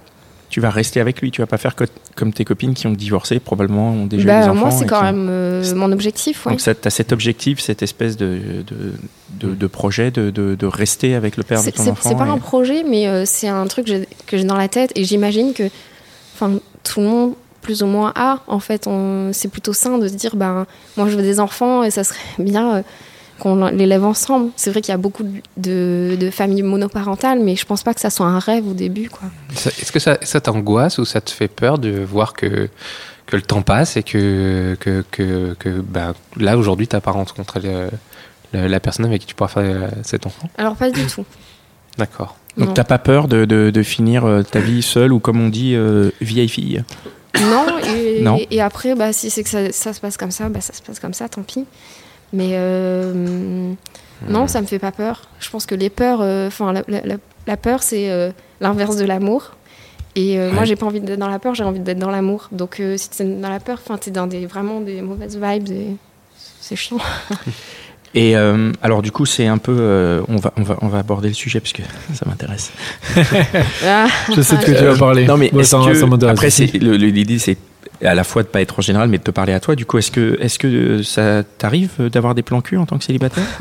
tu 0.48 0.61
vas 0.61 0.70
rester 0.70 1.00
avec 1.00 1.20
lui. 1.20 1.30
Tu 1.30 1.40
vas 1.40 1.46
pas 1.46 1.59
faire 1.59 1.74
co- 1.76 1.85
comme 2.14 2.32
tes 2.32 2.44
copines 2.44 2.74
qui 2.74 2.87
ont 2.87 2.92
divorcé, 2.92 3.40
probablement 3.40 3.90
ont 3.90 4.06
déjà 4.06 4.22
eu 4.22 4.26
Bah, 4.26 4.42
des 4.42 4.48
enfants. 4.48 4.61
moi, 4.61 4.70
c'est 4.70 4.87
quand 4.87 5.02
même 5.02 5.26
euh, 5.28 5.74
mon 5.74 5.90
objectif, 5.92 6.46
ouais. 6.46 6.52
Donc 6.52 6.61
tu 6.62 6.70
as 6.70 6.90
cet 6.90 7.12
objectif, 7.12 7.61
cette 7.61 7.82
espèce 7.82 8.16
de, 8.16 8.38
de, 8.66 9.48
de, 9.48 9.54
de 9.54 9.66
projet 9.66 10.11
de, 10.11 10.30
de, 10.30 10.66
rester 10.66 11.14
avec 11.14 11.37
le 11.37 11.42
père 11.42 11.62
de 11.62 11.70
ton 11.70 11.88
enfant. 11.88 12.09
c'est 12.11 12.16
pas 12.16 12.26
et- 12.26 12.30
un 12.30 12.38
projet, 12.38 12.85
mais 12.88 13.06
euh, 13.09 13.24
c'est 13.26 13.48
un 13.48 13.66
truc 13.66 13.87
que 14.26 14.37
j'ai- 14.37 14.44
dans 14.44 14.56
la 14.56 14.68
tête 14.68 14.92
et 14.94 15.04
j'imagine 15.04 15.52
que 15.52 15.64
tout 16.85 17.00
le 17.00 17.06
monde, 17.06 17.32
plus 17.62 17.82
ou 17.82 17.87
moins, 17.87 18.12
a. 18.14 18.40
En 18.46 18.61
fait, 18.61 18.88
c'est 19.32 19.48
plutôt 19.50 19.72
sain 19.72 19.98
de 19.98 20.06
se 20.09 20.14
dire 20.14 20.37
ben, 20.37 20.66
moi, 20.96 21.09
je 21.09 21.16
veux 21.16 21.22
des 21.22 21.40
enfants 21.40 21.82
et 21.82 21.90
ça 21.90 22.04
serait 22.04 22.18
bien 22.38 22.76
euh, 22.76 22.82
qu'on 23.38 23.66
l'élève 23.66 24.05
ensemble. 24.05 24.51
C'est 24.57 24.70
vrai 24.70 24.81
qu'il 24.81 24.92
y 24.92 24.94
a 24.94 24.99
beaucoup 24.99 25.25
de, 25.57 26.16
de 26.18 26.31
familles 26.31 26.62
monoparentales, 26.62 27.40
mais 27.40 27.57
je 27.57 27.64
pense 27.66 27.83
pas 27.83 27.94
que 27.94 28.01
ça 28.01 28.11
soit 28.11 28.27
un 28.27 28.38
rêve 28.38 28.66
au 28.66 28.72
début. 28.75 29.09
Quoi. 29.09 29.29
Est-ce 29.53 29.92
que 29.92 29.99
ça, 29.99 30.18
ça 30.22 30.40
t'angoisse 30.40 30.99
ou 30.99 31.05
ça 31.05 31.20
te 31.20 31.31
fait 31.31 31.49
peur 31.49 31.79
de 31.79 31.90
voir 32.03 32.33
que, 32.33 32.68
que 33.27 33.37
le 33.37 33.42
temps 33.42 33.62
passe 33.62 33.96
et 33.96 34.03
que, 34.03 34.77
que, 34.81 35.05
que, 35.11 35.55
que 35.59 35.68
bah, 35.68 36.14
là, 36.37 36.57
aujourd'hui, 36.57 36.88
tu 36.88 36.96
n'as 36.96 37.01
pas 37.01 37.11
rencontré 37.12 37.61
le- 37.61 37.90
le- 38.53 38.66
la 38.68 38.81
personne 38.81 39.05
avec 39.07 39.20
qui 39.22 39.27
tu 39.27 39.35
pourras 39.35 39.49
faire 39.51 39.62
euh, 39.64 39.88
cet 40.03 40.27
enfant? 40.27 40.49
Alors, 40.57 40.77
pas 40.77 40.90
du 40.90 41.05
tout. 41.07 41.25
D'accord. 41.99 42.37
Donc 42.57 42.68
Non. 42.68 42.75
t'as 42.75 42.85
pas 42.85 42.99
peur 42.99 43.29
de, 43.29 43.44
de, 43.44 43.70
de 43.70 43.83
finir 43.83 44.25
euh, 44.25 44.42
ta 44.42 44.61
vie 44.61 44.81
seule 44.83 45.12
ou 45.12 45.18
comme 45.18 45.40
on 45.40 45.49
dit, 45.51 45.75
euh, 45.75 46.11
vieille 46.22 46.49
fille? 46.49 46.83
Non, 47.38 47.66
et, 47.94 48.22
Non. 48.22 48.38
et 48.51 48.61
après, 48.62 48.94
bah, 48.94 49.12
si 49.12 49.29
c'est 49.29 49.42
que 49.42 49.51
ça, 49.51 49.70
ça 49.72 49.92
se 49.92 50.01
passe 50.01 50.16
comme 50.16 50.31
ça, 50.31 50.49
bah, 50.49 50.62
ça 50.62 50.72
se 50.72 50.81
passe 50.81 50.99
comme 51.01 51.12
ça, 51.12 51.29
tant 51.29 51.42
pis. 51.42 51.66
Mais 52.32 52.50
euh, 52.54 53.72
non, 54.28 54.46
ça 54.46 54.60
me 54.60 54.66
fait 54.66 54.78
pas 54.78 54.92
peur. 54.92 55.28
Je 55.38 55.48
pense 55.50 55.66
que 55.66 55.74
les 55.74 55.90
peurs, 55.90 56.20
euh, 56.20 56.48
enfin, 56.48 56.72
la, 56.72 56.82
la- 56.88 57.02
la- 57.02 57.16
la 57.46 57.56
peur, 57.56 57.82
c'est 57.82 58.10
euh, 58.10 58.30
l'inverse 58.60 58.96
de 58.96 59.04
l'amour. 59.04 59.52
Et 60.16 60.38
euh, 60.38 60.50
moi, 60.50 60.60
Ouais. 60.60 60.66
j'ai 60.66 60.76
pas 60.76 60.86
envie 60.86 61.00
d'être 61.00 61.18
dans 61.18 61.28
la 61.28 61.38
peur, 61.38 61.54
j'ai 61.54 61.62
envie 61.64 61.78
d'être 61.80 61.98
dans 61.98 62.10
l'amour. 62.10 62.48
Donc, 62.50 62.80
euh, 62.80 62.96
si 62.96 63.10
tu 63.10 63.22
es 63.22 63.26
dans 63.26 63.50
la 63.50 63.60
peur, 63.60 63.78
enfin, 63.84 63.98
t'es 63.98 64.10
dans 64.10 64.26
des, 64.26 64.46
vraiment 64.46 64.80
des 64.80 65.02
mauvaises 65.02 65.38
vibes. 65.40 65.68
et 65.70 65.96
C'est 66.60 66.76
chiant. 66.76 66.98
Et 68.14 68.34
euh, 68.34 68.72
alors 68.80 69.02
du 69.02 69.12
coup 69.12 69.26
c'est 69.26 69.46
un 69.46 69.58
peu, 69.58 69.76
euh, 69.78 70.22
on 70.28 70.36
va 70.36 70.50
on 70.56 70.62
va 70.62 70.78
on 70.80 70.88
va 70.88 71.00
aborder 71.00 71.28
le 71.28 71.34
sujet 71.34 71.60
parce 71.60 71.74
que 71.74 71.82
ça 72.14 72.24
m'intéresse. 72.26 72.72
Ah, 73.84 74.06
Je 74.34 74.40
sais 74.40 74.56
de 74.56 74.64
quoi 74.64 74.74
tu 74.74 74.84
vas 74.84 74.96
parler. 74.96 75.26
Non 75.26 75.36
mais 75.36 75.50
Moi, 75.52 75.60
est-ce 75.62 75.72
ça, 75.72 75.78
que- 75.86 75.92
ça 75.92 76.06
après 76.30 76.48
l'idée 76.48 77.38
c'est 77.38 77.58
à 78.04 78.14
la 78.14 78.24
fois 78.24 78.42
de 78.42 78.48
pas 78.48 78.61
être 78.61 78.78
en 78.78 78.82
général 78.82 79.09
mais 79.09 79.18
de 79.18 79.22
te 79.22 79.30
parler 79.30 79.52
à 79.52 79.61
toi. 79.61 79.74
Du 79.76 79.87
coup 79.87 79.98
est-ce 79.98 80.11
que 80.11 80.37
est-ce 80.40 80.59
que 80.59 81.02
ça 81.02 81.42
t'arrive 81.59 81.90
d'avoir 82.12 82.35
des 82.35 82.42
plans 82.42 82.61
cul 82.61 82.76
en 82.76 82.87
tant 82.87 82.98
que 82.98 83.04
célibataire? 83.04 83.44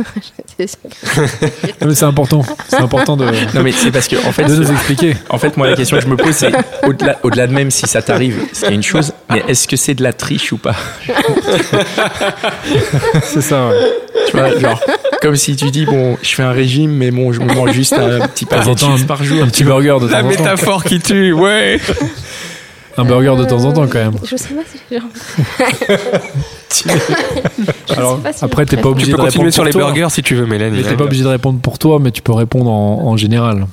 Non, 1.81 1.87
mais 1.87 1.95
c'est 1.95 2.05
important. 2.05 2.43
C'est 2.69 2.77
important 2.77 3.17
de, 3.17 3.25
Non 3.55 3.61
mais 3.63 3.73
c'est 3.73 3.91
parce 3.91 4.07
que 4.07 4.15
en 4.25 4.31
fait 4.31 4.45
de 4.45 4.55
nous 4.55 4.71
expliquer. 4.71 5.15
En 5.29 5.37
fait, 5.37 5.57
moi, 5.57 5.69
la 5.69 5.75
question 5.75 5.97
que 5.97 6.03
je 6.03 6.07
me 6.07 6.15
pose, 6.15 6.33
c'est 6.33 6.51
au-delà, 6.83 7.19
au-delà 7.23 7.47
de 7.47 7.53
même 7.53 7.71
si 7.71 7.85
ça 7.87 8.01
t'arrive, 8.01 8.37
c'est 8.53 8.73
une 8.73 8.81
chose, 8.83 9.11
mais 9.29 9.43
est-ce 9.47 9.67
que 9.67 9.75
c'est 9.75 9.93
de 9.95 10.03
la 10.03 10.13
triche 10.13 10.53
ou 10.53 10.57
pas? 10.57 10.75
C'est 13.23 13.41
ça, 13.41 13.67
ouais. 13.67 13.75
Tu 14.29 14.37
vois, 14.37 14.57
genre, 14.59 14.81
comme 15.21 15.35
si 15.35 15.55
tu 15.55 15.71
dis, 15.71 15.85
bon, 15.85 16.17
je 16.21 16.35
fais 16.35 16.43
un 16.43 16.51
régime, 16.51 16.91
mais 16.91 17.11
bon, 17.11 17.31
je 17.31 17.39
me 17.41 17.53
mange 17.53 17.71
juste 17.71 17.93
un 17.93 18.27
petit 18.27 18.45
paquet 18.45 18.71
de 18.73 19.03
par 19.05 19.23
jour. 19.23 19.43
Un 19.43 19.47
petit 19.47 19.63
burger 19.63 19.97
de 20.01 20.07
temps 20.07 20.11
La 20.11 20.19
en 20.19 20.21
temps. 20.23 20.27
métaphore 20.29 20.83
qui 20.83 20.99
tue, 20.99 21.33
ouais. 21.33 21.79
Un 22.97 23.03
burger 23.05 23.35
de 23.37 23.45
temps 23.45 23.65
en 23.65 23.73
temps, 23.73 23.87
quand 23.87 23.99
même. 23.99 24.13
Je 24.23 24.35
sais 24.37 24.53
pas 24.53 24.61
si 24.71 24.79
j'ai 24.89 24.97
envie. 24.99 25.09
Alors, 27.97 28.19
pas 28.19 28.33
si 28.33 28.43
après, 28.45 28.65
t'es 28.65 28.77
pas 28.77 28.89
obligé 28.89 29.11
Tu 29.11 29.17
peux 29.17 29.17
de 29.17 29.23
continuer 29.23 29.45
répondre 29.49 29.53
sur 29.53 29.63
les 29.65 29.71
toi. 29.71 29.81
burgers 29.85 30.07
si 30.09 30.23
tu 30.23 30.35
veux, 30.35 30.45
Mélanie. 30.45 30.77
Mais 30.77 30.83
t'es 30.89 30.95
pas 30.95 31.03
obligé 31.05 31.23
de 31.23 31.27
répondre 31.29 31.59
pour 31.59 31.77
toi, 31.79 31.99
mais 32.01 32.11
tu 32.11 32.21
peux 32.21 32.33
répondre 32.33 32.69
en, 32.71 33.03
en 33.07 33.17
général. 33.17 33.67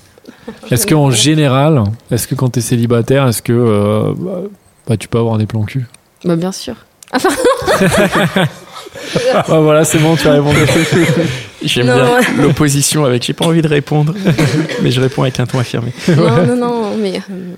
Est-ce 0.70 0.86
qu'en 0.86 1.10
général, 1.10 1.82
est-ce 2.10 2.26
que 2.26 2.34
quand 2.34 2.48
t'es 2.50 2.60
célibataire, 2.60 3.28
est-ce 3.28 3.42
que 3.42 3.52
euh, 3.52 4.12
bah, 4.16 4.40
bah, 4.88 4.96
tu 4.96 5.08
peux 5.08 5.18
avoir 5.18 5.38
des 5.38 5.46
plans 5.46 5.62
cul? 5.64 5.86
Bah, 6.24 6.36
bien 6.36 6.52
sûr. 6.52 6.74
Ah 7.12 7.18
voilà, 9.60 9.84
c'est 9.84 9.98
bon, 9.98 10.16
tu 10.16 10.26
as 10.28 10.32
répondu. 10.32 10.58
J'aime 11.64 11.86
bien 11.86 12.04
ouais. 12.16 12.20
l'opposition 12.40 13.04
avec 13.04 13.22
j'ai 13.24 13.34
pas 13.34 13.44
envie 13.46 13.62
de 13.62 13.68
répondre, 13.68 14.14
mais 14.82 14.90
je 14.90 15.00
réponds 15.00 15.22
avec 15.22 15.38
un 15.38 15.46
ton 15.46 15.58
affirmé. 15.60 15.92
Non, 16.08 16.46
non, 16.46 16.56
non, 16.56 16.96
mais. 16.98 17.16
euh, 17.30 17.54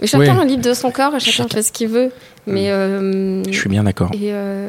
mais 0.00 0.06
chacun 0.06 0.36
Oui. 0.36 0.42
est 0.42 0.46
libre 0.46 0.62
de 0.64 0.74
son 0.74 0.90
corps 0.90 1.14
et 1.14 1.20
chacun 1.20 1.44
Chacun- 1.44 1.54
fait 1.56 1.62
ce 1.62 1.72
qu'il 1.72 1.88
veut. 1.88 2.10
Mais. 2.46 2.70
euh, 2.70 3.42
Je 3.44 3.56
suis 3.58 3.68
bien 3.68 3.84
d'accord. 3.84 4.10
Et 4.14 4.30
euh, 4.32 4.68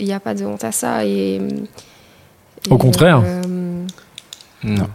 il 0.00 0.06
n'y 0.06 0.12
a 0.12 0.20
pas 0.20 0.34
de 0.34 0.44
honte 0.44 0.64
à 0.64 0.72
ça. 0.72 1.04
Et, 1.04 1.40
Au 2.70 2.78
contraire. 2.78 3.22
euh, 3.24 3.42
Non. 4.64 4.88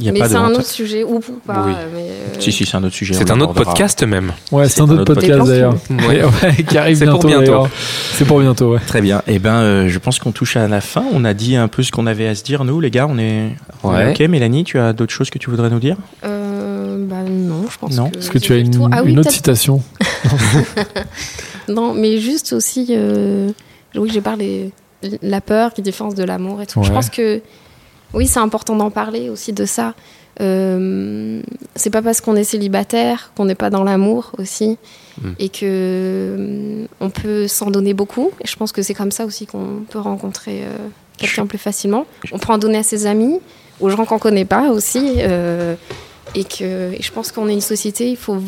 Il 0.00 0.06
y 0.06 0.08
a 0.08 0.12
mais 0.12 0.26
c'est 0.26 0.34
un 0.34 0.48
autre 0.50 0.64
sujet, 0.66 1.04
ou 1.04 1.20
pas. 1.46 1.62
Oui. 1.64 1.72
mais, 1.94 2.00
euh, 2.00 2.40
Si, 2.40 2.50
si, 2.50 2.66
c'est 2.66 2.76
un 2.76 2.82
autre 2.82 2.96
sujet. 2.96 3.14
C'est 3.14 3.30
un 3.30 3.40
autre 3.40 3.52
podcast 3.52 4.02
même. 4.02 4.32
Ouais, 4.50 4.68
c'est 4.68 4.80
un 4.80 4.88
autre 4.90 5.04
podcast 5.04 5.28
podcast. 5.38 5.48
d'ailleurs. 5.48 5.76
Ouais. 6.08 6.24
Ouais, 6.24 6.64
qui 6.64 6.76
arrive 6.76 6.96
C'est 6.96 7.06
pour 7.06 7.24
bientôt. 7.24 7.42
bientôt. 7.52 7.68
C'est 8.14 8.24
pour 8.24 8.40
bientôt, 8.40 8.72
ouais. 8.72 8.80
Très 8.88 9.00
bien. 9.00 9.22
Eh 9.28 9.38
ben, 9.38 9.54
euh, 9.54 9.88
je 9.88 9.96
pense 10.00 10.18
qu'on 10.18 10.32
touche 10.32 10.56
à 10.56 10.66
la 10.66 10.80
fin. 10.80 11.04
On 11.12 11.24
a 11.24 11.32
dit 11.32 11.54
un 11.54 11.68
peu 11.68 11.84
ce 11.84 11.92
qu'on 11.92 12.08
avait 12.08 12.26
à 12.26 12.34
se 12.34 12.42
dire, 12.42 12.64
nous, 12.64 12.80
les 12.80 12.90
gars. 12.90 13.06
On 13.08 13.18
est. 13.18 13.50
Ouais. 13.84 14.10
Ok, 14.10 14.18
Mélanie, 14.28 14.64
tu 14.64 14.80
as 14.80 14.92
d'autres 14.92 15.12
choses 15.12 15.30
que 15.30 15.38
tu 15.38 15.48
voudrais 15.48 15.70
nous 15.70 15.78
dire? 15.78 15.96
Euh, 16.24 16.43
non, 17.28 17.66
je 17.70 17.78
pense 17.78 17.96
Non. 17.96 18.10
que. 18.10 18.18
Est-ce 18.18 18.30
que 18.30 18.38
tu 18.38 18.52
as 18.52 18.56
une. 18.56 18.88
Ah 18.92 19.02
oui, 19.04 19.10
une 19.12 19.18
autre 19.20 19.30
citation 19.32 19.82
Non, 21.68 21.94
mais 21.94 22.18
juste 22.18 22.52
aussi, 22.52 22.88
euh, 22.90 23.50
oui, 23.94 24.10
j'ai 24.12 24.20
parlé 24.20 24.70
de 25.02 25.18
la 25.22 25.40
peur 25.40 25.72
qui 25.72 25.80
est 25.80 25.84
différence 25.84 26.14
de 26.14 26.24
l'amour 26.24 26.60
et 26.62 26.66
tout. 26.66 26.82
Je 26.82 26.92
pense 26.92 27.10
que 27.10 27.40
oui, 28.12 28.26
c'est 28.26 28.40
important 28.40 28.76
d'en 28.76 28.90
parler 28.90 29.28
aussi 29.30 29.52
de 29.52 29.64
ça. 29.64 29.94
Euh, 30.40 31.40
c'est 31.76 31.90
pas 31.90 32.02
parce 32.02 32.20
qu'on 32.20 32.34
est 32.34 32.42
célibataire 32.44 33.30
qu'on 33.36 33.44
n'est 33.44 33.54
pas 33.54 33.70
dans 33.70 33.84
l'amour 33.84 34.32
aussi 34.38 34.78
Mm. 35.22 35.28
et 35.38 35.48
que 35.48 35.60
euh, 35.64 36.86
on 36.98 37.08
peut 37.08 37.46
s'en 37.46 37.70
donner 37.70 37.94
beaucoup. 37.94 38.32
Et 38.42 38.48
je 38.48 38.56
pense 38.56 38.72
que 38.72 38.82
c'est 38.82 38.94
comme 38.94 39.12
ça 39.12 39.24
aussi 39.26 39.46
qu'on 39.46 39.84
peut 39.88 40.00
rencontrer 40.00 40.62
euh, 40.64 40.72
quelqu'un 41.18 41.46
plus 41.46 41.56
facilement. 41.58 42.04
On 42.32 42.38
peut 42.40 42.52
en 42.52 42.58
donner 42.58 42.78
à 42.78 42.82
ses 42.82 43.06
amis, 43.06 43.38
aux 43.78 43.90
gens 43.90 44.06
qu'on 44.06 44.18
connaît 44.18 44.44
pas 44.44 44.70
aussi. 44.70 45.14
euh, 45.18 45.76
et 46.34 46.44
que 46.44 46.92
et 46.92 47.02
je 47.02 47.12
pense 47.12 47.32
qu'on 47.32 47.48
est 47.48 47.52
une 47.54 47.60
société, 47.60 48.10
il 48.10 48.16
faut 48.16 48.38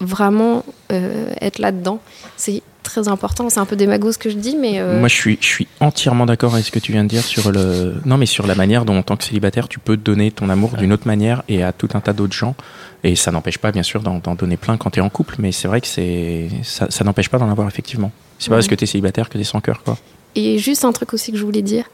vraiment 0.00 0.64
euh, 0.92 1.32
être 1.40 1.58
là-dedans. 1.58 2.00
C'est 2.36 2.62
très 2.82 3.08
important. 3.08 3.48
C'est 3.48 3.60
un 3.60 3.64
peu 3.64 3.76
démago 3.76 4.12
ce 4.12 4.18
que 4.18 4.28
je 4.28 4.36
dis, 4.36 4.56
mais 4.60 4.78
euh, 4.78 4.98
Moi, 4.98 5.08
je 5.08 5.14
suis, 5.14 5.38
je 5.40 5.46
suis 5.46 5.66
entièrement 5.80 6.26
d'accord 6.26 6.52
avec 6.52 6.66
ce 6.66 6.70
que 6.70 6.78
tu 6.78 6.92
viens 6.92 7.02
de 7.04 7.08
dire 7.08 7.22
sur 7.22 7.50
le. 7.50 7.94
Non, 8.04 8.18
mais 8.18 8.26
sur 8.26 8.46
la 8.46 8.54
manière 8.54 8.84
dont, 8.84 8.98
en 8.98 9.02
tant 9.02 9.16
que 9.16 9.24
célibataire, 9.24 9.68
tu 9.68 9.78
peux 9.78 9.96
donner 9.96 10.30
ton 10.30 10.50
amour 10.50 10.72
d'une 10.76 10.92
autre 10.92 11.06
manière 11.06 11.42
et 11.48 11.62
à 11.62 11.72
tout 11.72 11.88
un 11.94 12.00
tas 12.00 12.12
d'autres 12.12 12.34
gens. 12.34 12.54
Et 13.02 13.16
ça 13.16 13.30
n'empêche 13.30 13.58
pas, 13.58 13.72
bien 13.72 13.82
sûr, 13.82 14.02
d'en 14.02 14.18
d'en 14.18 14.34
donner 14.34 14.56
plein 14.58 14.76
quand 14.76 14.90
tu 14.90 14.98
es 14.98 15.02
en 15.02 15.08
couple, 15.10 15.36
mais 15.38 15.50
c'est 15.52 15.68
vrai 15.68 15.80
que 15.80 15.86
c'est 15.86 16.48
ça, 16.62 16.86
ça 16.90 17.04
n'empêche 17.04 17.30
pas 17.30 17.38
d'en 17.38 17.50
avoir 17.50 17.66
effectivement. 17.68 18.12
C'est 18.38 18.48
pas 18.48 18.56
Ouais. 18.56 18.58
parce 18.58 18.68
que 18.68 18.74
tu 18.74 18.84
es 18.84 18.86
célibataire 18.86 19.28
que 19.28 19.34
tu 19.38 19.40
es 19.40 19.44
sans 19.44 19.60
cœur, 19.60 19.82
quoi. 19.82 19.96
Et 20.34 20.58
juste 20.58 20.84
un 20.84 20.92
truc 20.92 21.14
aussi 21.14 21.30
que 21.32 21.38
je 21.38 21.44
voulais 21.44 21.62
dire, 21.62 21.84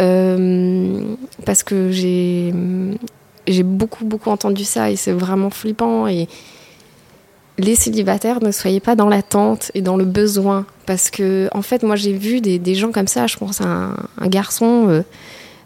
euh, 0.00 1.00
parce 1.46 1.62
que 1.62 1.90
j'ai 1.92 2.52
j'ai 3.46 3.62
beaucoup 3.62 4.04
beaucoup 4.04 4.30
entendu 4.30 4.64
ça 4.64 4.90
et 4.90 4.96
c'est 4.96 5.12
vraiment 5.12 5.50
flippant. 5.50 6.06
Et 6.06 6.28
les 7.58 7.76
célibataires, 7.76 8.42
ne 8.42 8.50
soyez 8.50 8.80
pas 8.80 8.96
dans 8.96 9.08
l'attente 9.08 9.70
et 9.74 9.80
dans 9.82 9.96
le 9.96 10.04
besoin, 10.04 10.66
parce 10.86 11.10
que 11.10 11.48
en 11.52 11.62
fait, 11.62 11.82
moi 11.84 11.94
j'ai 11.96 12.12
vu 12.12 12.40
des, 12.40 12.58
des 12.58 12.74
gens 12.74 12.90
comme 12.90 13.06
ça. 13.06 13.26
Je 13.26 13.36
pense 13.36 13.60
à 13.60 13.64
un, 13.66 13.96
un 14.18 14.26
garçon 14.28 14.88
euh, 14.88 15.02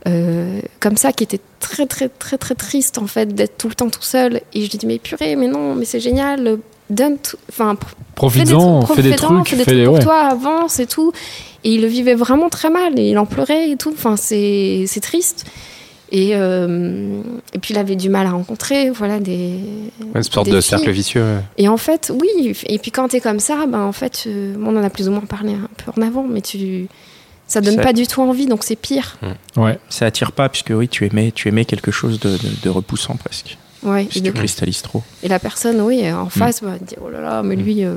euh, 0.07 0.61
comme 0.81 0.97
ça 0.97 1.13
qui 1.13 1.25
était 1.25 1.41
très 1.61 1.87
très 1.87 2.09
très 2.09 2.37
très 2.39 2.55
triste 2.55 2.99
en 2.99 3.07
fait 3.07 3.35
d'être 3.35 3.57
tout 3.59 3.69
le 3.69 3.75
temps 3.75 3.89
tout 3.91 4.03
seul. 4.03 4.43
Et 4.55 4.65
je 4.65 4.71
lui 4.71 4.79
dis 4.79 4.87
mais 4.87 4.99
purée, 4.99 5.35
mais 5.37 5.49
non, 5.49 5.75
mais 5.75 5.85
c'est 5.87 6.01
génial. 6.01 6.59
Donne, 6.91 7.19
tout- 7.19 7.37
enfin 7.51 7.77
Profites-en, 8.15 8.81
fais 8.87 9.03
des 9.03 9.11
profite-en, 9.11 9.43
trucs, 9.43 9.49
fais 9.49 9.57
des 9.57 9.63
trucs 9.65 9.85
pour 9.85 9.95
Ouais. 9.95 10.03
toi, 10.03 10.21
avance 10.21 10.81
et 10.81 10.87
tout. 10.87 11.13
Et 11.65 11.73
il 11.75 11.83
le 11.83 11.87
vivait 11.87 12.15
vraiment 12.15 12.49
très 12.49 12.71
mal 12.71 12.99
et 12.99 13.11
il 13.11 13.19
en 13.19 13.27
pleurait 13.27 13.71
et 13.71 13.77
tout. 13.77 13.93
Enfin, 13.93 14.17
c'est 14.17 14.87
triste. 15.03 15.45
Et, 16.11 16.31
euh, 16.35 17.21
et 17.53 17.59
puis 17.59 17.75
il 17.75 17.79
avait 17.79 17.97
du 17.97 18.09
mal 18.09 18.27
à 18.27 18.31
rencontrer, 18.31 18.91
voilà, 18.91 19.21
des. 19.21 19.59
Une 20.15 20.23
sorte 20.23 20.47
des 20.47 20.53
de 20.53 20.61
filles. 20.61 20.69
cercle 20.71 20.91
vicieux. 20.91 21.23
ouais. 21.23 21.41
Et 21.59 21.69
en 21.69 21.77
fait, 21.77 22.11
oui. 22.15 22.55
Et 22.67 22.79
puis 22.79 22.91
quand 22.91 23.09
t'es 23.09 23.21
comme 23.21 23.41
ça, 23.41 23.67
ben 23.69 23.81
en 23.83 23.93
fait, 23.93 24.25
euh, 24.27 24.55
on 24.65 24.75
en 24.77 24.83
a 24.83 24.89
plus 24.91 25.09
ou 25.09 25.13
moins 25.13 25.21
parlé 25.21 25.53
un 25.53 25.69
peu 25.85 25.93
en 26.01 26.03
avant, 26.07 26.25
mais 26.27 26.41
tu, 26.41 26.87
ça 27.47 27.61
donne 27.61 27.77
Ça- 27.77 27.83
pas 27.83 27.93
du 27.93 28.07
tout 28.07 28.23
envie, 28.23 28.47
donc 28.47 28.65
c'est 28.65 28.77
pire. 28.77 29.19
Ouais. 29.57 29.79
Ça 29.91 30.07
attire 30.07 30.33
pas, 30.33 30.49
puisque 30.49 30.71
oui, 30.75 30.89
tu 30.89 31.05
aimais, 31.07 31.31
tu 31.35 31.49
aimais 31.49 31.67
quelque 31.67 31.91
chose 31.91 32.19
de, 32.21 32.31
de- 32.31 32.39
de 32.63 32.69
repoussant 32.71 33.17
presque. 33.17 33.59
Ouais. 33.83 34.09
Si 34.11 34.19
Et, 34.19 34.23
tu 34.23 34.33
cristallises 34.33 34.81
trop. 34.83 35.03
et 35.23 35.29
la 35.29 35.39
personne, 35.39 35.81
oui, 35.83 36.11
en 36.11 36.31
face, 36.31 36.63
va 36.63 36.79
dire 36.79 36.99
oh 37.05 37.11
là 37.11 37.21
là, 37.21 37.43
mais 37.43 37.55
lui. 37.55 37.85
euh, 37.85 37.97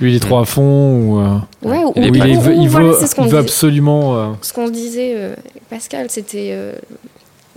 Lui, 0.00 0.12
il 0.12 0.16
est 0.16 0.20
trop 0.20 0.38
à 0.38 0.44
fond 0.46 0.96
ou. 0.98 1.20
euh, 1.20 1.38
Ouais, 1.62 1.84
ou, 1.84 1.92
Il 1.96 2.04
ou- 2.04 2.10
ou 2.10 2.14
il, 2.26 2.36
ou- 2.36 2.40
veut, 2.40 2.54
ou 2.56 2.62
il 2.62 2.68
voilà, 2.68 2.88
veut, 2.88 2.96
c'est 2.98 3.06
ce 3.06 3.14
il 3.18 3.24
veut 3.24 3.30
dit- 3.30 3.36
absolument. 3.36 4.16
euh, 4.16 4.32
ce 4.40 4.52
qu'on 4.54 4.68
disait, 4.70 5.12
euh, 5.14 5.34
Pascal, 5.70 6.06
c'était. 6.08 6.50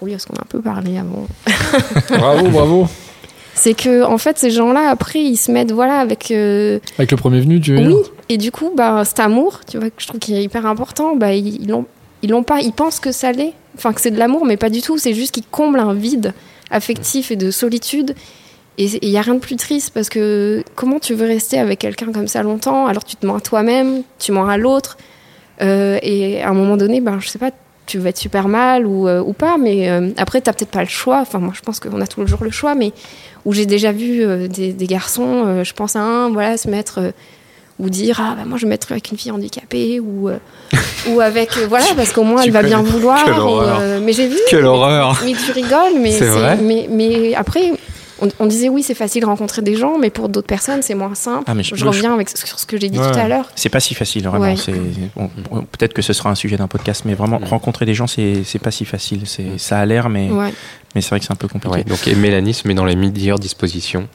Oui, 0.01 0.11
parce 0.11 0.25
qu'on 0.25 0.35
a 0.35 0.41
un 0.41 0.47
peu 0.49 0.61
parlé 0.61 0.97
avant. 0.97 1.27
Bravo, 2.09 2.49
bravo. 2.49 2.87
C'est 3.55 3.73
que, 3.73 4.03
en 4.03 4.17
fait, 4.19 4.37
ces 4.37 4.51
gens-là, 4.51 4.89
après, 4.91 5.19
ils 5.19 5.37
se 5.37 5.51
mettent, 5.51 5.71
voilà, 5.71 5.99
avec. 5.99 6.29
euh, 6.29 6.79
Avec 6.99 7.09
le 7.11 7.17
premier 7.17 7.39
venu, 7.39 7.59
tu 7.59 7.71
veux 7.75 7.79
Oui, 7.81 7.87
dire 7.87 8.11
et 8.29 8.37
du 8.37 8.51
coup, 8.51 8.71
bah, 8.75 9.03
cet 9.05 9.19
amour, 9.19 9.61
tu 9.67 9.77
vois, 9.79 9.89
que 9.89 9.95
je 9.99 10.05
trouve 10.07 10.19
qu'il 10.19 10.35
est 10.35 10.43
hyper 10.43 10.65
important, 10.67 11.15
bah, 11.15 11.33
ils 11.33 11.61
ils 11.63 11.67
l'ont, 11.67 11.85
ils 12.21 12.29
l'ont 12.29 12.43
pas, 12.43 12.59
ils 12.61 12.73
pensent 12.73 12.99
que 12.99 13.11
ça 13.11 13.31
l'est, 13.31 13.53
enfin 13.75 13.93
que 13.93 14.01
c'est 14.01 14.11
de 14.11 14.19
l'amour, 14.19 14.45
mais 14.45 14.57
pas 14.57 14.69
du 14.69 14.81
tout. 14.81 14.97
C'est 14.99 15.13
juste 15.15 15.33
qu'ils 15.33 15.45
comblent 15.49 15.79
un 15.79 15.93
vide 15.93 16.33
affectif 16.69 17.31
et 17.31 17.35
de 17.35 17.49
solitude. 17.49 18.13
Et 18.77 18.85
il 19.01 19.09
y 19.09 19.17
a 19.17 19.21
rien 19.21 19.33
de 19.33 19.39
plus 19.39 19.55
triste 19.55 19.91
parce 19.91 20.07
que 20.09 20.63
comment 20.75 20.99
tu 20.99 21.15
veux 21.15 21.25
rester 21.25 21.57
avec 21.57 21.79
quelqu'un 21.79 22.11
comme 22.11 22.27
ça 22.27 22.43
longtemps? 22.43 22.85
Alors 22.85 23.03
tu 23.03 23.15
te 23.15 23.25
mens 23.25 23.37
à 23.37 23.41
toi-même, 23.41 24.03
tu 24.19 24.31
mens 24.31 24.47
à 24.47 24.57
l'autre, 24.57 24.97
euh, 25.63 25.97
et 26.03 26.43
à 26.43 26.49
un 26.49 26.53
moment 26.53 26.77
donné, 26.77 27.01
ben 27.01 27.17
je 27.19 27.27
sais 27.29 27.39
pas, 27.39 27.49
tu 27.87 27.97
vas 27.97 28.09
être 28.09 28.17
super 28.17 28.47
mal 28.47 28.85
ou, 28.85 29.07
euh, 29.07 29.21
ou 29.21 29.33
pas, 29.33 29.57
mais 29.57 29.89
euh, 29.89 30.09
après 30.17 30.41
t'as 30.41 30.53
peut-être 30.53 30.69
pas 30.71 30.81
le 30.83 30.89
choix. 30.89 31.19
Enfin 31.21 31.39
moi 31.39 31.53
je 31.55 31.61
pense 31.61 31.79
qu'on 31.79 31.99
a 32.01 32.05
toujours 32.07 32.43
le 32.43 32.51
choix, 32.51 32.75
mais 32.75 32.91
où 33.45 33.53
j'ai 33.53 33.65
déjà 33.65 33.91
vu 33.91 34.23
euh, 34.23 34.47
des, 34.47 34.73
des 34.73 34.87
garçons, 34.87 35.63
je 35.63 35.73
pense 35.73 35.95
à 35.95 36.01
un, 36.01 36.29
voilà, 36.29 36.57
se 36.57 36.69
mettre 36.69 37.13
ou 37.79 37.89
dire 37.91 38.19
ah 38.19 38.33
bah 38.35 38.43
moi 38.45 38.57
je 38.57 38.63
vais 38.65 38.69
mettre 38.69 38.91
avec 38.91 39.11
une 39.11 39.17
fille 39.19 39.29
handicapée 39.31 39.99
ou 39.99 40.29
ou 41.09 41.21
avec 41.21 41.55
voilà 41.69 41.85
parce 41.95 42.11
qu'au 42.11 42.23
moins 42.23 42.41
Tu 42.41 42.47
elle 42.47 42.53
va 42.53 42.63
bien 42.63 42.81
vouloir. 42.81 43.23
Quelle 43.23 43.33
ou, 43.35 43.37
horreur. 43.37 43.81
mais 44.01 44.13
j'ai 44.13 44.27
vu. 44.27 44.37
Quelle 44.49 44.61
mais- 44.63 44.67
horreur 44.67 45.21
Mais 45.23 45.33
tu 45.33 45.51
rigoles, 45.51 45.93
C'est 46.11 46.57
mais 46.61 46.87
mais 46.91 47.35
après. 47.35 47.73
On, 48.21 48.29
on 48.39 48.45
disait 48.47 48.69
oui, 48.69 48.83
c'est 48.83 48.93
facile 48.95 49.21
de 49.21 49.25
rencontrer 49.27 49.61
des 49.61 49.75
gens, 49.75 49.97
mais 49.97 50.09
pour 50.09 50.29
d'autres 50.29 50.47
personnes, 50.47 50.81
c'est 50.81 50.95
moins 50.95 51.13
simple. 51.15 51.43
Ah, 51.47 51.53
mais 51.53 51.63
je, 51.63 51.75
je- 51.75 51.85
reviens 51.85 52.13
avec, 52.13 52.29
sur 52.29 52.59
ce 52.59 52.65
que 52.65 52.77
j'ai 52.79 52.89
dit 52.89 52.97
Ouais. 52.99 53.11
tout 53.11 53.17
à 53.19 53.27
l'heure. 53.27 53.49
C'est 53.55 53.69
pas 53.69 53.79
si 53.79 53.93
facile, 53.93 54.27
vraiment. 54.27 54.43
Ouais. 54.45 54.55
C'est 54.57 54.73
bon, 55.15 55.29
bon, 55.51 55.61
Peut-être 55.71 55.93
que 55.93 56.01
ce 56.01 56.13
sera 56.13 56.29
un 56.29 56.35
sujet 56.35 56.57
d'un 56.57 56.67
podcast, 56.67 57.03
mais 57.05 57.13
vraiment, 57.13 57.39
Mm. 57.39 57.45
rencontrer 57.45 57.85
des 57.85 57.93
gens, 57.93 58.07
c'est 58.07 58.43
c'est 58.43 58.59
pas 58.59 58.71
si 58.71 58.85
facile. 58.85 59.21
C'est 59.25 59.57
Ça 59.59 59.79
a 59.79 59.85
l'air, 59.85 60.09
mais, 60.09 60.29
Ouais. 60.31 60.53
mais 60.95 61.01
c'est 61.01 61.09
vrai 61.09 61.19
que 61.19 61.25
c'est 61.25 61.33
un 61.33 61.35
peu 61.35 61.47
compliqué. 61.47 61.75
Ouais, 61.75 61.83
donc 61.83 62.07
et 62.07 62.15
Mélanie 62.15 62.53
se 62.53 62.67
met 62.67 62.73
dans 62.73 62.85
les 62.85 62.95
meilleures 62.95 63.39
dispositions 63.39 64.07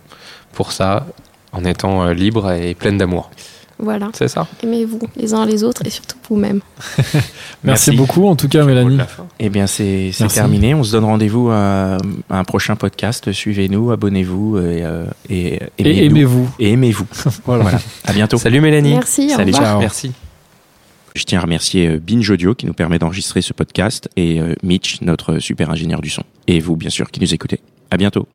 pour 0.53 0.73
ça, 0.73 1.07
en 1.53 1.65
étant 1.65 2.05
euh, 2.05 2.13
libre 2.15 2.51
et 2.53 2.75
pleine 2.75 2.99
d'amour. 2.99 3.31
Voilà. 3.79 4.11
C'est 4.15 4.29
ça 4.29 4.47
Aimez-vous 4.63 5.01
les 5.17 5.35
uns 5.35 5.45
les 5.47 5.65
autres 5.65 5.83
et 5.85 5.91
surtout 5.91 6.17
vous-même. 6.29 6.61
Merci, 6.99 7.17
Merci. 7.65 7.91
beaucoup, 7.97 8.27
en 8.27 8.37
tout 8.37 8.49
cas, 8.49 8.65
Mélanie. 8.65 8.99
Eh 9.39 9.49
bien, 9.49 9.67
c'est 9.67 10.13
terminé. 10.33 10.75
On 10.75 10.83
se 10.83 10.93
donne 10.93 11.05
rendez-vous 11.05 11.51
à, 11.51 11.97
à 12.31 12.39
un 12.39 12.45
prochain 12.45 12.77
podcast. 12.77 13.33
Suivez-nous, 13.33 13.91
abonnez-vous 13.91 14.59
et, 14.59 14.83
euh, 14.85 15.05
et, 15.29 15.59
aimez-vous. 15.79 16.49
Et 16.59 16.73
aimez-vous. 16.73 17.07
Voilà. 17.45 17.63
voilà. 17.63 17.79
À 18.05 18.13
bientôt. 18.13 18.39
Salut 18.39 18.61
Mélanie. 18.61 18.95
Merci. 18.95 19.27
au 19.33 19.37
Salut, 19.37 19.53
revoir. 19.53 19.71
ciao. 19.73 19.81
Merci. 19.81 20.13
Je 21.15 21.25
tiens 21.25 21.41
à 21.41 21.43
remercier 21.43 21.89
euh, 21.89 21.99
Binge 21.99 22.31
Audio 22.31 22.55
qui 22.55 22.65
nous 22.67 22.73
permet 22.73 22.99
d'enregistrer 22.99 23.43
ce 23.43 23.53
podcast 23.53 24.09
et 24.17 24.41
euh, 24.41 24.55
Mitch, 24.63 25.01
notre 25.03 25.39
super 25.41 25.71
ingénieur 25.71 26.01
du 26.01 26.09
son. 26.11 26.23
Et 26.47 26.61
vous, 26.61 26.77
bien 26.77 26.91
sûr, 26.91 27.11
qui 27.11 27.21
nous 27.21 27.35
écoutez. 27.35 27.61
À 27.91 27.97
bientôt. 27.97 28.27